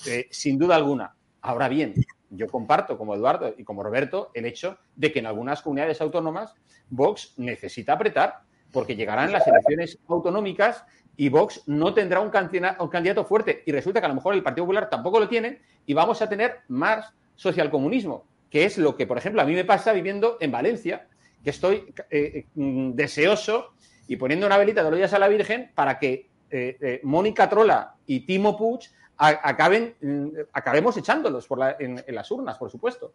Eh, 0.07 0.27
sin 0.29 0.59
duda 0.59 0.75
alguna. 0.75 1.15
Ahora 1.39 1.69
bien, 1.69 1.93
yo 2.29 2.47
comparto, 2.47 2.97
como 2.97 3.15
Eduardo 3.15 3.55
y 3.57 3.63
como 3.63 3.81
Roberto, 3.81 4.29
el 4.33 4.45
hecho 4.45 4.77
de 4.97 5.09
que 5.13 5.19
en 5.19 5.25
algunas 5.25 5.61
comunidades 5.61 6.01
autónomas 6.01 6.53
Vox 6.89 7.35
necesita 7.37 7.93
apretar, 7.93 8.41
porque 8.73 8.97
llegarán 8.97 9.31
las 9.31 9.47
elecciones 9.47 9.99
autonómicas 10.09 10.83
y 11.15 11.29
Vox 11.29 11.63
no 11.65 11.93
tendrá 11.93 12.19
un 12.19 12.29
candidato 12.29 13.23
fuerte. 13.23 13.63
Y 13.65 13.71
resulta 13.71 14.01
que 14.01 14.07
a 14.07 14.09
lo 14.09 14.15
mejor 14.15 14.33
el 14.33 14.43
Partido 14.43 14.65
Popular 14.65 14.89
tampoco 14.89 15.17
lo 15.17 15.29
tiene 15.29 15.61
y 15.85 15.93
vamos 15.93 16.21
a 16.21 16.27
tener 16.27 16.57
más 16.67 17.13
socialcomunismo, 17.37 18.25
que 18.49 18.65
es 18.65 18.77
lo 18.77 18.97
que, 18.97 19.07
por 19.07 19.17
ejemplo, 19.17 19.41
a 19.41 19.45
mí 19.45 19.53
me 19.53 19.63
pasa 19.63 19.93
viviendo 19.93 20.35
en 20.41 20.51
Valencia, 20.51 21.07
que 21.41 21.51
estoy 21.51 21.85
eh, 22.09 22.47
mm, 22.53 22.91
deseoso 22.95 23.75
y 24.09 24.17
poniendo 24.17 24.45
una 24.45 24.57
velita 24.57 24.83
de 24.83 24.91
los 24.91 25.13
a 25.13 25.19
la 25.19 25.29
Virgen 25.29 25.71
para 25.73 25.97
que 25.97 26.30
eh, 26.51 26.77
eh, 26.81 26.99
Mónica 27.03 27.49
Trola 27.49 27.95
y 28.05 28.21
Timo 28.21 28.57
Puig 28.57 28.81
acaben, 29.17 29.95
mm, 30.01 30.27
acabemos 30.51 30.97
echándolos 30.97 31.47
en, 31.79 32.03
las 32.07 32.29
urnas, 32.31 32.57
por 32.57 32.69
supuesto. 32.69 33.13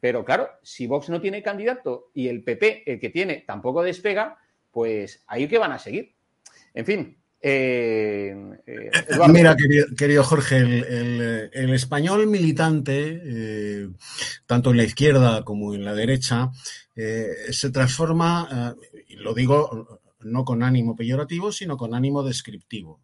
Pero 0.00 0.24
claro, 0.24 0.48
si 0.62 0.86
Vox 0.86 1.08
no 1.10 1.20
tiene 1.20 1.42
candidato 1.42 2.10
y 2.14 2.28
el 2.28 2.42
PP, 2.42 2.90
el 2.90 2.98
que 2.98 3.10
tiene, 3.10 3.44
tampoco 3.46 3.82
despega, 3.82 4.38
pues 4.70 5.22
ahí 5.26 5.46
que 5.46 5.58
van 5.58 5.72
a 5.72 5.78
seguir. 5.78 6.14
En 6.74 6.86
fin. 6.86 7.18
Eh, 7.44 8.34
Mira, 9.28 9.56
querido, 9.96 10.24
Jorge, 10.24 10.58
el, 10.58 11.74
español 11.74 12.26
militante, 12.28 13.90
tanto 14.46 14.70
en 14.70 14.76
la 14.76 14.84
izquierda 14.84 15.44
como 15.44 15.74
en 15.74 15.84
la 15.84 15.94
derecha, 15.94 16.50
se 16.94 17.70
transforma, 17.70 18.74
lo 19.08 19.34
digo 19.34 20.01
no 20.24 20.44
con 20.44 20.62
ánimo 20.62 20.96
peyorativo, 20.96 21.52
sino 21.52 21.76
con 21.76 21.94
ánimo 21.94 22.22
descriptivo. 22.22 23.00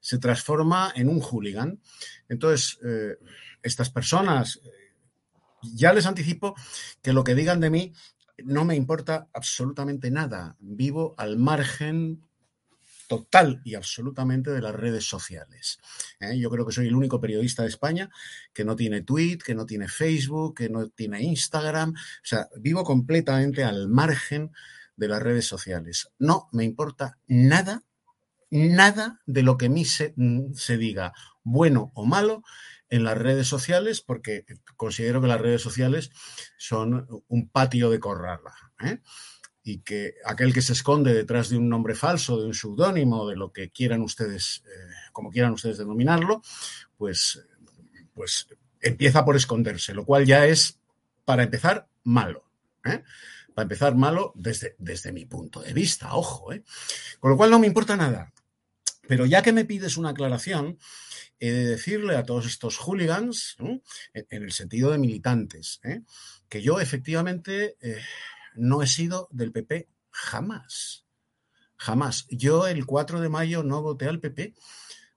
Se 0.00 0.18
transforma 0.18 0.92
en 0.94 1.08
un 1.08 1.20
hooligan. 1.20 1.80
Entonces, 2.28 2.78
eh, 2.84 3.16
estas 3.62 3.90
personas, 3.90 4.60
eh, 4.64 4.70
ya 5.62 5.92
les 5.92 6.06
anticipo 6.06 6.54
que 7.02 7.12
lo 7.12 7.24
que 7.24 7.34
digan 7.34 7.60
de 7.60 7.70
mí 7.70 7.92
no 8.44 8.64
me 8.64 8.74
importa 8.74 9.28
absolutamente 9.32 10.10
nada. 10.10 10.56
Vivo 10.58 11.14
al 11.16 11.38
margen 11.38 12.22
total 13.06 13.60
y 13.64 13.74
absolutamente 13.74 14.50
de 14.50 14.62
las 14.62 14.74
redes 14.74 15.04
sociales. 15.04 15.78
¿eh? 16.20 16.38
Yo 16.38 16.50
creo 16.50 16.66
que 16.66 16.72
soy 16.72 16.88
el 16.88 16.94
único 16.94 17.20
periodista 17.20 17.62
de 17.62 17.68
España 17.68 18.10
que 18.52 18.64
no 18.64 18.76
tiene 18.76 19.02
tweet, 19.02 19.38
que 19.38 19.54
no 19.54 19.66
tiene 19.66 19.88
Facebook, 19.88 20.54
que 20.56 20.68
no 20.68 20.88
tiene 20.88 21.22
Instagram. 21.22 21.92
O 21.92 22.24
sea, 22.24 22.48
vivo 22.56 22.84
completamente 22.84 23.64
al 23.64 23.88
margen 23.88 24.50
de 24.96 25.08
las 25.08 25.22
redes 25.22 25.46
sociales. 25.46 26.10
No 26.18 26.48
me 26.52 26.64
importa 26.64 27.18
nada, 27.26 27.84
nada 28.50 29.20
de 29.26 29.42
lo 29.42 29.56
que 29.56 29.66
a 29.66 29.70
mí 29.70 29.84
se, 29.84 30.14
mm, 30.16 30.54
se 30.54 30.76
diga, 30.76 31.12
bueno 31.42 31.92
o 31.94 32.06
malo, 32.06 32.42
en 32.94 33.02
las 33.02 33.18
redes 33.18 33.48
sociales, 33.48 34.00
porque 34.00 34.44
considero 34.76 35.20
que 35.20 35.26
las 35.26 35.40
redes 35.40 35.62
sociales 35.62 36.10
son 36.56 37.08
un 37.26 37.48
patio 37.48 37.90
de 37.90 37.98
corrala. 37.98 38.54
¿eh? 38.84 39.00
Y 39.64 39.80
que 39.80 40.14
aquel 40.24 40.52
que 40.52 40.62
se 40.62 40.74
esconde 40.74 41.12
detrás 41.12 41.48
de 41.48 41.56
un 41.56 41.68
nombre 41.68 41.94
falso, 41.96 42.38
de 42.38 42.46
un 42.46 42.54
seudónimo, 42.54 43.28
de 43.28 43.34
lo 43.34 43.52
que 43.52 43.70
quieran 43.70 44.02
ustedes, 44.02 44.62
eh, 44.66 45.10
como 45.12 45.30
quieran 45.30 45.52
ustedes 45.52 45.78
denominarlo, 45.78 46.42
pues, 46.96 47.44
pues 48.12 48.46
empieza 48.80 49.24
por 49.24 49.34
esconderse, 49.34 49.92
lo 49.92 50.04
cual 50.04 50.24
ya 50.26 50.46
es, 50.46 50.78
para 51.24 51.42
empezar, 51.42 51.88
malo. 52.04 52.44
¿eh? 52.84 53.02
Para 53.54 53.64
empezar, 53.64 53.94
malo 53.94 54.32
desde, 54.34 54.74
desde 54.78 55.12
mi 55.12 55.24
punto 55.26 55.60
de 55.60 55.72
vista, 55.72 56.14
ojo, 56.14 56.52
¿eh? 56.52 56.64
Con 57.20 57.30
lo 57.30 57.36
cual 57.36 57.50
no 57.50 57.58
me 57.58 57.66
importa 57.66 57.96
nada. 57.96 58.32
Pero 59.06 59.26
ya 59.26 59.42
que 59.42 59.52
me 59.52 59.64
pides 59.64 59.96
una 59.96 60.10
aclaración, 60.10 60.78
he 61.38 61.50
de 61.50 61.64
decirle 61.66 62.16
a 62.16 62.24
todos 62.24 62.46
estos 62.46 62.78
hooligans, 62.78 63.56
en, 63.58 63.82
el 64.30 64.52
sentido 64.52 64.90
de 64.90 64.98
militantes, 64.98 65.80
¿eh? 65.84 66.02
que 66.48 66.62
yo 66.62 66.80
efectivamente 66.80 67.76
eh, 67.80 68.00
no 68.54 68.82
he 68.82 68.86
sido 68.86 69.28
del 69.30 69.52
PP 69.52 69.88
jamás. 70.10 71.04
Jamás. 71.76 72.26
Yo 72.30 72.66
el 72.66 72.86
4 72.86 73.20
de 73.20 73.28
mayo 73.28 73.62
no 73.62 73.82
voté 73.82 74.08
al 74.08 74.20
PP, 74.20 74.54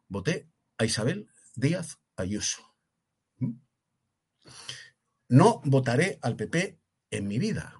voté 0.09 0.49
a 0.77 0.85
Isabel 0.85 1.29
Díaz 1.55 1.99
Ayuso. 2.15 2.75
¿Mm? 3.37 3.53
No 5.29 5.61
votaré 5.63 6.19
al 6.21 6.35
PP 6.35 6.79
en 7.11 7.27
mi 7.27 7.39
vida. 7.39 7.76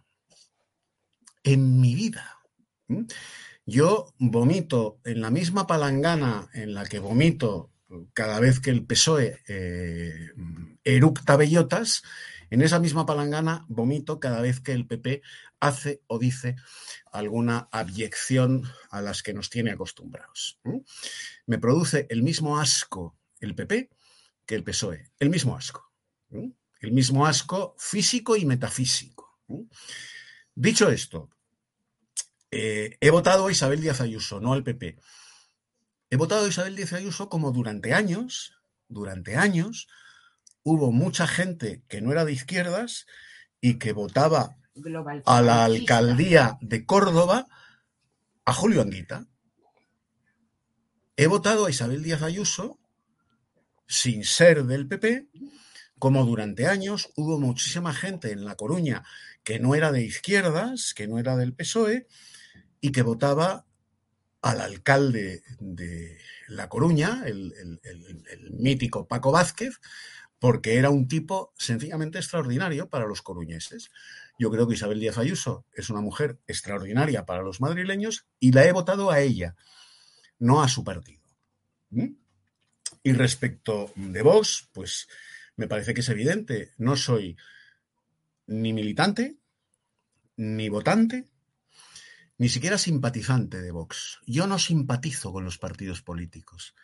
En 1.48 1.80
mi 1.80 1.95
vida. 1.95 2.39
¿Mm? 2.88 3.06
Yo 3.66 4.14
vomito 4.18 5.00
en 5.04 5.22
la 5.22 5.30
misma 5.30 5.68
palangana 5.68 6.50
en 6.54 6.74
la 6.74 6.86
que 6.86 7.00
vomito 7.00 7.72
cada 8.14 8.39
vez 8.39 8.60
que 8.60 8.70
el 8.70 8.86
PSOE 8.86 9.41
eh, 9.48 10.32
eructa 10.84 11.36
bellotas, 11.36 12.04
en 12.50 12.62
esa 12.62 12.80
misma 12.80 13.06
palangana 13.06 13.66
vomito 13.68 14.20
cada 14.20 14.41
vez 14.41 14.62
que 14.62 14.72
el 14.72 14.88
PP 14.88 15.22
hace 15.60 16.02
o 16.08 16.18
dice 16.18 16.56
alguna 17.12 17.68
abyección 17.72 18.64
a 18.89 19.02
las 19.02 19.22
que 19.22 19.34
nos 19.34 19.50
tiene 19.50 19.72
acostumbrados. 19.72 20.60
Me 21.45 21.60
produce 21.60 22.08
el 22.10 22.24
mismo 22.24 22.60
asco 22.60 23.18
el 23.39 23.54
PP 23.54 23.89
que 24.45 24.56
el 24.56 24.64
PSOE, 24.64 25.12
el 25.20 25.30
mismo 25.30 25.56
asco. 25.56 25.91
El 26.30 26.91
mismo 26.91 27.26
asco 27.26 27.76
físico 27.78 28.38
y 28.38 28.45
metafísico. 28.45 29.41
Dicho 30.56 30.89
esto, 30.89 31.30
eh, 32.52 32.98
he 33.02 33.10
votado 33.10 33.48
a 33.48 33.52
Isabel 33.52 33.82
Díaz 33.82 34.02
Ayuso, 34.02 34.39
no 34.39 34.54
al 34.54 34.64
PP. 34.64 34.98
He 36.10 36.16
votado 36.16 36.45
a 36.45 36.50
Isabel 36.50 36.76
Díaz 36.76 36.93
Ayuso 36.93 37.30
como 37.30 37.52
durante 37.52 37.93
años, 37.93 38.54
durante 38.88 39.36
años, 39.36 39.88
hubo 40.64 40.91
mucha 40.91 41.28
gente 41.28 41.84
que 41.88 42.02
no 42.02 42.12
era 42.12 42.26
de 42.26 42.34
izquierdas 42.34 43.06
y 43.62 43.76
que 43.80 43.93
votaba 43.93 44.58
a 45.26 45.41
la 45.41 45.66
alcaldía 45.66 46.58
de 46.62 46.86
Córdoba 46.86 47.48
a 48.45 48.54
Julio 48.54 48.82
Anguita. 48.82 49.26
He 51.18 51.28
votado 51.28 51.66
a 51.66 51.70
Isabel 51.70 52.04
Díaz 52.04 52.22
Ayuso 52.22 52.80
sin 53.88 54.24
ser 54.24 54.66
del 54.66 54.88
PP, 54.88 55.28
como 56.00 56.26
durante 56.26 56.68
años 56.68 57.10
hubo 57.16 57.39
muchísima 57.39 57.93
gente 57.93 58.32
en 58.32 58.45
La 58.45 58.56
Coruña 58.56 59.04
que 59.43 59.60
no 59.60 59.76
era 59.76 59.91
de 59.91 60.04
izquierdas, 60.04 60.93
que 60.93 61.08
no 61.08 61.20
era 61.20 61.36
del 61.38 61.54
PSOE, 61.54 62.08
y 62.82 62.92
que 62.92 63.02
votaba 63.02 63.66
al 64.42 64.62
alcalde 64.62 65.44
de 65.60 66.18
La 66.48 66.70
Coruña, 66.70 67.24
el, 67.26 67.80
mítico 68.52 69.08
Paco 69.08 69.32
Vázquez, 69.32 69.80
porque 70.40 70.78
era 70.78 70.90
un 70.90 71.08
tipo 71.08 71.54
sencillamente 71.58 72.20
extraordinario 72.20 72.90
para 72.90 73.08
los 73.08 73.22
coruñeses. 73.22 73.90
Yo 74.38 74.52
creo 74.52 74.68
que 74.68 74.76
Isabel 74.76 75.00
Díaz 75.00 75.18
Ayuso 75.18 75.66
es 75.74 75.90
una 75.90 76.02
mujer 76.02 76.38
extraordinaria 76.48 77.26
para 77.26 77.42
los 77.42 77.60
madrileños 77.60 78.28
y 78.40 78.52
la 78.52 78.66
he 78.66 78.72
votado 78.72 79.10
a 79.10 79.20
ella, 79.20 79.56
no 80.38 80.62
a 80.62 80.68
su 80.68 80.84
partido. 80.84 81.24
¿Mm? 81.90 82.14
Y 83.04 83.14
respecto 83.14 83.92
de 83.96 84.22
vos, 84.22 84.70
pues 84.74 85.08
me 85.56 85.68
parece 85.68 85.94
que 85.94 86.02
es 86.02 86.10
evidente, 86.10 86.72
no 86.78 86.96
soy 86.96 87.36
ni 88.46 88.74
militante, 88.74 89.38
ni 90.36 90.70
votante, 90.70 91.28
ni 92.38 92.50
siquiera 92.50 92.78
simpatizante 92.78 93.62
de 93.62 93.72
Vox. 93.72 94.20
Yo 94.26 94.48
no 94.48 94.60
simpatizo 94.60 95.34
con 95.34 95.44
los 95.44 95.58
partidos 95.58 96.02
políticos, 96.02 96.76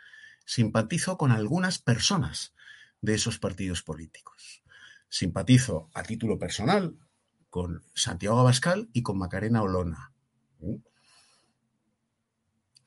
simpatizo 0.45 1.17
con 1.17 1.31
algunas 1.31 1.79
personas 1.79 2.53
de 3.01 3.15
esos 3.15 3.39
partidos 3.39 3.83
políticos. 3.83 4.63
Simpatizo 5.09 5.89
a 5.93 6.03
título 6.03 6.39
personal 6.39 6.97
con 7.49 7.83
Santiago 7.93 8.39
Abascal 8.39 8.89
y 8.93 9.03
con 9.03 9.19
Macarena 9.19 9.61
Olona. 9.61 10.11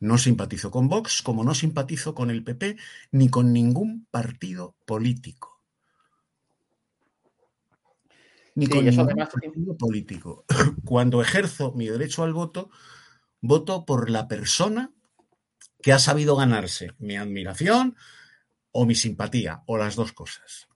No 0.00 0.18
simpatizo 0.18 0.70
con 0.70 0.88
Vox 0.88 1.22
como 1.22 1.44
no 1.44 1.54
simpatizo 1.54 2.14
con 2.14 2.30
el 2.30 2.42
PP 2.42 2.76
ni 3.12 3.28
con 3.30 3.52
ningún 3.52 4.06
partido 4.10 4.76
político 4.84 5.55
ni 8.56 8.66
con 8.66 8.84
ningún 8.84 9.06
partido 9.06 9.76
político. 9.76 10.44
Cuando 10.84 11.20
ejerzo 11.20 11.72
mi 11.72 11.86
derecho 11.86 12.24
al 12.24 12.32
voto, 12.32 12.70
voto 13.40 13.84
por 13.84 14.10
la 14.10 14.26
persona 14.28 14.92
que 15.82 15.92
ha 15.92 15.98
sabido 15.98 16.36
ganarse 16.36 16.92
mi 16.98 17.16
admiración 17.16 17.96
o 18.72 18.86
mi 18.86 18.94
simpatía, 18.94 19.62
o 19.66 19.76
las 19.76 19.94
dos 19.94 20.12
cosas. 20.12 20.68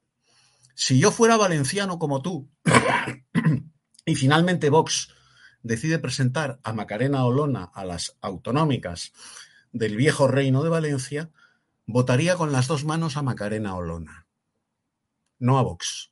Si 0.75 0.99
yo 0.99 1.11
fuera 1.11 1.37
valenciano 1.37 1.99
como 1.99 2.23
tú 2.23 2.51
y 4.05 4.15
finalmente 4.15 4.71
Vox 4.71 5.13
decide 5.63 5.99
presentar 5.99 6.61
a 6.63 6.73
Macarena 6.73 7.25
Olona 7.25 7.65
a 7.65 7.85
las 7.85 8.17
autonómicas 8.21 9.13
del 9.73 9.97
viejo 9.97 10.29
reino 10.29 10.63
de 10.63 10.71
Valencia, 10.71 11.31
votaría 11.87 12.37
con 12.37 12.53
las 12.53 12.69
dos 12.69 12.85
manos 12.85 13.17
a 13.17 13.23
Macarena 13.23 13.75
Olona, 13.75 14.27
no 15.39 15.59
a 15.59 15.63
Vox 15.63 16.11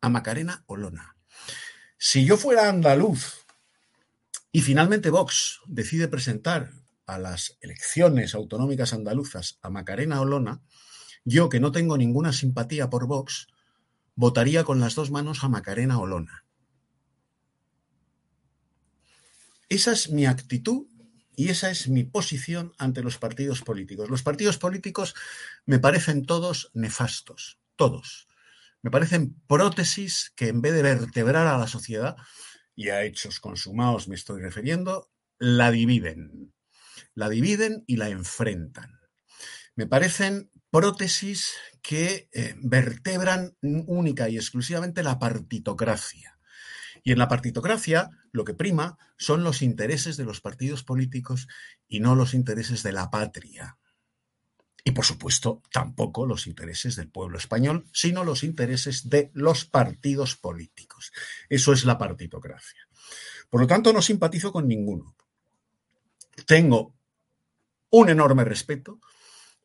a 0.00 0.08
Macarena 0.08 0.64
Olona. 0.66 1.16
Si 1.98 2.24
yo 2.24 2.36
fuera 2.36 2.68
andaluz 2.68 3.44
y 4.52 4.62
finalmente 4.62 5.10
Vox 5.10 5.60
decide 5.66 6.08
presentar 6.08 6.70
a 7.06 7.18
las 7.18 7.58
elecciones 7.60 8.34
autonómicas 8.34 8.92
andaluzas 8.92 9.58
a 9.62 9.70
Macarena 9.70 10.20
Olona, 10.20 10.62
yo 11.24 11.48
que 11.48 11.60
no 11.60 11.72
tengo 11.72 11.98
ninguna 11.98 12.32
simpatía 12.32 12.88
por 12.88 13.06
Vox, 13.06 13.48
votaría 14.14 14.64
con 14.64 14.80
las 14.80 14.94
dos 14.94 15.10
manos 15.10 15.44
a 15.44 15.48
Macarena 15.48 15.98
Olona. 15.98 16.44
Esa 19.68 19.92
es 19.92 20.10
mi 20.10 20.26
actitud 20.26 20.86
y 21.36 21.48
esa 21.50 21.70
es 21.70 21.88
mi 21.88 22.04
posición 22.04 22.74
ante 22.76 23.02
los 23.02 23.18
partidos 23.18 23.62
políticos. 23.62 24.10
Los 24.10 24.22
partidos 24.22 24.58
políticos 24.58 25.14
me 25.64 25.78
parecen 25.78 26.26
todos 26.26 26.70
nefastos, 26.74 27.58
todos. 27.76 28.29
Me 28.82 28.90
parecen 28.90 29.40
prótesis 29.46 30.32
que 30.34 30.48
en 30.48 30.62
vez 30.62 30.72
de 30.72 30.82
vertebrar 30.82 31.46
a 31.46 31.58
la 31.58 31.66
sociedad, 31.66 32.16
y 32.80 32.88
a 32.88 33.02
hechos 33.04 33.40
consumados 33.40 34.08
me 34.08 34.14
estoy 34.14 34.40
refiriendo, 34.40 35.10
la 35.38 35.70
dividen. 35.70 36.54
La 37.14 37.28
dividen 37.28 37.84
y 37.86 37.96
la 37.96 38.08
enfrentan. 38.08 39.00
Me 39.76 39.86
parecen 39.86 40.50
prótesis 40.70 41.52
que 41.82 42.30
eh, 42.32 42.54
vertebran 42.62 43.54
única 43.60 44.30
y 44.30 44.36
exclusivamente 44.36 45.02
la 45.02 45.18
partitocracia. 45.18 46.38
Y 47.02 47.12
en 47.12 47.18
la 47.18 47.28
partitocracia 47.28 48.08
lo 48.32 48.44
que 48.44 48.54
prima 48.54 48.96
son 49.18 49.44
los 49.44 49.60
intereses 49.60 50.16
de 50.16 50.24
los 50.24 50.40
partidos 50.40 50.82
políticos 50.82 51.48
y 51.86 52.00
no 52.00 52.14
los 52.14 52.32
intereses 52.32 52.82
de 52.82 52.92
la 52.92 53.10
patria. 53.10 53.78
Y 54.84 54.92
por 54.92 55.04
supuesto, 55.04 55.62
tampoco 55.72 56.26
los 56.26 56.46
intereses 56.46 56.96
del 56.96 57.08
pueblo 57.08 57.38
español, 57.38 57.86
sino 57.92 58.24
los 58.24 58.42
intereses 58.42 59.10
de 59.10 59.30
los 59.34 59.64
partidos 59.64 60.36
políticos. 60.36 61.12
Eso 61.48 61.72
es 61.72 61.84
la 61.84 61.98
partitocracia. 61.98 62.88
Por 63.50 63.60
lo 63.60 63.66
tanto, 63.66 63.92
no 63.92 64.00
simpatizo 64.00 64.52
con 64.52 64.66
ninguno. 64.68 65.14
Tengo 66.46 66.94
un 67.90 68.08
enorme 68.08 68.44
respeto, 68.44 69.00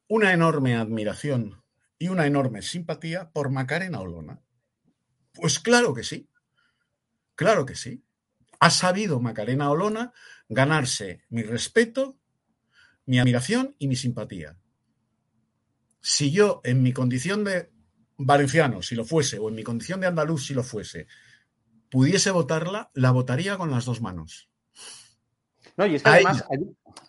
una 0.07 0.33
enorme 0.33 0.75
admiración 0.75 1.63
y 1.97 2.09
una 2.09 2.25
enorme 2.25 2.61
simpatía 2.61 3.29
por 3.31 3.49
Macarena 3.49 4.01
Olona. 4.01 4.41
Pues 5.33 5.59
claro 5.59 5.93
que 5.93 6.03
sí, 6.03 6.29
claro 7.35 7.65
que 7.65 7.75
sí. 7.75 8.03
Ha 8.59 8.69
sabido 8.69 9.19
Macarena 9.19 9.69
Olona 9.69 10.13
ganarse 10.49 11.23
mi 11.29 11.43
respeto, 11.43 12.17
mi 13.05 13.19
admiración 13.19 13.75
y 13.79 13.87
mi 13.87 13.95
simpatía 13.95 14.57
si 16.05 16.31
yo 16.31 16.61
en 16.63 16.83
mi 16.83 16.93
condición 16.93 17.43
de 17.43 17.71
valenciano, 18.17 18.83
si 18.83 18.93
lo 18.93 19.05
fuese, 19.05 19.39
o 19.39 19.49
en 19.49 19.55
mi 19.55 19.63
condición 19.63 20.01
de 20.01 20.07
andaluz, 20.07 20.45
si 20.45 20.53
lo 20.53 20.61
fuese, 20.61 21.07
pudiese 21.89 22.29
votarla, 22.29 22.91
la 22.93 23.09
votaría 23.09 23.57
con 23.57 23.71
las 23.71 23.85
dos 23.85 24.01
manos. 24.01 24.47
No, 25.75 25.87
y 25.87 25.95
es 25.95 26.03
que 26.03 26.09
además 26.09 26.45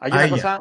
hay, 0.01 0.13
una 0.13 0.31
cosa. 0.31 0.61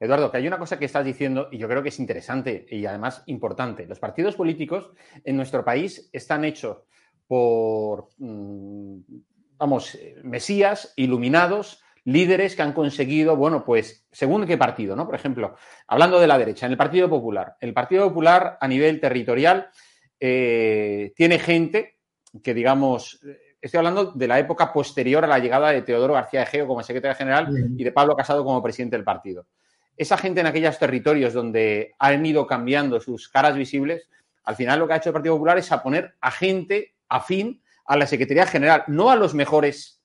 Eduardo, 0.00 0.32
que 0.32 0.38
hay 0.38 0.48
una 0.48 0.58
cosa 0.58 0.76
que 0.76 0.86
estás 0.86 1.04
diciendo 1.04 1.48
y 1.52 1.58
yo 1.58 1.68
creo 1.68 1.84
que 1.84 1.90
es 1.90 2.00
interesante 2.00 2.66
y 2.68 2.84
además 2.84 3.22
importante. 3.26 3.86
Los 3.86 4.00
partidos 4.00 4.34
políticos 4.34 4.90
en 5.22 5.36
nuestro 5.36 5.64
país 5.64 6.10
están 6.12 6.44
hechos 6.44 6.78
por, 7.28 8.08
mm, 8.18 9.02
vamos, 9.56 9.96
mesías 10.24 10.94
iluminados 10.96 11.80
líderes 12.12 12.56
que 12.56 12.62
han 12.62 12.72
conseguido, 12.72 13.36
bueno, 13.36 13.64
pues 13.64 14.06
según 14.10 14.46
qué 14.46 14.58
partido, 14.58 14.96
¿no? 14.96 15.06
Por 15.06 15.14
ejemplo, 15.14 15.54
hablando 15.86 16.18
de 16.18 16.26
la 16.26 16.38
derecha, 16.38 16.66
en 16.66 16.72
el 16.72 16.78
Partido 16.78 17.08
Popular. 17.08 17.56
El 17.60 17.72
Partido 17.72 18.08
Popular 18.08 18.58
a 18.60 18.68
nivel 18.68 19.00
territorial 19.00 19.70
eh, 20.18 21.12
tiene 21.16 21.38
gente 21.38 21.98
que, 22.42 22.54
digamos, 22.54 23.20
estoy 23.60 23.78
hablando 23.78 24.12
de 24.12 24.28
la 24.28 24.38
época 24.38 24.72
posterior 24.72 25.24
a 25.24 25.28
la 25.28 25.38
llegada 25.38 25.70
de 25.70 25.82
Teodoro 25.82 26.14
García 26.14 26.42
Egeo 26.42 26.66
como 26.66 26.82
secretario 26.82 27.16
general 27.16 27.48
y 27.76 27.84
de 27.84 27.92
Pablo 27.92 28.16
Casado 28.16 28.44
como 28.44 28.62
presidente 28.62 28.96
del 28.96 29.04
partido. 29.04 29.46
Esa 29.96 30.16
gente 30.16 30.40
en 30.40 30.46
aquellos 30.46 30.78
territorios 30.78 31.34
donde 31.34 31.94
han 31.98 32.24
ido 32.24 32.46
cambiando 32.46 33.00
sus 33.00 33.28
caras 33.28 33.54
visibles, 33.54 34.08
al 34.44 34.56
final 34.56 34.78
lo 34.78 34.86
que 34.86 34.94
ha 34.94 34.96
hecho 34.96 35.10
el 35.10 35.14
Partido 35.14 35.34
Popular 35.34 35.58
es 35.58 35.70
a 35.72 35.82
poner 35.82 36.14
a 36.20 36.30
gente 36.30 36.94
afín 37.08 37.62
a 37.84 37.96
la 37.96 38.06
Secretaría 38.06 38.46
General, 38.46 38.84
no 38.86 39.10
a 39.10 39.16
los 39.16 39.34
mejores 39.34 39.99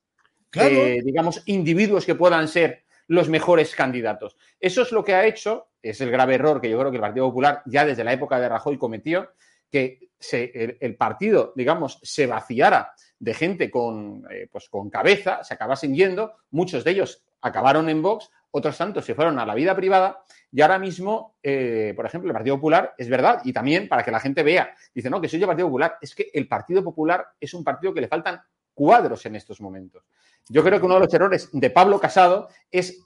eh, 0.56 1.02
digamos, 1.04 1.42
individuos 1.46 2.06
que 2.06 2.16
puedan 2.16 2.48
ser 2.48 2.84
los 3.08 3.30
mejores 3.30 3.76
candidatos. 3.76 4.36
Eso 4.60 4.82
es 4.82 4.92
lo 4.92 5.04
que 5.04 5.14
ha 5.14 5.26
hecho, 5.26 5.68
es 5.82 6.02
el 6.02 6.12
grave 6.12 6.36
error 6.36 6.60
que 6.60 6.70
yo 6.70 6.80
creo 6.80 6.92
que 6.92 6.98
el 6.98 7.02
Partido 7.02 7.28
Popular 7.28 7.62
ya 7.66 7.86
desde 7.86 8.04
la 8.04 8.14
época 8.14 8.40
de 8.40 8.50
Rajoy 8.50 8.78
cometió, 8.78 9.32
que 9.70 10.10
el, 10.32 10.96
partido, 10.96 11.54
digamos, 11.56 12.00
se 12.02 12.26
vaciara 12.26 12.94
de 13.20 13.34
gente 13.34 13.70
con, 13.70 14.26
eh, 14.32 14.48
pues 14.52 14.70
con 14.70 14.90
cabeza, 14.90 15.44
se 15.44 15.54
acabasen 15.54 15.94
yendo, 15.94 16.34
muchos 16.52 16.84
de 16.84 16.92
ellos 16.92 17.24
acabaron 17.42 17.90
en 17.90 18.02
Vox, 18.02 18.30
otros 18.52 18.78
tantos 18.78 19.06
se 19.06 19.14
fueron 19.14 19.38
a 19.38 19.46
la 19.46 19.54
vida 19.54 19.76
privada 19.76 20.24
y 20.52 20.62
ahora 20.62 20.80
mismo, 20.80 21.36
eh, 21.44 21.94
por 21.96 22.06
ejemplo, 22.06 22.30
el 22.30 22.34
Partido 22.34 22.56
Popular, 22.56 22.94
es 22.98 23.10
verdad, 23.10 23.42
y 23.44 23.52
también 23.52 23.90
para 23.90 24.04
que 24.04 24.12
la 24.12 24.20
gente 24.22 24.42
vea, 24.42 24.74
dice, 24.94 25.10
no, 25.10 25.20
que 25.20 25.28
soy 25.28 25.42
el 25.42 25.48
Partido 25.48 25.68
Popular, 25.68 25.98
es 26.02 26.16
que 26.16 26.32
el 26.34 26.48
Partido 26.48 26.84
Popular 26.84 27.28
es 27.40 27.54
un 27.54 27.64
partido 27.64 27.94
que 27.94 28.02
le 28.02 28.08
faltan 28.08 28.40
cuadros 28.74 29.26
en 29.26 29.36
estos 29.36 29.60
momentos. 29.60 30.04
Yo 30.50 30.64
creo 30.64 30.80
que 30.80 30.86
uno 30.86 30.96
de 30.96 31.02
los 31.02 31.14
errores 31.14 31.50
de 31.52 31.70
Pablo 31.70 32.00
Casado 32.00 32.50
es 32.72 33.04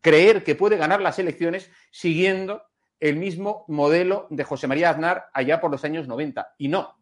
creer 0.00 0.44
que 0.44 0.54
puede 0.54 0.76
ganar 0.76 1.00
las 1.00 1.18
elecciones 1.18 1.70
siguiendo 1.90 2.62
el 2.98 3.16
mismo 3.16 3.64
modelo 3.68 4.26
de 4.30 4.44
José 4.44 4.66
María 4.66 4.90
Aznar 4.90 5.26
allá 5.32 5.60
por 5.60 5.70
los 5.70 5.84
años 5.84 6.08
90. 6.08 6.54
Y 6.58 6.68
no, 6.68 6.96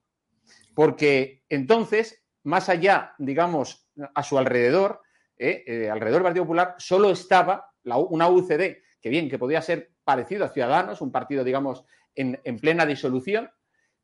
porque 0.75 1.45
entonces, 1.49 2.25
más 2.45 2.69
allá, 2.69 3.15
digamos, 3.19 3.89
a 4.15 4.23
su 4.23 4.39
alrededor, 4.39 5.01
eh, 5.37 5.65
eh, 5.67 5.91
alrededor 5.91 6.21
del 6.21 6.29
Partido 6.29 6.45
Popular, 6.45 6.75
solo 6.79 7.11
estaba 7.11 7.73
una 7.85 8.29
UCD, 8.29 8.79
que 9.01 9.09
bien, 9.09 9.29
que 9.29 9.39
podía 9.39 9.63
ser 9.63 9.93
parecido 10.05 10.45
a 10.45 10.51
Ciudadanos, 10.51 11.01
un 11.01 11.13
partido, 11.13 11.45
digamos, 11.45 11.85
en, 12.15 12.41
en 12.45 12.59
plena 12.59 12.85
disolución, 12.85 13.51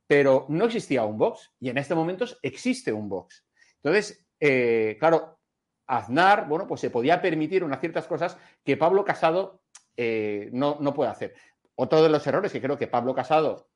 pero 0.06 0.46
no 0.48 0.66
existía 0.66 1.04
un 1.04 1.18
Vox 1.18 1.52
y 1.60 1.68
en 1.70 1.78
este 1.78 1.94
momento 1.94 2.24
existe 2.42 2.92
un 2.92 3.08
Vox. 3.08 3.44
Entonces, 3.76 4.26
eh, 4.40 4.96
claro, 4.98 5.33
Aznar, 5.86 6.48
bueno, 6.48 6.66
pues 6.66 6.80
se 6.80 6.90
podía 6.90 7.20
permitir 7.20 7.64
unas 7.64 7.80
ciertas 7.80 8.06
cosas 8.06 8.36
que 8.64 8.76
Pablo 8.76 9.04
Casado 9.04 9.62
eh, 9.96 10.48
no, 10.52 10.78
no 10.80 10.94
puede 10.94 11.10
hacer. 11.10 11.34
Otro 11.74 12.02
de 12.02 12.08
los 12.08 12.26
errores 12.26 12.52
que 12.52 12.60
creo 12.60 12.78
que 12.78 12.86
Pablo 12.86 13.14
Casado 13.14 13.68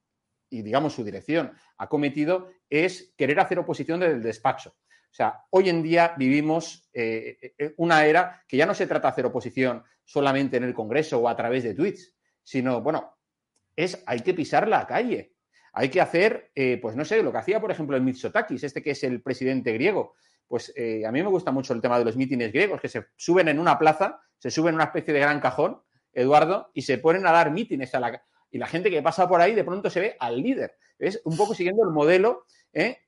y, 0.50 0.62
digamos, 0.62 0.94
su 0.94 1.04
dirección 1.04 1.52
ha 1.76 1.88
cometido 1.88 2.48
es 2.70 3.12
querer 3.16 3.40
hacer 3.40 3.58
oposición 3.58 4.00
desde 4.00 4.14
el 4.14 4.22
despacho. 4.22 4.70
O 5.10 5.14
sea, 5.14 5.44
hoy 5.50 5.68
en 5.68 5.82
día 5.82 6.14
vivimos 6.16 6.88
eh, 6.92 7.54
una 7.76 8.04
era 8.06 8.42
que 8.46 8.56
ya 8.56 8.66
no 8.66 8.74
se 8.74 8.86
trata 8.86 9.08
de 9.08 9.12
hacer 9.12 9.26
oposición 9.26 9.82
solamente 10.04 10.56
en 10.56 10.64
el 10.64 10.74
Congreso 10.74 11.18
o 11.18 11.28
a 11.28 11.36
través 11.36 11.64
de 11.64 11.74
tweets, 11.74 12.14
sino, 12.42 12.80
bueno, 12.80 13.18
es 13.76 14.02
hay 14.06 14.20
que 14.20 14.34
pisar 14.34 14.66
la 14.68 14.86
calle. 14.86 15.34
Hay 15.72 15.90
que 15.90 16.00
hacer, 16.00 16.50
eh, 16.54 16.78
pues 16.80 16.96
no 16.96 17.04
sé, 17.04 17.22
lo 17.22 17.30
que 17.30 17.38
hacía, 17.38 17.60
por 17.60 17.70
ejemplo, 17.70 17.96
el 17.96 18.02
Mitsotakis, 18.02 18.64
este 18.64 18.82
que 18.82 18.92
es 18.92 19.04
el 19.04 19.22
presidente 19.22 19.72
griego. 19.72 20.14
Pues 20.48 20.72
eh, 20.76 21.06
a 21.06 21.12
mí 21.12 21.22
me 21.22 21.28
gusta 21.28 21.52
mucho 21.52 21.72
el 21.74 21.80
tema 21.80 21.98
de 21.98 22.04
los 22.04 22.16
mítines 22.16 22.52
griegos, 22.52 22.80
que 22.80 22.88
se 22.88 23.06
suben 23.16 23.48
en 23.48 23.58
una 23.58 23.78
plaza, 23.78 24.20
se 24.38 24.50
suben 24.50 24.70
en 24.70 24.74
una 24.76 24.84
especie 24.84 25.14
de 25.14 25.20
gran 25.20 25.40
cajón, 25.40 25.80
Eduardo, 26.12 26.70
y 26.74 26.82
se 26.82 26.98
ponen 26.98 27.26
a 27.26 27.32
dar 27.32 27.50
mítines 27.50 27.94
a 27.94 28.00
la... 28.00 28.22
Y 28.50 28.58
la 28.58 28.66
gente 28.66 28.90
que 28.90 29.02
pasa 29.02 29.28
por 29.28 29.40
ahí 29.40 29.54
de 29.54 29.62
pronto 29.62 29.90
se 29.90 30.00
ve 30.00 30.16
al 30.18 30.42
líder. 30.42 30.76
Es 30.98 31.20
un 31.24 31.36
poco 31.36 31.54
siguiendo 31.54 31.84
el 31.84 31.90
modelo 31.90 32.46
¿eh? 32.72 33.04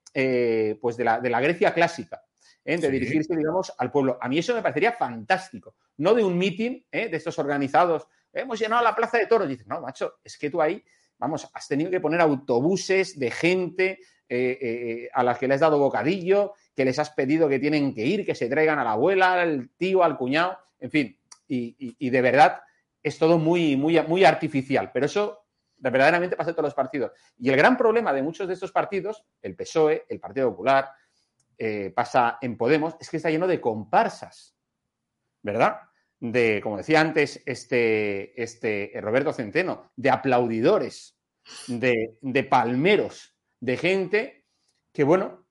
pues 0.80 0.96
de 0.96 1.04
la, 1.04 1.18
de 1.18 1.30
la 1.30 1.40
Grecia 1.40 1.72
clásica. 1.72 2.22
de 2.62 2.90
dirigirse, 2.90 3.34
digamos, 3.34 3.72
al 3.78 3.90
pueblo. 3.90 4.18
A 4.20 4.28
mí 4.28 4.38
eso 4.38 4.54
me 4.54 4.60
parecería 4.60 4.92
fantástico. 4.92 5.76
No 5.96 6.14
de 6.14 6.22
un 6.22 6.36
mitin 6.36 6.84
de 6.92 7.16
estos 7.16 7.38
organizados. 7.38 8.06
Hemos 8.34 8.60
llenado 8.60 8.84
la 8.84 8.94
plaza 8.94 9.16
de 9.16 9.26
toros. 9.26 9.48
Dices, 9.48 9.66
no, 9.66 9.80
macho, 9.80 10.20
es 10.22 10.36
que 10.36 10.50
tú 10.50 10.60
ahí 10.60 10.84
vamos, 11.20 11.48
has 11.52 11.68
tenido 11.68 11.90
que 11.90 12.00
poner 12.00 12.20
autobuses 12.20 13.18
de 13.18 13.30
gente 13.30 14.00
eh, 14.28 14.58
eh, 14.60 15.08
a 15.12 15.22
las 15.22 15.38
que 15.38 15.46
les 15.46 15.56
has 15.56 15.60
dado 15.60 15.78
bocadillo, 15.78 16.54
que 16.80 16.84
les 16.86 16.98
has 16.98 17.10
pedido 17.10 17.46
que 17.46 17.58
tienen 17.58 17.92
que 17.92 18.06
ir, 18.06 18.24
que 18.24 18.34
se 18.34 18.48
traigan 18.48 18.78
a 18.78 18.84
la 18.84 18.92
abuela, 18.92 19.34
al 19.34 19.68
tío, 19.76 20.02
al 20.02 20.16
cuñado, 20.16 20.56
en 20.78 20.90
fin. 20.90 21.18
Y, 21.46 22.08
de 22.08 22.22
verdad 22.22 22.62
es 23.02 23.18
todo 23.18 23.36
muy, 23.36 23.76
muy, 23.76 24.00
muy 24.08 24.24
artificial, 24.24 24.90
pero 24.90 25.04
eso 25.04 25.44
verdaderamente 25.76 26.36
pasa 26.36 26.50
en 26.50 26.56
todos 26.56 26.68
los 26.68 26.74
partidos. 26.74 27.12
Y 27.38 27.50
el 27.50 27.56
gran 27.58 27.76
problema 27.76 28.14
de 28.14 28.22
muchos 28.22 28.48
de 28.48 28.54
estos 28.54 28.72
partidos, 28.72 29.26
el 29.42 29.56
PSOE, 29.56 30.06
el 30.08 30.18
Partido 30.20 30.48
Popular, 30.48 30.88
eh, 31.58 31.92
pasa 31.94 32.38
en 32.40 32.56
Podemos, 32.56 32.96
es 32.98 33.10
que 33.10 33.18
está 33.18 33.28
lleno 33.28 33.46
de 33.46 33.60
comparsas, 33.60 34.56
¿verdad? 35.42 35.80
de, 36.18 36.60
como 36.62 36.78
decía 36.78 37.02
antes, 37.02 37.42
este, 37.44 38.42
este 38.42 38.90
Roberto 39.02 39.34
Centeno, 39.34 39.90
de 39.96 40.08
aplaudidores, 40.08 41.18
de, 41.66 42.16
de 42.22 42.44
palmeros, 42.44 43.34
de 43.60 43.76
gente 43.76 44.46
que, 44.94 45.04
bueno, 45.04 45.44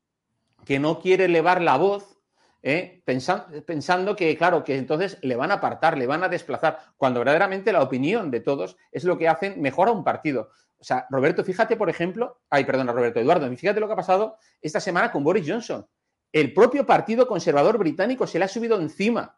que 0.65 0.79
no 0.79 0.99
quiere 0.99 1.25
elevar 1.25 1.61
la 1.61 1.77
voz 1.77 2.19
¿eh? 2.61 3.01
pensando, 3.05 3.63
pensando, 3.65 4.15
que, 4.15 4.35
claro, 4.37 4.63
que 4.63 4.77
entonces 4.77 5.17
le 5.21 5.35
van 5.35 5.51
a 5.51 5.55
apartar, 5.55 5.97
le 5.97 6.07
van 6.07 6.23
a 6.23 6.29
desplazar, 6.29 6.79
cuando 6.97 7.19
verdaderamente 7.19 7.71
la 7.71 7.81
opinión 7.81 8.31
de 8.31 8.41
todos 8.41 8.77
es 8.91 9.03
lo 9.03 9.17
que 9.17 9.27
hacen 9.27 9.61
mejor 9.61 9.87
a 9.87 9.91
un 9.91 10.03
partido. 10.03 10.49
O 10.77 10.83
sea, 10.83 11.05
Roberto, 11.09 11.43
fíjate, 11.43 11.75
por 11.75 11.89
ejemplo, 11.89 12.41
ay, 12.49 12.63
perdona, 12.63 12.93
Roberto 12.93 13.19
Eduardo, 13.19 13.49
fíjate 13.55 13.79
lo 13.79 13.87
que 13.87 13.93
ha 13.93 13.97
pasado 13.97 14.37
esta 14.61 14.79
semana 14.79 15.11
con 15.11 15.23
Boris 15.23 15.45
Johnson. 15.47 15.85
El 16.31 16.53
propio 16.53 16.85
Partido 16.85 17.27
Conservador 17.27 17.77
Británico 17.77 18.27
se 18.27 18.39
le 18.39 18.45
ha 18.45 18.47
subido 18.47 18.79
encima 18.79 19.37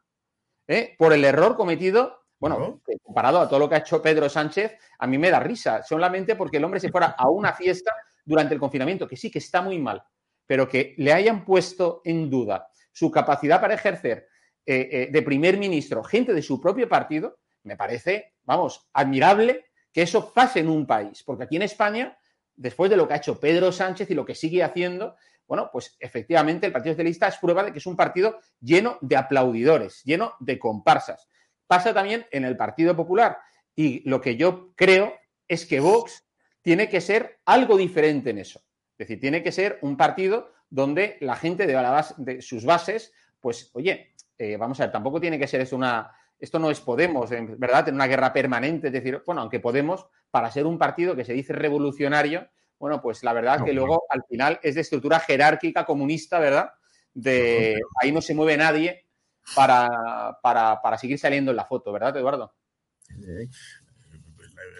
¿eh? 0.68 0.96
por 0.98 1.14
el 1.14 1.24
error 1.24 1.56
cometido, 1.56 2.20
bueno, 2.38 2.82
comparado 3.04 3.40
a 3.40 3.48
todo 3.48 3.60
lo 3.60 3.70
que 3.70 3.76
ha 3.76 3.80
hecho 3.80 4.02
Pedro 4.02 4.28
Sánchez, 4.28 4.78
a 5.00 5.08
mí 5.08 5.18
me 5.18 5.30
da 5.30 5.40
risa, 5.40 5.84
solamente 5.84 6.36
porque 6.36 6.58
el 6.58 6.64
hombre 6.64 6.80
se 6.80 6.90
fuera 6.90 7.16
a 7.18 7.30
una 7.30 7.54
fiesta 7.54 7.92
durante 8.26 8.54
el 8.54 8.60
confinamiento, 8.60 9.08
que 9.08 9.16
sí, 9.16 9.32
que 9.32 9.40
está 9.40 9.62
muy 9.62 9.80
mal, 9.80 10.04
pero 10.46 10.68
que 10.68 10.96
le 10.98 11.14
hayan 11.14 11.46
puesto 11.46 12.02
en 12.04 12.30
duda 12.30 12.70
su 12.92 13.10
capacidad 13.10 13.62
para 13.62 13.76
ejercer 13.76 14.28
eh, 14.66 14.90
eh, 14.92 15.10
de 15.12 15.22
primer 15.22 15.58
ministro 15.58 16.04
gente 16.04 16.34
de 16.34 16.42
su 16.42 16.60
propio 16.62 16.88
partido, 16.88 17.40
me 17.64 17.78
parece, 17.78 18.36
vamos, 18.44 18.90
admirable 18.94 19.66
que 19.92 20.04
eso 20.04 20.34
pase 20.34 20.60
en 20.60 20.70
un 20.70 20.86
país, 20.86 21.24
porque 21.24 21.44
aquí 21.44 21.56
en 21.56 21.64
España, 21.64 22.18
después 22.56 22.90
de 22.90 22.98
lo 22.98 23.08
que 23.08 23.14
ha 23.14 23.18
hecho 23.18 23.40
Pedro 23.40 23.72
Sánchez 23.72 24.10
y 24.10 24.14
lo 24.14 24.26
que 24.26 24.36
sigue 24.36 24.64
haciendo, 24.64 25.16
bueno, 25.48 25.70
pues 25.72 25.98
efectivamente 26.00 26.66
el 26.66 26.72
Partido 26.72 26.94
Socialista 26.94 27.28
es 27.28 27.38
prueba 27.38 27.64
de 27.64 27.74
que 27.74 27.80
es 27.80 27.86
un 27.86 27.98
partido 27.98 28.40
lleno 28.62 28.98
de 29.02 29.18
aplaudidores, 29.18 30.02
lleno 30.06 30.34
de 30.40 30.58
comparsas. 30.58 31.28
Pasa 31.68 31.94
también 31.94 32.26
en 32.32 32.46
el 32.46 32.56
Partido 32.56 32.96
Popular. 32.96 33.38
Y 33.76 34.08
lo 34.10 34.22
que 34.22 34.38
yo 34.38 34.74
creo 34.76 35.14
es 35.48 35.66
que 35.66 35.82
Vox 35.82 36.26
tiene 36.62 36.88
que 36.88 37.02
ser 37.02 37.40
algo 37.46 37.76
diferente 37.76 38.30
en 38.30 38.38
eso. 38.38 38.62
Es 39.02 39.08
decir, 39.08 39.20
tiene 39.20 39.42
que 39.42 39.52
ser 39.52 39.80
un 39.82 39.98
partido 39.98 40.52
donde 40.70 41.18
la 41.22 41.36
gente 41.36 41.66
de, 41.66 42.04
de 42.18 42.42
sus 42.44 42.66
bases, 42.66 43.12
pues, 43.40 43.72
oye, 43.74 44.14
eh, 44.38 44.58
vamos 44.58 44.80
a 44.80 44.84
ver, 44.84 44.92
tampoco 44.92 45.20
tiene 45.20 45.40
que 45.40 45.48
ser 45.48 45.62
eso 45.62 45.76
una. 45.76 46.12
Esto 46.38 46.60
no 46.60 46.70
es 46.70 46.80
Podemos, 46.82 47.32
verdad, 47.32 47.90
en 47.90 47.96
una 47.96 48.06
guerra 48.06 48.32
permanente. 48.32 48.88
Es 48.88 48.94
decir, 48.94 49.24
bueno, 49.26 49.42
aunque 49.42 49.60
Podemos, 49.60 50.06
para 50.30 50.52
ser 50.52 50.68
un 50.68 50.78
partido 50.78 51.16
que 51.16 51.26
se 51.26 51.34
dice 51.34 51.52
revolucionario, 51.54 52.48
bueno, 52.78 53.02
pues 53.02 53.24
la 53.24 53.34
verdad 53.34 53.64
que 53.64 53.74
luego 53.74 54.04
al 54.08 54.24
final 54.30 54.60
es 54.62 54.76
de 54.76 54.82
estructura 54.82 55.20
jerárquica 55.20 55.84
comunista, 55.84 56.38
¿verdad? 56.38 56.72
De 57.12 57.80
ahí 58.04 58.12
no 58.12 58.22
se 58.22 58.36
mueve 58.36 58.56
nadie 58.56 59.08
para, 59.56 60.38
para, 60.44 60.98
seguir 61.00 61.18
saliendo 61.18 61.50
en 61.50 61.58
la 61.58 61.66
foto, 61.66 61.92
¿verdad, 61.92 62.16
Eduardo? 62.18 62.54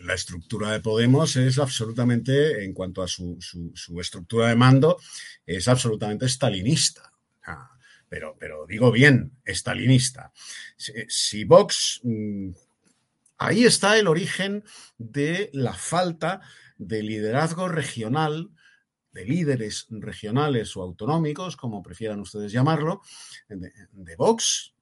La 0.02 0.14
estructura 0.14 0.72
de 0.72 0.80
Podemos 0.80 1.36
es 1.36 1.60
absolutamente, 1.60 2.64
en 2.64 2.74
cuanto 2.74 3.04
a 3.04 3.08
su, 3.08 3.38
estructura 4.00 4.48
de 4.48 4.56
mando, 4.56 4.98
es 5.46 5.68
absolutamente 5.68 6.28
stalinista. 6.28 7.12
Pero, 8.10 8.36
pero 8.38 8.66
digo 8.68 8.92
bien, 8.92 9.32
stalinista. 9.46 10.34
Si, 10.76 11.46
Vox 11.46 12.02
mm, 12.04 12.50
ahí 13.38 13.64
está 13.64 13.98
el 13.98 14.08
origen 14.08 14.64
de 14.98 15.50
la 15.54 15.74
falta 15.74 16.42
de 16.78 17.04
liderazgo 17.04 17.70
regional, 17.70 18.50
de 19.14 19.26
líderes 19.26 19.88
regionales 19.90 20.76
o 20.76 20.82
autonómicos, 20.82 21.56
como 21.56 21.84
prefieran 21.84 22.20
ustedes 22.20 22.52
llamarlo, 22.52 23.02
de, 23.48 24.16
Vox. 24.18 24.74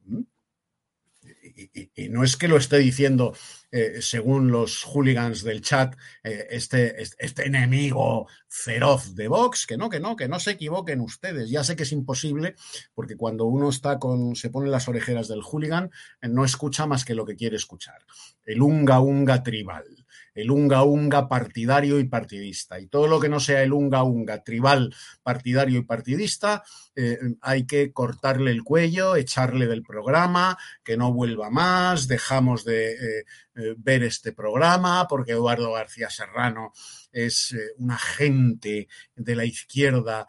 Y, 1.95 2.09
no 2.09 2.23
es 2.23 2.37
que 2.37 2.47
lo 2.47 2.57
esté 2.57 2.77
diciendo 2.77 3.33
eh, 3.71 4.01
según 4.01 4.51
los 4.51 4.83
hooligans 4.83 5.43
del 5.43 5.61
chat, 5.61 5.95
eh, 6.23 6.47
este, 6.49 7.01
este, 7.01 7.45
enemigo 7.45 8.27
feroz 8.47 9.15
de 9.15 9.27
Vox, 9.27 9.67
que 9.67 9.77
no, 9.77 9.89
que 9.89 9.99
no, 9.99 10.15
que 10.15 10.27
no 10.27 10.39
se 10.39 10.51
equivoquen 10.51 11.01
ustedes. 11.01 11.49
Ya 11.49 11.63
sé 11.63 11.75
que 11.75 11.83
es 11.83 11.91
imposible, 11.91 12.55
porque 12.93 13.15
cuando 13.15 13.45
uno 13.45 13.69
está 13.69 13.99
con, 13.99 14.35
se 14.35 14.49
pone 14.49 14.69
las 14.69 14.87
orejeras 14.87 15.27
del 15.27 15.41
hooligan, 15.41 15.91
eh, 16.21 16.27
no 16.27 16.45
escucha 16.45 16.85
más 16.85 17.05
que 17.05 17.15
lo 17.15 17.25
que 17.25 17.35
quiere 17.35 17.57
escuchar. 17.57 17.99
El 18.43 18.61
unga 18.61 18.99
unga 18.99 19.43
tribal 19.43 19.98
el 20.33 20.51
unga 20.51 20.83
unga 20.83 21.27
partidario 21.27 21.99
y 21.99 22.05
partidista. 22.05 22.79
Y 22.79 22.87
todo 22.87 23.07
lo 23.07 23.19
que 23.19 23.29
no 23.29 23.39
sea 23.39 23.61
el 23.61 23.73
unga 23.73 24.03
unga 24.03 24.43
tribal, 24.43 24.93
partidario 25.23 25.79
y 25.79 25.83
partidista, 25.83 26.63
eh, 26.95 27.17
hay 27.41 27.65
que 27.65 27.93
cortarle 27.93 28.51
el 28.51 28.63
cuello, 28.63 29.15
echarle 29.15 29.67
del 29.67 29.83
programa, 29.83 30.57
que 30.83 30.97
no 30.97 31.13
vuelva 31.13 31.49
más, 31.49 32.07
dejamos 32.07 32.65
de 32.65 32.91
eh, 32.91 33.25
eh, 33.55 33.75
ver 33.77 34.03
este 34.03 34.33
programa 34.33 35.07
porque 35.07 35.31
Eduardo 35.31 35.71
García 35.73 36.09
Serrano 36.09 36.73
es 37.11 37.55
un 37.77 37.91
agente 37.91 38.87
de 39.15 39.35
la 39.35 39.45
izquierda 39.45 40.27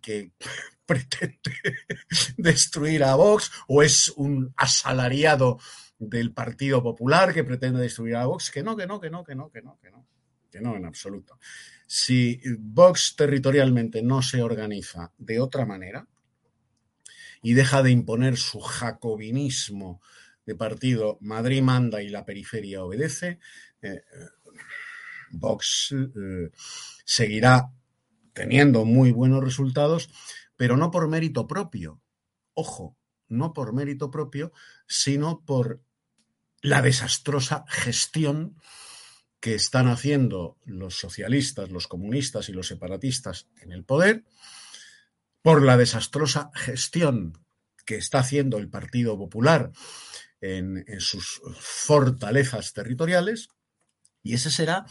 que 0.00 0.32
pretende 0.86 1.38
destruir 2.36 3.04
a 3.04 3.14
Vox 3.14 3.50
o 3.66 3.82
es 3.82 4.08
un 4.16 4.52
asalariado 4.56 5.58
del 5.98 6.32
Partido 6.32 6.82
Popular 6.82 7.34
que 7.34 7.44
pretende 7.44 7.80
destruir 7.80 8.16
a 8.16 8.26
Vox, 8.26 8.50
que 8.50 8.62
no, 8.62 8.76
que 8.76 8.86
no, 8.86 9.00
que 9.00 9.10
no, 9.10 9.24
que 9.24 9.34
no, 9.34 9.50
que 9.50 9.62
no, 9.62 9.78
que 9.80 9.90
no, 9.90 10.06
que 10.50 10.60
no 10.60 10.76
en 10.76 10.84
absoluto. 10.84 11.38
Si 11.86 12.40
Vox 12.58 13.16
territorialmente 13.16 14.02
no 14.02 14.22
se 14.22 14.42
organiza 14.42 15.12
de 15.18 15.40
otra 15.40 15.66
manera 15.66 16.06
y 17.42 17.54
deja 17.54 17.82
de 17.82 17.90
imponer 17.90 18.36
su 18.36 18.60
jacobinismo 18.60 20.00
de 20.46 20.54
partido 20.54 21.18
Madrid 21.20 21.62
manda 21.62 22.02
y 22.02 22.08
la 22.08 22.24
periferia 22.24 22.84
obedece, 22.84 23.38
eh, 23.82 24.02
Vox 25.30 25.92
eh, 25.92 26.50
seguirá 27.04 27.70
teniendo 28.32 28.84
muy 28.84 29.12
buenos 29.12 29.42
resultados, 29.42 30.10
pero 30.56 30.76
no 30.76 30.90
por 30.90 31.08
mérito 31.08 31.46
propio. 31.46 32.00
Ojo, 32.54 32.96
no 33.28 33.52
por 33.52 33.72
mérito 33.72 34.10
propio, 34.10 34.52
sino 34.86 35.44
por 35.44 35.82
la 36.62 36.82
desastrosa 36.82 37.64
gestión 37.68 38.56
que 39.40 39.54
están 39.54 39.88
haciendo 39.88 40.58
los 40.64 40.98
socialistas, 40.98 41.70
los 41.70 41.86
comunistas 41.86 42.48
y 42.48 42.52
los 42.52 42.66
separatistas 42.66 43.46
en 43.60 43.72
el 43.72 43.84
poder, 43.84 44.24
por 45.42 45.62
la 45.62 45.76
desastrosa 45.76 46.50
gestión 46.54 47.38
que 47.86 47.96
está 47.96 48.18
haciendo 48.18 48.58
el 48.58 48.68
Partido 48.68 49.16
Popular 49.16 49.70
en, 50.40 50.84
sus 51.00 51.40
fortalezas 51.58 52.72
territoriales, 52.72 53.48
y 54.22 54.34
ese 54.34 54.50
será 54.50 54.84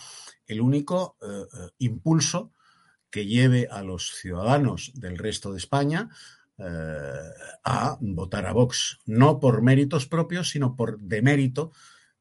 el 0.46 0.62
único 0.62 1.18
eh, 1.22 1.26
eh, 1.28 1.70
impulso 1.80 2.54
que 3.10 3.26
lleve 3.26 3.68
a 3.70 3.84
los 3.84 4.12
ciudadanos 4.12 4.92
del 4.96 5.18
resto 5.18 5.52
de 5.52 5.60
España 5.60 6.10
a 6.60 7.98
votar 8.02 8.46
a 8.46 8.54
Vox, 8.54 9.00
no 9.06 9.40
por 9.40 9.62
méritos 9.62 10.08
propios, 10.08 10.50
sino 10.50 10.76
por 10.76 11.00
demérito 11.00 11.72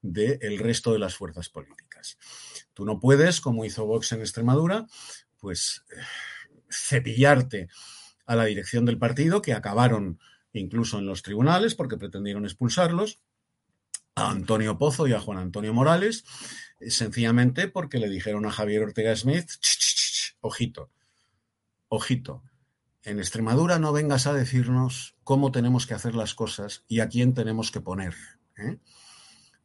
del 0.03 0.59
resto 0.59 0.93
de 0.93 0.99
las 0.99 1.17
fuerzas 1.17 1.49
políticas. 1.49 2.19
Tú 2.75 2.85
no 2.85 3.01
puedes, 3.01 3.41
como 3.41 3.65
hizo 3.65 3.87
Vox 3.87 4.13
en 4.13 4.21
Extremadura, 4.21 4.87
pues 5.39 5.85
cepillarte 6.71 7.69
a 8.27 8.37
la 8.37 8.45
dirección 8.45 8.85
del 8.85 8.99
partido, 8.99 9.41
que 9.41 9.55
acabaron 9.55 10.19
incluso 10.53 10.99
en 10.99 11.07
los 11.07 11.23
tribunales 11.23 11.75
porque 11.75 11.97
pretendieron 11.97 12.45
expulsarlos, 12.45 13.21
a 14.15 14.31
Antonio 14.31 14.79
Pozo 14.79 15.07
y 15.07 15.13
a 15.13 15.21
Juan 15.21 15.39
Antonio 15.39 15.75
Morales, 15.75 16.25
sencillamente 16.81 17.69
porque 17.69 17.99
le 17.99 18.09
dijeron 18.09 18.47
a 18.47 18.51
Javier 18.51 18.83
Ortega 18.83 19.15
Smith, 19.15 19.51
ojito, 20.41 20.91
ojito, 21.89 22.43
en 23.07 23.21
Extremadura 23.21 23.79
no 23.79 23.93
vengas 23.93 24.27
a 24.27 24.33
decirnos 24.33 25.15
cómo 25.23 25.53
tenemos 25.53 25.87
que 25.87 25.95
hacer 25.95 26.17
las 26.17 26.35
cosas 26.35 26.85
y 26.89 26.99
a 26.99 27.09
quién 27.09 27.35
tenemos 27.35 27.71
que 27.71 27.81
poner. 27.81 28.17
¿eh? 28.57 28.81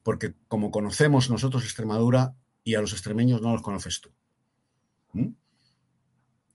Porque 0.04 0.36
como 0.48 0.70
conocemos 0.70 1.32
nosotros 1.32 1.64
Extremadura 1.64 2.36
y 2.64 2.76
a 2.76 2.82
los 2.82 2.94
extremeños 2.94 3.42
no 3.42 3.52
los 3.52 3.64
conoces 3.64 4.00
tú. 4.00 4.12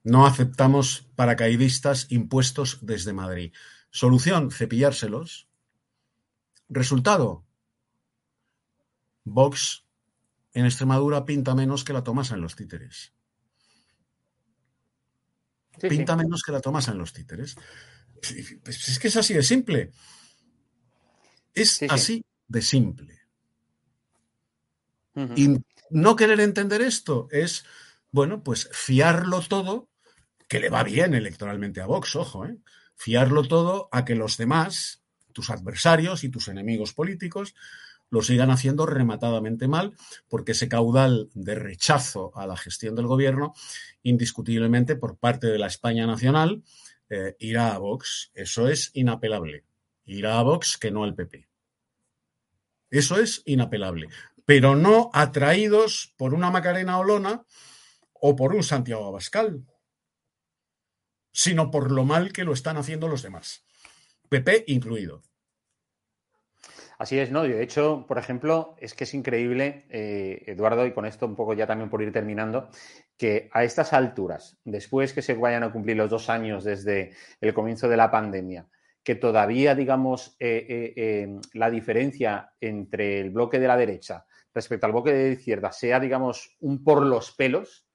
No 0.03 0.25
aceptamos 0.25 1.09
paracaidistas 1.17 2.09
impuestos 2.09 2.79
desde 2.81 3.11
Madrid. 3.11 3.53
Solución, 3.91 4.49
cepillárselos. 4.49 5.49
Resultado, 6.69 7.45
Vox 9.25 9.83
en 10.53 10.65
Extremadura 10.65 11.25
pinta 11.25 11.53
menos 11.53 11.83
que 11.83 11.91
la 11.91 12.05
Tomasa 12.05 12.35
en 12.35 12.41
los 12.41 12.55
títeres 12.55 13.16
pinta 15.79 16.15
menos 16.15 16.43
que 16.43 16.51
la 16.51 16.61
tomas 16.61 16.87
en 16.87 16.97
los 16.97 17.13
títeres. 17.13 17.55
Pues 18.63 18.89
es 18.89 18.99
que 18.99 19.07
es 19.07 19.17
así 19.17 19.33
de 19.33 19.43
simple. 19.43 19.91
Es 21.53 21.81
así 21.89 22.23
de 22.47 22.61
simple. 22.61 23.19
Y 25.35 25.57
no 25.89 26.15
querer 26.15 26.39
entender 26.39 26.81
esto 26.81 27.27
es, 27.31 27.65
bueno, 28.11 28.43
pues 28.43 28.69
fiarlo 28.71 29.41
todo, 29.41 29.89
que 30.47 30.59
le 30.59 30.69
va 30.69 30.83
bien 30.83 31.15
electoralmente 31.15 31.81
a 31.81 31.87
Vox, 31.87 32.15
ojo, 32.15 32.45
¿eh? 32.45 32.57
fiarlo 32.95 33.43
todo 33.43 33.89
a 33.91 34.05
que 34.05 34.15
los 34.15 34.37
demás, 34.37 35.01
tus 35.33 35.49
adversarios 35.49 36.23
y 36.23 36.29
tus 36.29 36.47
enemigos 36.47 36.93
políticos, 36.93 37.55
lo 38.09 38.21
sigan 38.21 38.51
haciendo 38.51 38.85
rematadamente 38.85 39.67
mal, 39.67 39.93
porque 40.29 40.53
ese 40.53 40.69
caudal 40.69 41.29
de 41.33 41.55
rechazo 41.55 42.31
a 42.35 42.47
la 42.47 42.57
gestión 42.57 42.95
del 42.95 43.07
gobierno, 43.07 43.53
indiscutiblemente 44.03 44.95
por 44.95 45.17
parte 45.17 45.47
de 45.47 45.59
la 45.59 45.67
España 45.67 46.05
nacional, 46.07 46.63
eh, 47.09 47.35
irá 47.39 47.73
a 47.73 47.77
Vox. 47.77 48.31
Eso 48.33 48.67
es 48.67 48.91
inapelable. 48.93 49.63
Irá 50.05 50.39
a 50.39 50.43
Vox 50.43 50.77
que 50.77 50.91
no 50.91 51.03
al 51.03 51.15
PP. 51.15 51.47
Eso 52.89 53.19
es 53.19 53.41
inapelable. 53.45 54.07
Pero 54.45 54.75
no 54.75 55.09
atraídos 55.13 56.13
por 56.17 56.33
una 56.33 56.49
Macarena 56.49 56.99
Olona 56.99 57.45
o 58.13 58.35
por 58.35 58.55
un 58.55 58.63
Santiago 58.63 59.05
Abascal, 59.05 59.65
sino 61.31 61.69
por 61.69 61.91
lo 61.91 62.05
mal 62.05 62.31
que 62.31 62.45
lo 62.45 62.53
están 62.53 62.77
haciendo 62.77 63.07
los 63.07 63.21
demás. 63.21 63.65
PP 64.29 64.65
incluido. 64.67 65.21
Así 66.97 67.19
es, 67.19 67.31
¿no? 67.31 67.43
De 67.43 67.61
hecho, 67.61 68.05
por 68.07 68.17
ejemplo, 68.17 68.75
es 68.79 68.95
que 68.95 69.03
es 69.03 69.13
increíble, 69.13 69.85
eh, 69.89 70.43
Eduardo, 70.47 70.85
y 70.85 70.93
con 70.93 71.05
esto 71.05 71.27
un 71.27 71.35
poco 71.35 71.53
ya 71.53 71.67
también 71.67 71.91
por 71.91 72.01
ir 72.01 72.11
terminando, 72.11 72.69
que 73.15 73.49
a 73.53 73.63
estas 73.63 73.93
alturas, 73.93 74.57
después 74.65 75.13
que 75.13 75.21
se 75.21 75.35
vayan 75.35 75.63
a 75.63 75.71
cumplir 75.71 75.95
los 75.95 76.09
dos 76.09 76.27
años 76.29 76.63
desde 76.63 77.11
el 77.39 77.53
comienzo 77.53 77.87
de 77.87 77.97
la 77.97 78.09
pandemia, 78.09 78.67
que 79.03 79.13
todavía, 79.13 79.75
digamos, 79.75 80.35
eh, 80.39 80.93
eh, 80.95 81.39
la 81.53 81.69
diferencia 81.69 82.53
entre 82.59 83.19
el 83.19 83.29
bloque 83.29 83.59
de 83.59 83.67
la 83.67 83.77
derecha 83.77 84.25
respecto 84.53 84.87
al 84.87 84.91
bloque 84.91 85.13
de 85.13 85.27
la 85.27 85.33
izquierda 85.33 85.71
sea, 85.71 85.99
digamos, 85.99 86.57
un 86.61 86.83
por 86.83 87.05
los 87.05 87.31
pelos, 87.31 87.85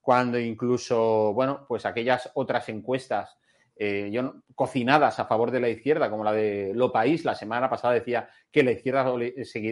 cuando 0.00 0.38
incluso, 0.38 1.34
bueno, 1.34 1.66
pues 1.68 1.84
aquellas 1.84 2.30
otras 2.34 2.70
encuestas 2.70 3.36
eh, 3.76 4.10
yo, 4.12 4.42
cocinadas 4.54 5.18
a 5.18 5.26
favor 5.26 5.50
de 5.50 5.60
la 5.60 5.68
izquierda, 5.68 6.10
como 6.10 6.24
la 6.24 6.32
de 6.32 6.72
Lo 6.74 6.92
País, 6.92 7.24
la 7.24 7.34
semana 7.34 7.68
pasada 7.68 7.94
decía 7.94 8.28
que 8.50 8.62
la 8.62 8.70
izquierda 8.70 9.10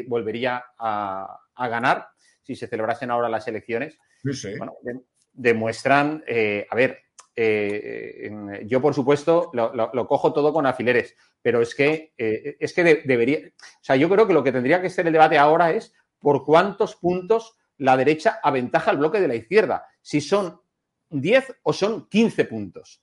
volvería 0.09 0.64
a, 0.78 1.38
ganar 1.57 2.09
si 2.42 2.57
se 2.57 2.66
celebrasen 2.66 3.11
ahora 3.11 3.28
las 3.28 3.46
elecciones. 3.46 3.98
Bueno, 4.59 4.74
demuestran, 5.32 6.24
eh, 6.26 6.66
a 6.68 6.74
ver, 6.74 6.98
eh, 7.34 8.30
yo 8.66 8.82
por 8.82 8.94
supuesto 8.94 9.50
lo, 9.53 10.09
cojo 10.09 10.32
todo 10.32 10.53
con 10.53 10.66
alfileres, 10.66 11.16
pero 11.40 11.62
es 11.62 11.74
que, 11.74 12.12
es 12.16 12.72
que 12.74 13.03
debería, 13.05 13.38
o 13.38 13.84
sea, 13.84 13.96
yo 13.96 14.09
creo 14.09 14.26
que 14.26 14.34
lo 14.34 14.42
que 14.42 14.53
tendría 14.53 14.82
que 14.82 14.90
ser 14.90 15.07
el 15.07 15.12
debate 15.12 15.38
ahora 15.38 15.70
es 15.70 15.94
por 16.18 16.44
cuántos 16.44 16.96
puntos 16.96 17.57
la 17.78 17.96
derecha 17.96 18.40
aventaja 18.42 18.90
al 18.90 18.98
bloque 18.98 19.20
de 19.20 19.28
la 19.28 19.34
izquierda, 19.36 19.86
si 20.00 20.20
son 20.20 20.61
10 21.11 21.61
o 21.62 21.72
son 21.72 22.09
15 22.09 22.44
puntos 22.44 23.03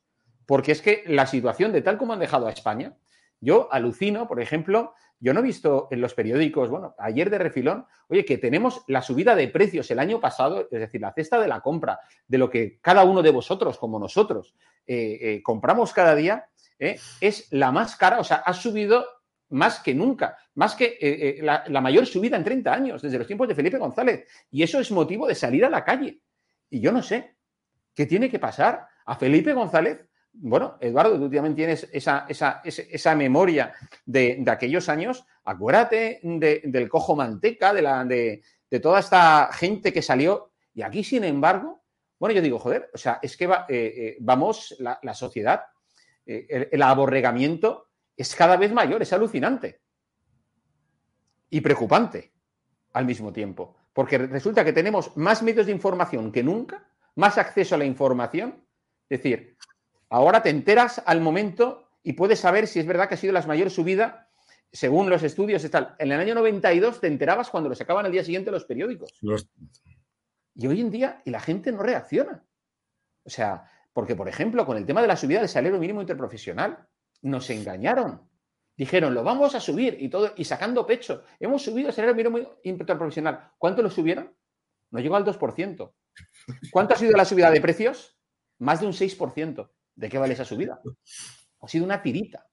porque 0.49 0.71
es 0.71 0.81
que 0.81 1.03
la 1.05 1.27
situación 1.27 1.71
de 1.71 1.83
tal 1.83 1.99
como 1.99 2.13
han 2.13 2.19
dejado 2.19 2.47
a 2.47 2.51
España, 2.51 2.97
yo 3.39 3.71
alucino, 3.71 4.27
por 4.27 4.41
ejemplo, 4.41 4.95
yo 5.19 5.31
no 5.31 5.41
he 5.41 5.43
visto 5.43 5.87
en 5.91 6.01
los 6.01 6.15
periódicos, 6.15 6.71
bueno, 6.71 6.95
ayer 6.97 7.29
de 7.29 7.37
refilón, 7.37 7.85
oye, 8.07 8.25
que 8.25 8.39
tenemos 8.39 8.81
la 8.87 9.03
subida 9.03 9.35
de 9.35 9.47
precios 9.47 9.91
el 9.91 9.99
año 9.99 10.19
pasado, 10.19 10.61
es 10.61 10.79
decir, 10.79 11.01
la 11.01 11.13
cesta 11.13 11.39
de 11.39 11.47
la 11.47 11.61
compra, 11.61 11.99
de 12.27 12.39
lo 12.39 12.49
que 12.49 12.79
cada 12.81 13.03
uno 13.03 13.21
de 13.21 13.29
vosotros, 13.29 13.77
como 13.77 13.99
nosotros, 13.99 14.55
eh, 14.87 15.19
eh, 15.21 15.43
compramos 15.43 15.93
cada 15.93 16.15
día, 16.15 16.47
eh, 16.79 16.99
es 17.21 17.47
la 17.51 17.71
más 17.71 17.95
cara, 17.95 18.19
o 18.19 18.23
sea, 18.23 18.37
ha 18.37 18.53
subido 18.53 19.05
más 19.49 19.79
que 19.81 19.93
nunca, 19.93 20.35
más 20.55 20.73
que 20.73 21.37
la, 21.43 21.63
la, 21.67 21.79
mayor 21.79 22.07
subida 22.07 22.37
en 22.37 22.43
30 22.43 22.73
años, 22.73 23.03
desde 23.03 23.19
los 23.19 23.27
tiempos 23.27 23.47
de 23.47 23.53
Felipe 23.53 23.77
González. 23.77 24.25
Y 24.49 24.63
eso 24.63 24.79
es 24.79 24.89
motivo 24.89 25.27
de 25.27 25.35
salir 25.35 25.63
a 25.63 25.69
la 25.69 25.85
calle. 25.85 26.23
Y 26.71 26.79
yo 26.79 26.91
no 26.91 27.03
sé 27.03 27.35
qué 27.93 28.07
tiene 28.07 28.31
que 28.31 28.39
pasar. 28.39 28.87
A 29.05 29.15
Felipe 29.15 29.53
González 29.53 30.08
bueno, 30.33 30.77
Eduardo, 30.79 31.17
tú 31.17 31.29
también 31.29 31.55
tienes 31.55 31.89
esa, 31.91 33.15
memoria 33.15 33.73
de, 34.05 34.43
aquellos 34.47 34.87
años. 34.89 35.25
Acuérdate 35.43 36.19
del 36.23 36.89
cojo 36.89 37.15
manteca, 37.15 37.73
de, 37.73 38.41
toda 38.81 38.99
esta 38.99 39.49
gente 39.51 39.91
que 39.91 40.01
salió. 40.01 40.51
Y 40.73 40.81
aquí, 40.81 41.03
sin 41.03 41.23
embargo, 41.23 41.83
bueno, 42.19 42.35
yo 42.35 42.41
digo, 42.41 42.59
joder, 42.59 42.89
o 42.93 42.97
sea, 42.97 43.19
es 43.21 43.35
que 43.35 43.45
eh, 43.45 43.57
eh, 43.69 44.17
vamos, 44.19 44.75
la, 44.79 45.13
sociedad, 45.13 45.63
eh, 46.25 46.45
el, 46.49 46.69
el, 46.71 46.81
aborregamiento 46.81 47.87
es 48.15 48.35
cada 48.35 48.57
vez 48.57 48.71
mayor, 48.71 49.01
es 49.01 49.13
alucinante. 49.13 49.81
Y 51.49 51.61
preocupante 51.61 52.33
al 52.93 53.05
mismo 53.05 53.33
tiempo. 53.33 53.75
Porque 53.93 54.17
resulta 54.17 54.63
que 54.63 54.73
tenemos 54.73 55.15
más 55.17 55.41
medios 55.41 55.65
de 55.65 55.71
información 55.71 56.31
que 56.31 56.43
nunca, 56.43 56.87
más 57.15 57.37
acceso 57.37 57.75
a 57.75 57.77
la 57.77 57.85
información. 57.85 58.63
Es 59.09 59.21
decir, 59.21 59.57
Ahora 60.09 60.41
te 60.41 60.49
enteras 60.49 61.01
al 61.05 61.21
momento 61.21 61.87
y 62.03 62.13
puedes 62.13 62.39
saber 62.39 62.67
si 62.67 62.79
es 62.79 62.85
verdad 62.85 63.07
que 63.07 63.15
ha 63.15 63.17
sido 63.17 63.33
la 63.33 63.41
mayor 63.43 63.69
subida 63.69 64.29
según 64.71 65.09
los 65.09 65.23
estudios 65.23 65.63
y 65.63 65.69
tal. 65.69 65.95
En 65.99 66.11
el 66.11 66.19
año 66.19 66.35
92 66.35 66.99
te 66.99 67.07
enterabas 67.07 67.49
cuando 67.49 67.69
lo 67.69 67.75
sacaban 67.75 68.05
al 68.05 68.11
día 68.11 68.23
siguiente 68.23 68.51
los 68.51 68.65
periódicos. 68.65 69.13
Y 70.55 70.67
hoy 70.67 70.81
en 70.81 70.91
día, 70.91 71.21
y 71.25 71.31
la 71.31 71.39
gente 71.39 71.71
no 71.71 71.81
reacciona. 71.81 72.43
O 73.23 73.29
sea, 73.29 73.65
Porque, 73.93 74.15
por 74.15 74.29
ejemplo, 74.29 74.65
con 74.65 74.77
el 74.77 74.85
tema 74.85 75.01
de 75.01 75.07
la 75.07 75.17
subida 75.17 75.39
del 75.39 75.49
salario 75.49 75.79
mínimo 75.79 76.01
interprofesional, 76.01 76.87
nos 77.21 77.49
engañaron. 77.49 78.29
Dijeron, 78.77 79.13
lo 79.13 79.23
vamos 79.23 79.55
a 79.55 79.59
subir 79.59 79.97
y 79.99 80.09
todo, 80.09 80.31
y 80.37 80.45
sacando 80.45 80.85
pecho. 80.85 81.23
Hemos 81.39 81.63
subido 81.63 81.89
el 81.89 81.93
salario 81.93 82.15
mínimo 82.15 82.59
interprofesional. 82.63 83.51
¿Cuánto 83.57 83.81
lo 83.81 83.89
subieron? 83.89 84.33
No 84.91 84.99
llegó 84.99 85.15
al 85.15 85.25
2%. 85.25 85.93
¿Cuánto 86.71 86.93
ha 86.93 86.97
sido 86.97 87.17
la 87.17 87.25
subida 87.25 87.51
de 87.51 87.61
precios? 87.61 88.17
Más 88.59 88.79
de 88.79 88.87
un 88.87 88.93
6%. 88.93 89.69
¿De 89.99 90.07
qué 90.07 90.17
vale 90.17 90.33
esa 90.33 90.45
subida? 90.45 90.81
Ha 91.59 91.67
sido 91.67 91.83
una 91.83 92.01
tirita. 92.01 92.47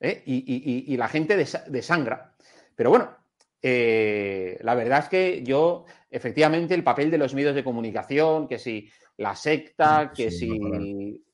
¿eh? 0.00 0.24
Y, 0.26 0.96
la 0.96 1.06
gente 1.06 1.36
desangra. 1.36 2.34
Pero 2.74 2.90
bueno, 2.90 3.16
eh, 3.62 4.58
la 4.60 4.74
verdad 4.74 5.04
es 5.04 5.08
que 5.08 5.42
yo, 5.44 5.84
efectivamente, 6.10 6.74
el 6.74 6.82
papel 6.82 7.12
de 7.12 7.18
los 7.18 7.32
medios 7.32 7.54
de 7.54 7.62
comunicación, 7.62 8.48
que 8.48 8.58
si 8.58 8.90
la 9.18 9.36
secta, 9.36 10.12
que 10.12 10.32
si... 10.32 11.24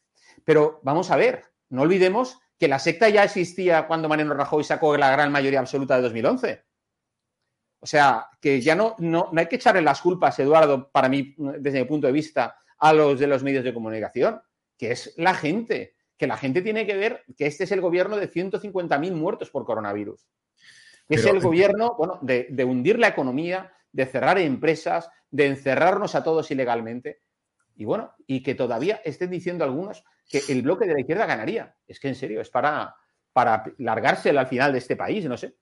Pero 0.45 0.81
vamos 0.83 1.11
a 1.11 1.17
ver, 1.17 1.45
no 1.71 1.83
olvidemos 1.83 2.39
que 2.59 2.69
la 2.69 2.79
secta 2.79 3.09
ya 3.09 3.25
existía 3.25 3.87
cuando 3.87 4.11
Mariano 4.11 4.35
Rajoy 4.35 4.63
sacó 4.63 4.95
la 4.99 5.11
gran 5.11 5.33
mayoría 5.33 5.61
absoluta 5.61 5.97
de 5.97 6.03
2011. 6.03 6.65
O 7.81 7.87
sea, 7.87 8.29
que 8.43 8.61
ya 8.61 8.75
no, 8.75 8.95
no, 8.99 9.31
no 9.33 9.41
hay 9.41 9.47
que 9.47 9.57
echarle 9.57 9.81
las 9.81 10.03
culpas, 10.03 10.39
Eduardo, 10.39 10.91
para 10.91 11.09
mí, 11.09 11.35
desde 11.39 11.81
mi 11.81 11.87
punto 11.87 12.09
de 12.09 12.13
vista, 12.13 12.59
a 12.79 12.93
los 12.93 13.19
de 13.19 13.27
los 13.27 13.43
medios 13.43 13.65
de 13.65 13.73
comunicación, 13.73 14.43
que 14.81 14.93
es 14.93 15.13
la 15.19 15.35
gente, 15.35 15.95
que 16.17 16.27
la 16.27 16.39
gente 16.39 16.63
tiene 16.63 16.87
que 16.87 16.97
ver 16.97 17.23
que 17.37 17.47
este 17.47 17.65
es 17.65 17.73
el 17.73 17.83
gobierno 17.83 18.17
de 18.17 18.31
150.000 18.31 19.13
muertos 19.13 19.51
por 19.51 19.67
coronavirus. 19.67 20.27
es 21.07 21.27
el 21.27 21.39
gobierno, 21.39 21.97
bueno, 21.99 22.19
de, 22.23 22.47
de 22.49 22.65
hundir 22.65 22.99
la 22.99 23.09
economía, 23.09 23.75
de 23.93 24.07
cerrar 24.07 24.39
empresas, 24.39 25.11
de 25.31 25.49
encerrarnos 25.49 26.15
a 26.15 26.25
todos 26.25 26.51
ilegalmente. 26.51 27.21
Y 27.77 27.85
bueno, 27.85 28.15
y 28.27 28.43
que 28.43 28.55
todavía 28.55 29.03
estén 29.05 29.29
diciendo 29.29 29.65
algunos 29.65 30.03
que 30.31 30.43
el 30.49 30.63
bloque 30.63 30.87
de 30.87 30.95
la 30.95 31.01
izquierda 31.01 31.27
ganaría. 31.27 31.77
Es 31.87 32.01
que 32.01 32.09
en 32.09 32.15
serio, 32.15 32.41
es 32.41 32.49
para, 32.49 32.97
para 33.35 33.65
largársela 33.77 34.41
al 34.41 34.47
final 34.47 34.73
de 34.73 34.79
este 34.79 34.97
país, 34.97 35.27
no 35.27 35.37
sé. 35.37 35.57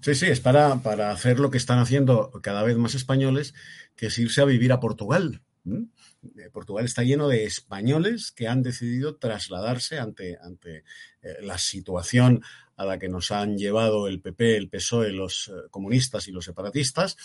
Sí, 0.00 0.14
sí, 0.14 0.26
es 0.26 0.40
para, 0.40 0.76
para 0.76 1.10
hacer 1.10 1.38
lo 1.38 1.50
que 1.50 1.58
están 1.58 1.80
haciendo 1.80 2.30
cada 2.42 2.62
vez 2.62 2.78
más 2.78 2.94
españoles, 2.94 3.52
que 3.94 4.06
es 4.06 4.18
irse 4.18 4.40
a 4.40 4.46
vivir 4.46 4.72
a 4.72 4.80
Portugal. 4.80 5.42
Eh, 5.66 6.50
Portugal 6.52 6.84
está 6.84 7.02
lleno 7.02 7.28
de 7.28 7.44
españoles 7.44 8.30
que 8.30 8.48
han 8.48 8.62
decidido 8.62 9.16
trasladarse 9.16 9.98
ante, 9.98 10.38
ante 10.40 10.84
eh, 11.22 11.36
la 11.42 11.58
situación 11.58 12.42
a 12.76 12.84
la 12.84 12.98
que 12.98 13.08
nos 13.08 13.30
han 13.30 13.56
llevado 13.56 14.06
el 14.06 14.20
PP, 14.20 14.56
el 14.56 14.68
PSOE, 14.68 15.10
los 15.10 15.48
eh, 15.48 15.68
comunistas 15.70 16.28
y 16.28 16.32
los 16.32 16.44
separatistas. 16.44 17.16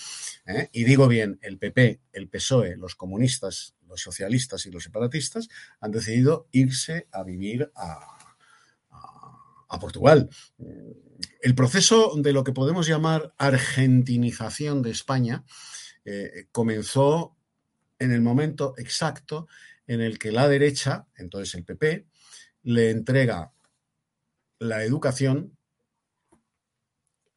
Y 0.72 0.86
digo 0.86 1.08
bien, 1.08 1.40
el 1.42 1.58
PP, 1.58 2.02
el 2.14 2.30
PSOE, 2.30 2.78
los 2.78 2.96
comunistas, 2.96 3.76
los 3.88 4.02
socialistas 4.02 4.66
y 4.66 4.72
los 4.72 4.84
separatistas 4.84 5.50
han 5.80 5.92
decidido 5.92 6.48
irse 6.52 7.08
a 7.12 7.24
vivir 7.24 7.72
a, 7.76 8.18
a 9.68 9.80
Portugal. 9.80 10.30
El 11.42 11.54
proceso 11.56 12.14
de 12.16 12.34
lo 12.34 12.44
que 12.44 12.54
podemos 12.54 12.88
llamar 12.88 13.34
argentinización 13.38 14.82
de 14.82 14.92
España 14.92 15.44
comenzó 16.52 17.36
en 18.02 18.12
el 18.12 18.22
momento 18.22 18.74
exacto 18.78 19.48
en 19.86 20.02
el 20.02 20.18
que 20.18 20.32
la 20.32 20.48
derecha, 20.48 21.08
entonces 21.16 21.54
el 21.56 21.64
PP, 21.64 22.08
le 22.64 22.90
entrega 22.90 23.54
la 24.60 24.84
educación 24.84 25.58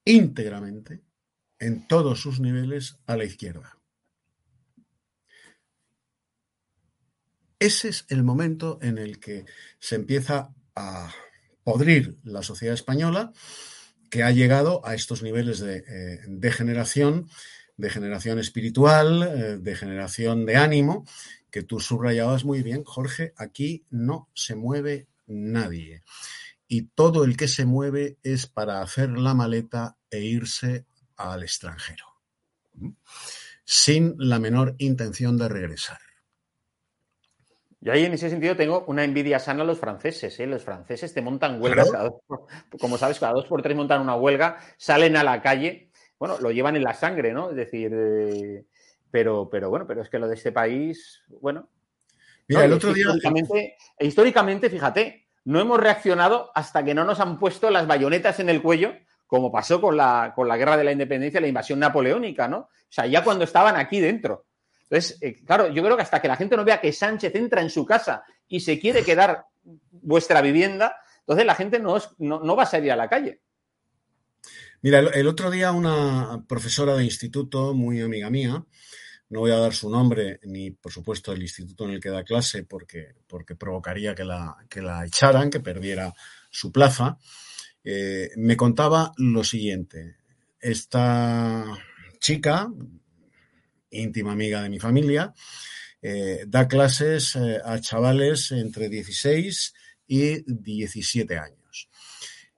íntegramente 0.04 1.02
en 1.58 1.86
todos 1.86 2.20
sus 2.20 2.40
niveles 2.40 2.98
a 3.06 3.16
la 3.16 3.24
izquierda. 3.24 3.78
Ese 7.58 7.88
es 7.88 8.06
el 8.08 8.22
momento 8.22 8.78
en 8.82 8.98
el 8.98 9.20
que 9.20 9.46
se 9.78 9.96
empieza 9.96 10.54
a 10.74 11.12
podrir 11.62 12.18
la 12.24 12.42
sociedad 12.42 12.74
española 12.74 13.32
que 14.10 14.22
ha 14.22 14.30
llegado 14.30 14.86
a 14.86 14.94
estos 14.94 15.22
niveles 15.22 15.58
de 15.60 15.78
eh, 15.78 16.20
degeneración, 16.28 17.28
de 17.76 17.90
generación 17.90 18.38
espiritual, 18.38 19.22
eh, 19.22 19.58
de 19.58 19.76
generación 19.76 20.46
de 20.46 20.56
ánimo, 20.56 21.04
que 21.50 21.62
tú 21.62 21.80
subrayabas 21.80 22.44
muy 22.44 22.62
bien, 22.62 22.84
Jorge, 22.84 23.32
aquí 23.36 23.84
no 23.90 24.28
se 24.34 24.54
mueve 24.56 25.06
nadie. 25.26 26.02
Y 26.66 26.82
todo 26.82 27.24
el 27.24 27.36
que 27.36 27.48
se 27.48 27.64
mueve 27.64 28.18
es 28.22 28.46
para 28.46 28.80
hacer 28.82 29.10
la 29.10 29.34
maleta 29.34 29.96
e 30.10 30.20
irse 30.20 30.86
al 31.16 31.42
extranjero, 31.42 32.06
sin 33.64 34.14
la 34.18 34.38
menor 34.38 34.74
intención 34.78 35.36
de 35.36 35.48
regresar. 35.48 35.98
Yo 37.84 37.92
ahí 37.92 38.06
en 38.06 38.14
ese 38.14 38.30
sentido 38.30 38.56
tengo 38.56 38.86
una 38.86 39.04
envidia 39.04 39.38
sana 39.38 39.62
a 39.62 39.66
los 39.66 39.78
franceses. 39.78 40.40
¿eh? 40.40 40.46
Los 40.46 40.64
franceses 40.64 41.12
te 41.12 41.20
montan 41.20 41.60
huelgas, 41.60 41.92
como 42.80 42.96
sabes, 42.96 43.20
cada 43.20 43.34
dos 43.34 43.44
por 43.44 43.60
tres 43.60 43.76
montan 43.76 44.00
una 44.00 44.16
huelga, 44.16 44.58
salen 44.78 45.18
a 45.18 45.22
la 45.22 45.42
calle, 45.42 45.83
bueno, 46.18 46.38
lo 46.40 46.50
llevan 46.50 46.76
en 46.76 46.84
la 46.84 46.94
sangre, 46.94 47.32
¿no? 47.32 47.50
Es 47.50 47.56
decir, 47.56 47.92
eh, 47.94 48.64
pero, 49.10 49.48
pero 49.50 49.70
bueno, 49.70 49.86
pero 49.86 50.02
es 50.02 50.08
que 50.08 50.18
lo 50.18 50.28
de 50.28 50.34
este 50.34 50.52
país, 50.52 51.22
bueno. 51.40 51.68
Mira, 52.48 52.64
el 52.64 52.72
otro 52.72 52.92
día. 52.92 53.04
Históricamente, 53.04 53.76
históricamente, 54.00 54.70
fíjate, 54.70 55.28
no 55.44 55.60
hemos 55.60 55.78
reaccionado 55.80 56.50
hasta 56.54 56.84
que 56.84 56.94
no 56.94 57.04
nos 57.04 57.20
han 57.20 57.38
puesto 57.38 57.70
las 57.70 57.86
bayonetas 57.86 58.40
en 58.40 58.48
el 58.48 58.62
cuello, 58.62 58.94
como 59.26 59.50
pasó 59.50 59.80
con 59.80 59.96
la, 59.96 60.32
con 60.34 60.48
la 60.48 60.56
guerra 60.56 60.76
de 60.76 60.84
la 60.84 60.92
independencia, 60.92 61.40
la 61.40 61.48
invasión 61.48 61.78
napoleónica, 61.78 62.48
¿no? 62.48 62.58
O 62.58 62.68
sea, 62.88 63.06
ya 63.06 63.24
cuando 63.24 63.44
estaban 63.44 63.76
aquí 63.76 64.00
dentro. 64.00 64.46
Entonces, 64.84 65.18
eh, 65.22 65.42
claro, 65.44 65.68
yo 65.68 65.82
creo 65.82 65.96
que 65.96 66.02
hasta 66.02 66.20
que 66.20 66.28
la 66.28 66.36
gente 66.36 66.56
no 66.56 66.64
vea 66.64 66.80
que 66.80 66.92
Sánchez 66.92 67.34
entra 67.34 67.60
en 67.60 67.70
su 67.70 67.84
casa 67.84 68.22
y 68.48 68.60
se 68.60 68.78
quiere 68.78 69.02
quedar 69.02 69.46
vuestra 69.90 70.40
vivienda, 70.40 70.96
entonces 71.20 71.46
la 71.46 71.54
gente 71.54 71.78
no, 71.78 71.96
no, 72.18 72.56
va 72.56 72.64
a 72.64 72.66
salir 72.66 72.92
a 72.92 72.96
la 72.96 73.08
calle. 73.08 73.40
Mira, 74.84 74.98
el, 74.98 75.26
otro 75.28 75.50
día 75.50 75.72
una 75.72 76.44
profesora 76.46 76.94
de 76.94 77.04
instituto, 77.04 77.72
muy 77.72 78.02
amiga 78.02 78.28
mía, 78.28 78.66
no 79.30 79.40
voy 79.40 79.50
a 79.50 79.56
dar 79.56 79.72
su 79.72 79.88
nombre 79.88 80.40
ni, 80.42 80.72
por 80.72 80.92
supuesto, 80.92 81.32
el 81.32 81.40
instituto 81.40 81.86
en 81.86 81.92
el 81.92 82.00
que 82.00 82.10
da 82.10 82.22
clase 82.22 82.64
porque, 82.64 83.14
porque 83.26 83.56
provocaría 83.56 84.14
que 84.14 84.24
la, 84.24 84.54
que 84.68 84.82
la 84.82 85.06
echaran, 85.06 85.48
que 85.48 85.60
perdiera 85.60 86.12
su 86.50 86.70
plaza, 86.70 87.16
eh, 87.82 88.28
me 88.36 88.58
contaba 88.58 89.12
lo 89.16 89.42
siguiente. 89.42 90.16
Esta 90.60 91.64
chica, 92.20 92.70
íntima 93.88 94.32
amiga 94.32 94.60
de 94.60 94.68
mi 94.68 94.80
familia, 94.80 95.32
eh, 96.02 96.44
da 96.46 96.68
clases 96.68 97.36
eh, 97.36 97.58
a 97.64 97.80
chavales 97.80 98.52
entre 98.52 98.90
16 98.90 99.72
y 100.08 100.42
17 100.46 101.38
años. 101.38 101.88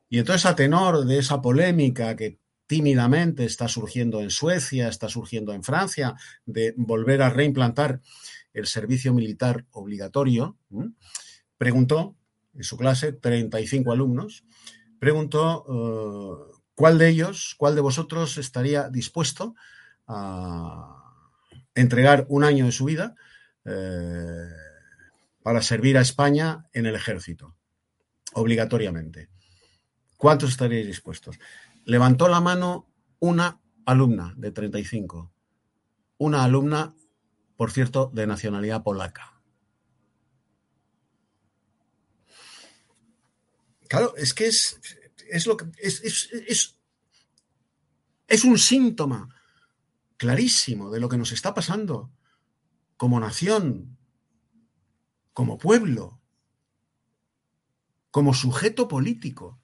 Y 0.09 0.19
entonces, 0.19 0.47
a 0.47 0.57
tenor 0.57 1.05
de 1.05 1.19
esa 1.19 1.41
polémica 1.41 2.15
que 2.17 2.39
tímidamente 2.67 3.45
está 3.45 3.69
surgiendo 3.69 4.21
en 4.21 4.31
Suecia, 4.31 4.89
está 4.89 5.09
surgiendo 5.09 5.53
en 5.53 5.63
Francia, 5.63 6.15
de 6.45 6.75
volver 6.77 7.23
a 7.23 7.31
reimplantar 7.31 8.01
el 8.53 8.67
servicio 8.67 9.13
militar 9.13 9.67
obligatorio, 9.71 10.57
preguntó 11.59 12.17
en 12.55 12.65
su 12.65 12.77
clase, 12.77 13.13
35 13.13 13.93
alumnos, 13.93 14.45
preguntó 14.99 15.65
eh, 15.69 16.59
cuál 16.75 16.99
de 16.99 17.09
ellos, 17.09 17.55
cuál 17.59 17.75
de 17.75 17.83
vosotros 17.83 18.39
estaría 18.39 18.89
dispuesto 18.89 19.55
a 20.07 21.03
entregar 21.75 22.27
un 22.29 22.45
año 22.45 22.65
de 22.65 22.73
su 22.73 22.87
vida 22.87 23.15
eh, 23.65 24.49
para 25.43 25.63
servir 25.63 25.99
a 25.99 26.01
España 26.01 26.67
en 26.73 26.87
el 26.87 26.95
ejército, 26.95 27.57
obligatoriamente. 28.33 29.29
¿Cuántos 30.17 30.51
estaríais 30.51 30.87
dispuestos? 30.87 31.39
Levantó 31.85 32.29
la 32.29 32.41
mano 32.41 32.87
una 33.19 33.61
alumna 33.85 34.35
de 34.37 34.51
35, 34.51 35.33
una 36.19 36.45
alumna, 36.45 36.95
por 37.57 37.71
cierto, 37.71 38.11
de 38.15 38.27
nacionalidad 38.27 38.83
polaca. 38.83 39.41
Claro, 43.89 44.17
es 44.17 44.35
que 44.35 44.47
es, 44.47 44.81
es 45.31 45.47
lo 45.47 45.57
que 45.57 45.67
es, 45.79 46.03
es, 46.03 46.77
es 48.27 48.45
un 48.45 48.59
síntoma 48.59 49.35
clarísimo 50.17 50.91
de 50.91 51.01
lo 51.01 51.09
que 51.09 51.19
nos 51.19 51.33
está 51.33 51.55
pasando 51.55 52.11
como 52.97 53.21
nación, 53.21 53.97
como 55.33 55.59
pueblo, 55.59 56.21
como 58.11 58.35
sujeto 58.35 58.89
político. 58.89 59.61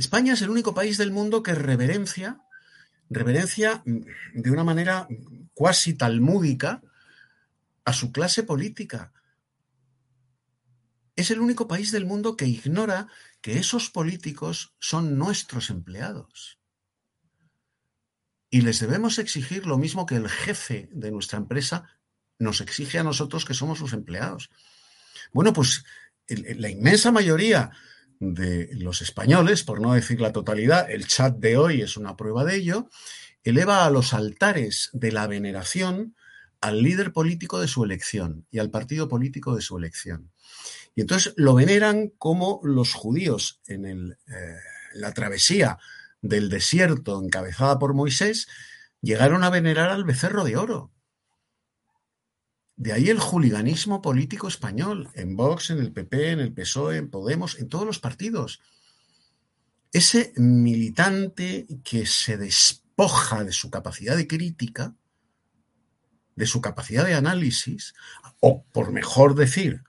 España 0.00 0.32
es 0.32 0.40
el 0.40 0.48
único 0.48 0.72
país 0.72 0.96
del 0.96 1.12
mundo 1.12 1.42
que 1.42 1.54
reverencia, 1.54 2.40
reverencia 3.10 3.82
de 3.84 4.50
una 4.50 4.64
manera 4.64 5.06
cuasi 5.52 5.92
talmúdica 5.92 6.80
a 7.84 7.92
su 7.92 8.10
clase 8.10 8.42
política. 8.42 9.12
Es 11.16 11.30
el 11.30 11.38
único 11.38 11.68
país 11.68 11.92
del 11.92 12.06
mundo 12.06 12.34
que 12.34 12.46
ignora 12.46 13.08
que 13.42 13.58
esos 13.58 13.90
políticos 13.90 14.74
son 14.78 15.18
nuestros 15.18 15.68
empleados. 15.68 16.58
Y 18.48 18.62
les 18.62 18.80
debemos 18.80 19.18
exigir 19.18 19.66
lo 19.66 19.76
mismo 19.76 20.06
que 20.06 20.16
el 20.16 20.30
jefe 20.30 20.88
de 20.92 21.10
nuestra 21.10 21.36
empresa 21.36 21.90
nos 22.38 22.62
exige 22.62 22.98
a 22.98 23.04
nosotros 23.04 23.44
que 23.44 23.52
somos 23.52 23.78
sus 23.78 23.92
empleados. 23.92 24.48
Bueno, 25.30 25.52
pues 25.52 25.84
la 26.26 26.70
inmensa 26.70 27.12
mayoría 27.12 27.70
de 28.20 28.68
los 28.74 29.02
españoles, 29.02 29.64
por 29.64 29.80
no 29.80 29.94
decir 29.94 30.20
la 30.20 30.32
totalidad, 30.32 30.90
el 30.90 31.06
chat 31.06 31.36
de 31.36 31.56
hoy 31.56 31.80
es 31.80 31.96
una 31.96 32.16
prueba 32.16 32.44
de 32.44 32.56
ello, 32.56 32.88
eleva 33.42 33.86
a 33.86 33.90
los 33.90 34.12
altares 34.12 34.90
de 34.92 35.10
la 35.10 35.26
veneración 35.26 36.14
al 36.60 36.82
líder 36.82 37.12
político 37.12 37.58
de 37.58 37.68
su 37.68 37.82
elección 37.82 38.46
y 38.50 38.58
al 38.58 38.70
partido 38.70 39.08
político 39.08 39.56
de 39.56 39.62
su 39.62 39.78
elección. 39.78 40.30
Y 40.94 41.00
entonces 41.00 41.32
lo 41.36 41.54
veneran 41.54 42.10
como 42.18 42.60
los 42.62 42.92
judíos 42.92 43.60
en 43.66 44.12
eh, 44.12 44.16
la 44.92 45.14
travesía 45.14 45.78
del 46.20 46.50
desierto 46.50 47.22
encabezada 47.22 47.78
por 47.78 47.94
Moisés 47.94 48.48
llegaron 49.00 49.44
a 49.44 49.50
venerar 49.50 49.88
al 49.88 50.04
becerro 50.04 50.44
de 50.44 50.56
oro. 50.56 50.92
De 52.80 52.94
ahí 52.94 53.10
el 53.10 53.18
juliganismo 53.18 54.00
político 54.00 54.48
español, 54.48 55.10
en 55.12 55.36
Vox, 55.36 55.68
en 55.68 55.80
el 55.80 55.92
PP, 55.92 56.30
en 56.30 56.40
el 56.40 56.54
PSOE, 56.54 56.96
en 56.96 57.10
Podemos, 57.10 57.58
en 57.58 57.68
todos 57.68 57.84
los 57.84 57.98
partidos. 57.98 58.62
Ese 59.92 60.32
militante 60.36 61.66
que 61.84 62.06
se 62.06 62.38
despoja 62.38 63.44
de 63.44 63.52
su 63.52 63.70
capacidad 63.70 64.16
de 64.16 64.26
crítica, 64.26 64.94
de 66.36 66.46
su 66.46 66.62
capacidad 66.62 67.04
de 67.04 67.12
análisis, 67.12 67.92
o 68.40 68.64
por 68.72 68.92
mejor 68.92 69.34
decir, 69.34 69.82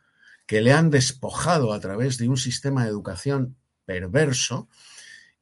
que 0.45 0.59
le 0.59 0.73
han 0.73 0.89
despojado 0.89 1.71
a 1.71 1.79
través 1.79 2.17
de 2.17 2.27
un 2.27 2.35
sistema 2.35 2.83
de 2.83 2.89
educación 2.89 3.55
perverso 3.85 4.67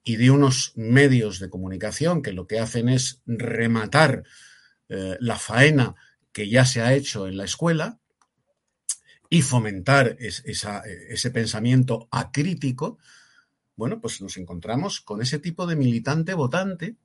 y 0.03 0.17
de 0.17 0.29
unos 0.29 0.73
medios 0.75 1.39
de 1.39 1.49
comunicación 1.49 2.21
que 2.21 2.31
lo 2.31 2.45
que 2.45 2.59
hacen 2.59 2.89
es 2.89 3.23
rematar 3.25 4.23
eh, 4.87 5.17
la 5.19 5.39
faena 5.39 5.95
que 6.31 6.49
ya 6.49 6.65
se 6.65 6.81
ha 6.81 6.93
hecho 6.93 7.27
en 7.27 7.37
la 7.37 7.45
escuela 7.45 7.99
y 9.29 9.41
fomentar 9.41 10.17
ese 10.19 11.31
pensamiento 11.31 12.07
acrítico, 12.11 12.97
bueno, 13.75 14.01
pues 14.01 14.21
nos 14.21 14.37
encontramos 14.37 15.01
con 15.01 15.21
ese 15.21 15.39
tipo 15.39 15.67
de 15.67 15.75
militante 15.75 16.33
votante 16.33 16.97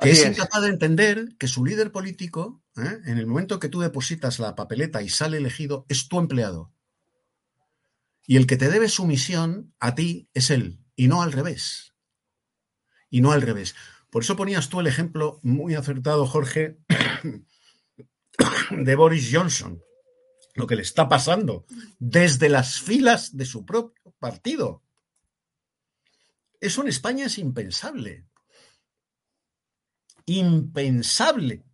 que 0.00 0.10
es, 0.10 0.26
incapaz 0.26 0.62
de 0.62 0.68
entender 0.68 1.36
que 1.38 1.46
su 1.46 1.64
líder 1.64 1.92
político, 1.92 2.62
¿eh? 2.76 3.00
en 3.04 3.18
el 3.18 3.26
momento 3.26 3.60
que 3.60 3.68
tú 3.68 3.80
depositas 3.80 4.38
la 4.38 4.54
papeleta 4.54 5.02
y 5.02 5.08
sale 5.08 5.36
elegido, 5.36 5.84
es 5.88 6.08
tu 6.08 6.18
empleado. 6.18 6.72
Y 8.26 8.36
el 8.36 8.46
que 8.46 8.56
te 8.56 8.70
debe 8.70 8.88
sumisión 8.88 9.74
a 9.78 9.94
ti 9.94 10.28
es 10.32 10.50
él, 10.50 10.80
y 10.96 11.08
no 11.08 11.22
al 11.22 11.32
revés. 11.32 11.94
Y 13.10 13.20
no 13.20 13.32
al 13.32 13.42
revés. 13.42 13.74
Por 14.10 14.22
eso 14.22 14.36
ponías 14.36 14.68
tú 14.68 14.80
el 14.80 14.86
ejemplo 14.86 15.38
muy 15.42 15.74
acertado, 15.74 16.26
Jorge, 16.26 16.78
de 18.70 18.94
Boris 18.96 19.30
Johnson, 19.32 19.80
lo 20.54 20.66
que 20.66 20.76
le 20.76 20.82
está 20.82 21.08
pasando 21.08 21.64
desde 21.98 22.48
las 22.48 22.80
filas 22.80 23.36
de 23.36 23.44
su 23.44 23.64
propio 23.64 24.14
partido. 24.18 24.82
Eso 26.60 26.82
en 26.82 26.88
España 26.88 27.26
es 27.26 27.38
impensable. 27.38 28.26
Impensable. 30.26 31.64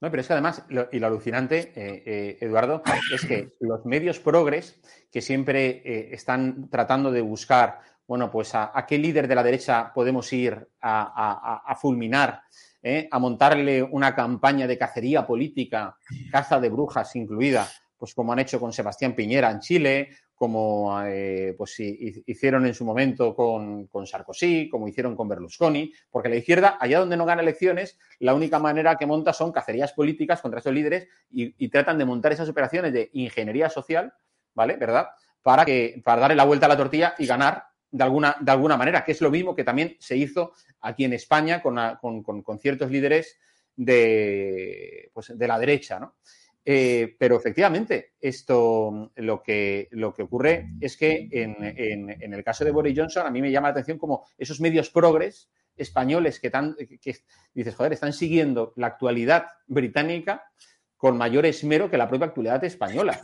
No, 0.00 0.10
pero 0.10 0.20
es 0.20 0.26
que 0.26 0.32
además, 0.32 0.64
y 0.90 0.98
lo 0.98 1.06
alucinante, 1.06 1.72
eh, 1.76 2.02
eh, 2.04 2.38
Eduardo, 2.40 2.82
es 3.14 3.24
que 3.24 3.52
los 3.60 3.86
medios 3.86 4.18
progres 4.18 4.80
que 5.12 5.22
siempre 5.22 5.80
eh, 5.84 6.08
están 6.12 6.68
tratando 6.70 7.12
de 7.12 7.20
buscar, 7.20 7.80
bueno, 8.12 8.30
pues 8.30 8.54
a, 8.54 8.72
qué 8.86 8.98
líder 8.98 9.26
de 9.26 9.34
la 9.34 9.42
derecha 9.42 9.90
podemos 9.94 10.30
ir 10.32 10.68
a 10.80 11.76
fulminar 11.80 12.42
¿eh? 12.82 13.08
a 13.10 13.18
montarle 13.18 13.82
una 13.82 14.14
campaña 14.14 14.66
de 14.66 14.78
cacería 14.78 15.26
política, 15.26 15.96
caza 16.30 16.60
de 16.60 16.68
brujas 16.68 17.14
incluida, 17.16 17.68
pues 17.96 18.14
como 18.14 18.32
han 18.32 18.40
hecho 18.40 18.58
con 18.58 18.72
Sebastián 18.72 19.14
Piñera 19.14 19.50
en 19.50 19.60
Chile, 19.60 20.08
como 20.34 21.00
eh, 21.04 21.54
pues, 21.56 21.78
hicieron 21.78 22.66
en 22.66 22.74
su 22.74 22.84
momento 22.84 23.34
con, 23.34 23.88
Sarkozy, 24.06 24.68
como 24.68 24.88
hicieron 24.88 25.14
con 25.14 25.28
Berlusconi, 25.28 25.92
porque 26.10 26.28
la 26.28 26.36
izquierda, 26.36 26.78
allá 26.80 26.98
donde 26.98 27.16
no 27.16 27.24
gana 27.24 27.42
elecciones, 27.42 27.96
la 28.18 28.34
única 28.34 28.58
manera 28.58 28.96
que 28.96 29.06
monta 29.06 29.32
son 29.32 29.52
cacerías 29.52 29.92
políticas 29.92 30.40
contra 30.40 30.58
esos 30.58 30.72
líderes 30.72 31.06
y, 31.30 31.68
tratan 31.68 31.96
de 31.96 32.04
montar 32.04 32.32
esas 32.32 32.48
operaciones 32.48 32.92
de 32.92 33.08
ingeniería 33.12 33.70
social, 33.70 34.12
¿vale? 34.52 34.76
¿Verdad? 34.76 35.10
Para, 35.42 35.64
que, 35.64 36.02
para 36.04 36.22
darle 36.22 36.36
la 36.36 36.44
vuelta 36.44 36.66
a 36.66 36.68
la 36.68 36.76
tortilla 36.76 37.14
y 37.18 37.26
ganar 37.26 37.71
de 37.92 38.02
alguna, 38.02 38.36
de 38.40 38.50
alguna 38.50 38.76
manera, 38.76 39.04
que 39.04 39.12
es 39.12 39.20
lo 39.20 39.30
mismo 39.30 39.54
que 39.54 39.64
también 39.64 39.96
se 40.00 40.16
hizo 40.16 40.52
aquí 40.80 41.04
en 41.04 41.12
España 41.12 41.62
con, 41.62 42.22
con, 42.22 42.58
ciertos 42.58 42.90
líderes 42.90 43.38
de, 43.76 45.10
pues, 45.12 45.38
de 45.38 45.46
la 45.46 45.58
derecha, 45.58 46.00
¿no? 46.00 46.16
Eh, 46.64 47.16
pero 47.18 47.36
efectivamente, 47.36 48.12
esto 48.20 49.10
lo 49.16 49.42
que, 49.42 49.88
lo 49.90 50.14
que 50.14 50.22
ocurre 50.22 50.70
es 50.80 50.96
que 50.96 51.28
en, 51.32 52.32
el 52.34 52.44
caso 52.44 52.64
de 52.64 52.70
Boris 52.70 52.96
Johnson, 52.96 53.26
a 53.26 53.30
mí 53.30 53.42
me 53.42 53.50
llama 53.50 53.68
la 53.68 53.72
atención 53.72 53.98
como 53.98 54.24
esos 54.38 54.60
medios 54.60 54.88
progres 54.90 55.50
españoles 55.76 56.38
que, 56.38 56.50
tan, 56.50 56.76
que 56.76 57.16
dices, 57.52 57.74
joder, 57.74 57.94
están 57.94 58.12
siguiendo 58.12 58.72
la 58.76 58.88
actualidad 58.88 59.46
británica 59.66 60.44
con 60.96 61.16
mayor 61.16 61.46
esmero 61.46 61.90
que 61.90 61.96
la 61.96 62.08
propia 62.08 62.28
actualidad 62.28 62.62
española. 62.62 63.18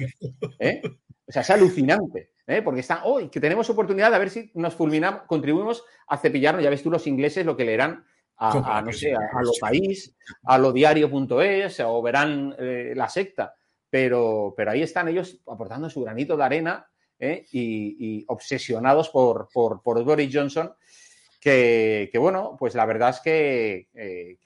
¿eh? 0.59 0.83
O 1.27 1.33
sea, 1.33 1.43
es 1.43 1.51
alucinante, 1.51 2.31
¿eh? 2.49 2.63
porque 2.63 2.81
están, 2.81 3.01
hoy 3.05 3.29
que 3.29 3.41
tenemos 3.41 3.69
oportunidad 3.71 4.11
de 4.11 4.17
a 4.17 4.19
ver 4.19 4.31
si 4.31 4.51
nos 4.55 4.75
fulminamos, 4.75 5.23
contribuimos 5.27 5.85
a 6.09 6.17
cepillarnos. 6.17 6.65
Ya 6.65 6.71
ves 6.71 6.83
tú 6.83 6.91
los 6.91 7.07
ingleses 7.07 7.47
lo 7.47 7.57
que 7.57 7.65
leerán 7.65 8.05
a, 8.39 8.83
no 8.83 8.93
sé, 8.93 9.15
a, 9.15 9.43
lo 9.43 9.53
país, 9.61 10.17
a 10.45 10.59
lo 10.59 10.73
diario.es 10.73 11.81
o 11.81 12.03
verán 12.03 12.57
eh, 12.59 12.95
la 12.97 13.09
secta. 13.09 13.55
Pero, 13.91 14.55
pero 14.57 14.71
ahí 14.71 14.83
están 14.83 15.09
ellos 15.09 15.41
aportando 15.47 15.89
su 15.89 16.03
granito 16.03 16.37
de 16.37 16.45
arena 16.45 16.87
¿eh? 17.19 17.47
y, 17.53 18.25
obsesionados 18.29 19.09
por, 19.11 19.49
por, 19.53 19.83
Boris 20.05 20.31
Johnson. 20.33 20.75
Que, 21.41 22.11
bueno, 22.19 22.57
pues 22.59 22.75
la 22.75 22.85
verdad 22.85 23.11
es 23.11 23.21
que, 23.21 23.89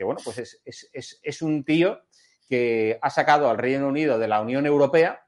bueno, 0.01 0.21
pues 0.25 0.39
es, 0.39 0.63
es, 0.65 1.21
es, 1.23 1.43
un 1.43 1.65
tío 1.65 2.03
que 2.49 2.99
ha 3.03 3.11
sacado 3.11 3.51
al 3.51 3.59
Reino 3.59 3.89
Unido 3.89 4.19
de 4.19 4.29
la 4.29 4.41
Unión 4.41 4.67
Europea 4.67 5.22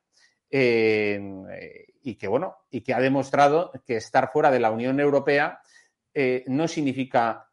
eh, 0.56 1.86
y 2.04 2.14
que, 2.14 2.28
bueno, 2.28 2.58
y 2.70 2.82
que 2.82 2.94
ha 2.94 3.00
demostrado 3.00 3.72
que 3.84 3.96
estar 3.96 4.30
fuera 4.30 4.52
de 4.52 4.60
la 4.60 4.70
Unión 4.70 5.00
Europea 5.00 5.60
eh, 6.14 6.44
no 6.46 6.68
significa 6.68 7.50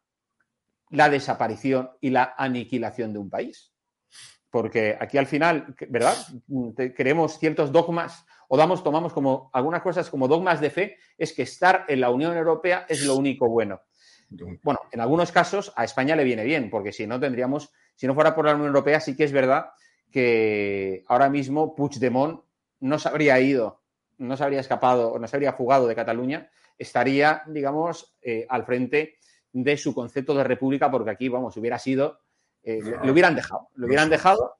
la 0.90 1.08
desaparición 1.08 1.90
y 2.00 2.10
la 2.10 2.34
aniquilación 2.38 3.12
de 3.12 3.18
un 3.18 3.28
país. 3.28 3.72
Porque 4.50 4.96
aquí 5.00 5.18
al 5.18 5.26
final, 5.26 5.74
¿verdad? 5.88 6.14
Creemos 6.94 7.40
ciertos 7.40 7.72
dogmas 7.72 8.24
o 8.46 8.56
damos, 8.56 8.84
tomamos 8.84 9.12
como 9.12 9.50
algunas 9.52 9.82
cosas 9.82 10.08
como 10.08 10.28
dogmas 10.28 10.60
de 10.60 10.70
fe, 10.70 10.98
es 11.18 11.32
que 11.32 11.42
estar 11.42 11.86
en 11.88 12.00
la 12.00 12.10
Unión 12.10 12.36
Europea 12.36 12.86
es 12.88 13.04
lo 13.04 13.16
único 13.16 13.48
bueno. 13.48 13.80
Bueno, 14.62 14.78
en 14.92 15.00
algunos 15.00 15.32
casos 15.32 15.72
a 15.74 15.82
España 15.82 16.14
le 16.14 16.22
viene 16.22 16.44
bien, 16.44 16.70
porque 16.70 16.92
si 16.92 17.08
no 17.08 17.18
tendríamos, 17.18 17.72
si 17.96 18.06
no 18.06 18.14
fuera 18.14 18.32
por 18.32 18.44
la 18.44 18.52
Unión 18.52 18.68
Europea, 18.68 19.00
sí 19.00 19.16
que 19.16 19.24
es 19.24 19.32
verdad 19.32 19.70
que 20.12 21.02
ahora 21.08 21.28
mismo 21.28 21.74
Puigdemont 21.74 22.42
no 22.82 22.98
se 22.98 23.08
habría 23.08 23.40
ido, 23.40 23.80
no 24.18 24.36
se 24.36 24.44
habría 24.44 24.60
escapado 24.60 25.12
o 25.12 25.18
no 25.18 25.26
se 25.26 25.36
habría 25.36 25.52
fugado 25.52 25.86
de 25.86 25.94
Cataluña, 25.94 26.50
estaría, 26.76 27.42
digamos, 27.46 28.16
eh, 28.20 28.44
al 28.48 28.64
frente 28.64 29.18
de 29.52 29.76
su 29.76 29.94
concepto 29.94 30.34
de 30.34 30.44
república, 30.44 30.90
porque 30.90 31.10
aquí, 31.10 31.28
vamos, 31.28 31.56
hubiera 31.56 31.78
sido, 31.78 32.20
eh, 32.62 32.80
le, 33.02 33.10
hubieran 33.10 33.36
dejado, 33.36 33.68
lo 33.76 33.86
hubieran 33.86 34.10
dejado, 34.10 34.56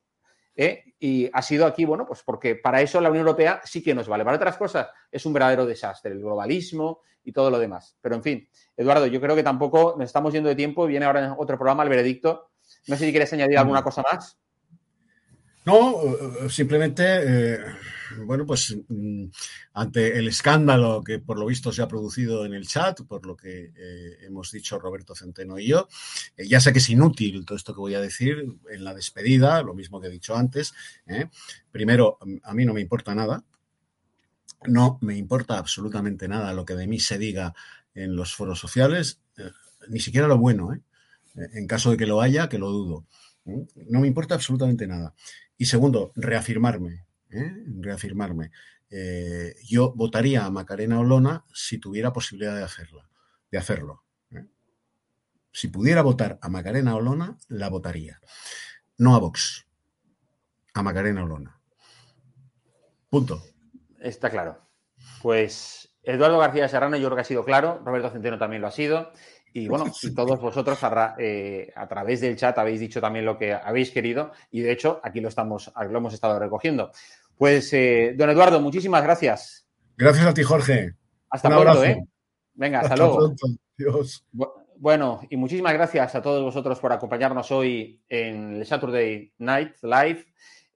eh, 0.55 0.85
y 1.01 1.29
ha 1.33 1.43
sido 1.43 1.67
aquí, 1.67 1.85
bueno, 1.85 2.07
pues 2.07 2.23
porque 2.23 2.55
para 2.55 2.81
eso 2.81 3.01
la 3.01 3.11
Unión 3.11 3.27
Europea 3.27 3.61
sí 3.65 3.83
que 3.83 3.95
nos 3.95 4.07
vale. 4.07 4.25
Para 4.25 4.37
otras 4.37 4.57
cosas 4.57 4.89
es 5.11 5.27
un 5.27 5.33
verdadero 5.33 5.67
desastre, 5.67 6.13
el 6.13 6.21
globalismo 6.21 7.01
y 7.25 7.33
todo 7.33 7.51
lo 7.51 7.59
demás. 7.59 7.97
Pero 8.01 8.15
en 8.15 8.23
fin, 8.23 8.49
Eduardo, 8.77 9.07
yo 9.07 9.21
creo 9.21 9.35
que 9.35 9.43
tampoco 9.43 9.97
nos 9.99 10.07
estamos 10.07 10.33
yendo 10.33 10.49
de 10.49 10.55
tiempo, 10.55 10.87
viene 10.87 11.07
ahora 11.07 11.35
otro 11.37 11.57
programa, 11.57 11.83
el 11.83 11.89
veredicto. 11.89 12.51
No 12.87 12.97
sé 12.97 13.07
si 13.07 13.11
quieres 13.11 13.33
añadir 13.33 13.59
alguna 13.59 13.81
mm. 13.81 13.85
cosa 13.85 14.05
más. 14.13 14.39
No, 15.65 15.97
simplemente 16.49 17.59
bueno, 18.25 18.47
pues 18.47 18.77
mm, 18.89 19.27
ante 19.75 20.19
el 20.19 20.29
escándalo 20.29 21.03
que 21.03 21.19
por 21.19 21.39
lo 21.39 21.47
visto 21.47 21.73
se 21.73 21.83
ha 21.83 21.89
producido 21.89 22.45
en 22.45 22.55
el 22.55 22.67
chat, 22.67 23.01
por 23.03 23.27
lo 23.27 23.37
que 23.37 23.73
eh, 23.77 24.19
hemos 24.23 24.51
dicho 24.51 24.79
Roberto 24.79 25.15
Centeno 25.15 25.59
y 25.59 25.69
yo, 25.69 25.89
eh, 26.37 26.47
ya 26.47 26.61
sé 26.61 26.73
que 26.73 26.79
es 26.79 26.89
inútil 26.91 27.45
todo 27.45 27.57
esto 27.57 27.75
que 27.75 27.81
voy 27.81 27.95
a 27.95 28.01
decir 28.01 28.59
en 28.71 28.85
la 28.85 28.95
despedida, 28.95 29.63
lo 29.63 29.75
mismo 29.75 30.01
que 30.01 30.09
he 30.09 30.11
dicho 30.11 30.37
antes. 30.37 30.73
¿eh? 31.07 31.27
Primero, 31.71 32.19
mm, 32.21 32.37
a 32.43 32.55
mí 32.55 32.65
no 32.65 32.75
me 32.75 32.81
importa 32.81 33.15
nada, 33.15 33.45
no 34.67 34.99
me 35.01 35.17
importa 35.17 35.59
absolutamente 35.59 36.29
nada 36.29 36.53
lo 36.53 36.65
que 36.65 36.75
de 36.75 36.87
mí 36.87 37.01
se 37.01 37.19
diga 37.19 37.55
en 37.95 38.17
los 38.17 38.35
foros 38.35 38.59
sociales, 38.59 39.21
ni 39.89 39.99
siquiera 39.99 40.29
lo 40.29 40.39
bueno, 40.39 40.73
en 41.35 41.67
caso 41.67 41.91
de 41.91 41.97
que 41.97 42.07
lo 42.07 42.21
haya, 42.21 42.49
que 42.49 42.59
lo 42.59 42.71
dudo. 42.71 43.07
No 43.45 44.01
me 44.01 44.07
importa 44.07 44.35
absolutamente 44.35 44.87
nada. 44.87 45.15
Y 45.59 45.67
segundo, 45.67 46.13
reafirmarme. 46.17 47.05
¿Eh? 47.33 47.65
reafirmarme. 47.81 48.51
Eh, 48.91 49.57
yo 49.65 49.93
votaría 49.95 50.45
a 50.45 50.51
Macarena 50.51 51.01
Olona 51.01 51.45
si 51.53 51.79
tuviera 51.79 52.13
posibilidad 52.13 52.55
de, 52.55 52.63
hacerla, 52.63 53.09
de 53.51 53.59
hacerlo. 53.59 54.05
¿eh? 54.31 54.47
Si 55.51 55.69
pudiera 55.69 56.03
votar 56.03 56.39
a 56.43 56.49
Macarena 56.49 56.95
Olona, 56.95 57.39
la 57.49 57.69
votaría. 57.69 58.21
No 58.99 59.15
a 59.15 59.19
Vox. 59.19 59.67
a 60.75 60.83
Macarena 60.83 61.25
Olona. 61.25 61.59
Punto. 63.09 63.43
Está 64.01 64.31
claro. 64.31 64.59
Pues 65.21 65.93
Eduardo 66.03 66.39
García 66.39 66.69
Serrano 66.69 66.97
yo 66.97 67.07
creo 67.09 67.17
que 67.17 67.23
ha 67.23 67.25
sido 67.25 67.45
claro, 67.45 67.81
Roberto 67.85 68.11
Centeno 68.11 68.39
también 68.39 68.63
lo 68.63 68.69
ha 68.69 68.73
sido. 68.73 69.13
Y 69.55 69.69
bueno, 69.69 69.85
y 70.03 70.15
todos 70.15 70.41
vosotros 70.41 70.83
a, 70.83 71.15
eh, 71.19 71.73
a, 71.77 71.87
través 71.87 72.21
del 72.21 72.37
chat 72.37 72.57
habéis 72.59 72.81
dicho 72.81 73.01
también 73.01 73.25
lo 73.25 73.37
que 73.37 73.53
habéis 73.53 73.91
querido 73.91 74.33
y 74.51 74.61
de 74.61 74.73
hecho 74.73 75.01
aquí 75.03 75.21
lo, 75.21 75.29
estamos, 75.29 75.73
lo 75.89 75.99
hemos 75.99 76.15
estado 76.15 76.39
recogiendo. 76.39 76.91
Pues, 77.43 77.73
eh, 77.73 78.15
don 78.17 78.31
Eduardo, 78.31 78.61
muchísimas 78.61 79.03
gracias. 79.03 79.67
Gracias 79.97 80.27
a 80.27 80.33
ti, 80.33 80.45
Jorge. 80.45 80.95
Hasta 81.29 81.49
pronto, 81.49 81.83
¿eh? 81.83 82.01
Venga, 82.55 82.79
hasta, 82.79 82.97
luego. 82.97 83.35
Bueno, 84.77 85.23
y 85.29 85.37
muchísimas 85.37 85.73
gracias 85.73 86.15
a 86.15 86.23
todos 86.23 86.41
vosotros 86.41 86.79
por 86.79 86.93
acompañarnos 86.93 87.51
hoy 87.51 88.01
en 88.09 88.59
el 88.59 88.65
Saturday 88.65 89.33
Night 89.39 89.73
Live 89.83 90.25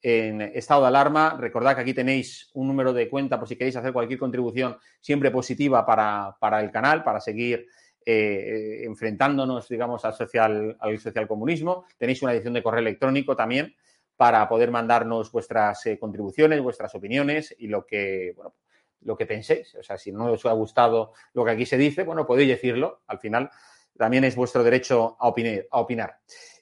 en 0.03 0.41
estado 0.41 0.81
de 0.81 0.89
alarma. 0.89 1.37
Recordad 1.39 1.77
que 1.77 1.83
aquí 1.83 1.95
tenéis 1.95 2.51
un 2.55 2.67
número 2.67 2.93
de 2.93 3.09
cuenta 3.09 3.39
por 3.39 3.47
si 3.47 3.55
queréis 3.55 3.77
hacer 3.77 3.93
cualquier 3.93 4.19
contribución 4.19 4.77
siempre 5.01 5.31
positiva 5.31 5.87
para, 5.87 6.37
para 6.41 6.61
el 6.61 6.73
canal, 6.73 7.05
para 7.05 7.21
seguir 7.21 7.69
eh, 8.05 8.83
enfrentándonos, 8.85 9.69
digamos, 9.69 10.05
al 10.05 10.15
social, 10.15 10.77
al 10.81 10.99
social 10.99 11.29
comunismo. 11.29 11.85
Tenéis 11.97 12.23
una 12.23 12.33
edición 12.33 12.55
de 12.55 12.63
correo 12.65 12.81
electrónico 12.81 13.37
también 13.37 13.73
para 14.17 14.49
poder 14.49 14.71
mandarnos 14.71 15.31
vuestras 15.31 15.85
eh, 15.87 15.99
contribuciones, 15.99 16.63
vuestras 16.63 16.95
opiniones 16.95 17.55
y 17.59 17.69
lo 17.69 17.85
que, 17.87 18.33
bueno, 18.35 18.55
lo 19.03 19.17
que 19.17 19.27
penséis. 19.27 19.75
O 19.75 19.83
sea, 19.83 19.99
si 19.99 20.13
no 20.13 20.33
os 20.33 20.45
ha 20.47 20.53
gustado 20.53 21.13
lo 21.35 21.45
que 21.45 21.51
aquí 21.51 21.67
se 21.67 21.77
dice, 21.77 22.03
bueno, 22.03 22.27
podéis 22.27 22.49
decirlo. 22.49 23.03
Al 23.07 23.19
final, 23.19 23.51
también 23.97 24.25
es 24.25 24.35
vuestro 24.37 24.65
derecho 24.65 25.17
a 25.21 25.29
opinar. 25.29 25.67
A 25.71 25.81
opinar. 25.81 26.19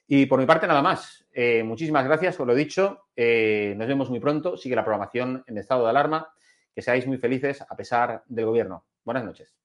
Y 0.07 0.25
por 0.25 0.39
mi 0.39 0.45
parte, 0.45 0.67
nada 0.67 0.81
más. 0.81 1.25
Eh, 1.31 1.63
muchísimas 1.63 2.05
gracias, 2.05 2.39
os 2.39 2.45
lo 2.45 2.53
he 2.53 2.57
dicho. 2.57 3.07
nos 3.15 3.87
vemos 3.87 4.09
muy 4.09 4.19
pronto. 4.19 4.57
Sigue 4.57 4.75
la 4.75 4.83
programación 4.83 5.43
en 5.47 5.57
estado 5.57 5.83
de 5.83 5.89
alarma. 5.89 6.29
Que 6.73 6.81
seáis 6.81 7.07
muy 7.07 7.17
felices 7.17 7.61
a 7.61 7.75
pesar 7.75 8.23
del 8.27 8.45
gobierno. 8.45 8.85
Buenas 9.03 9.23
noches. 9.23 9.64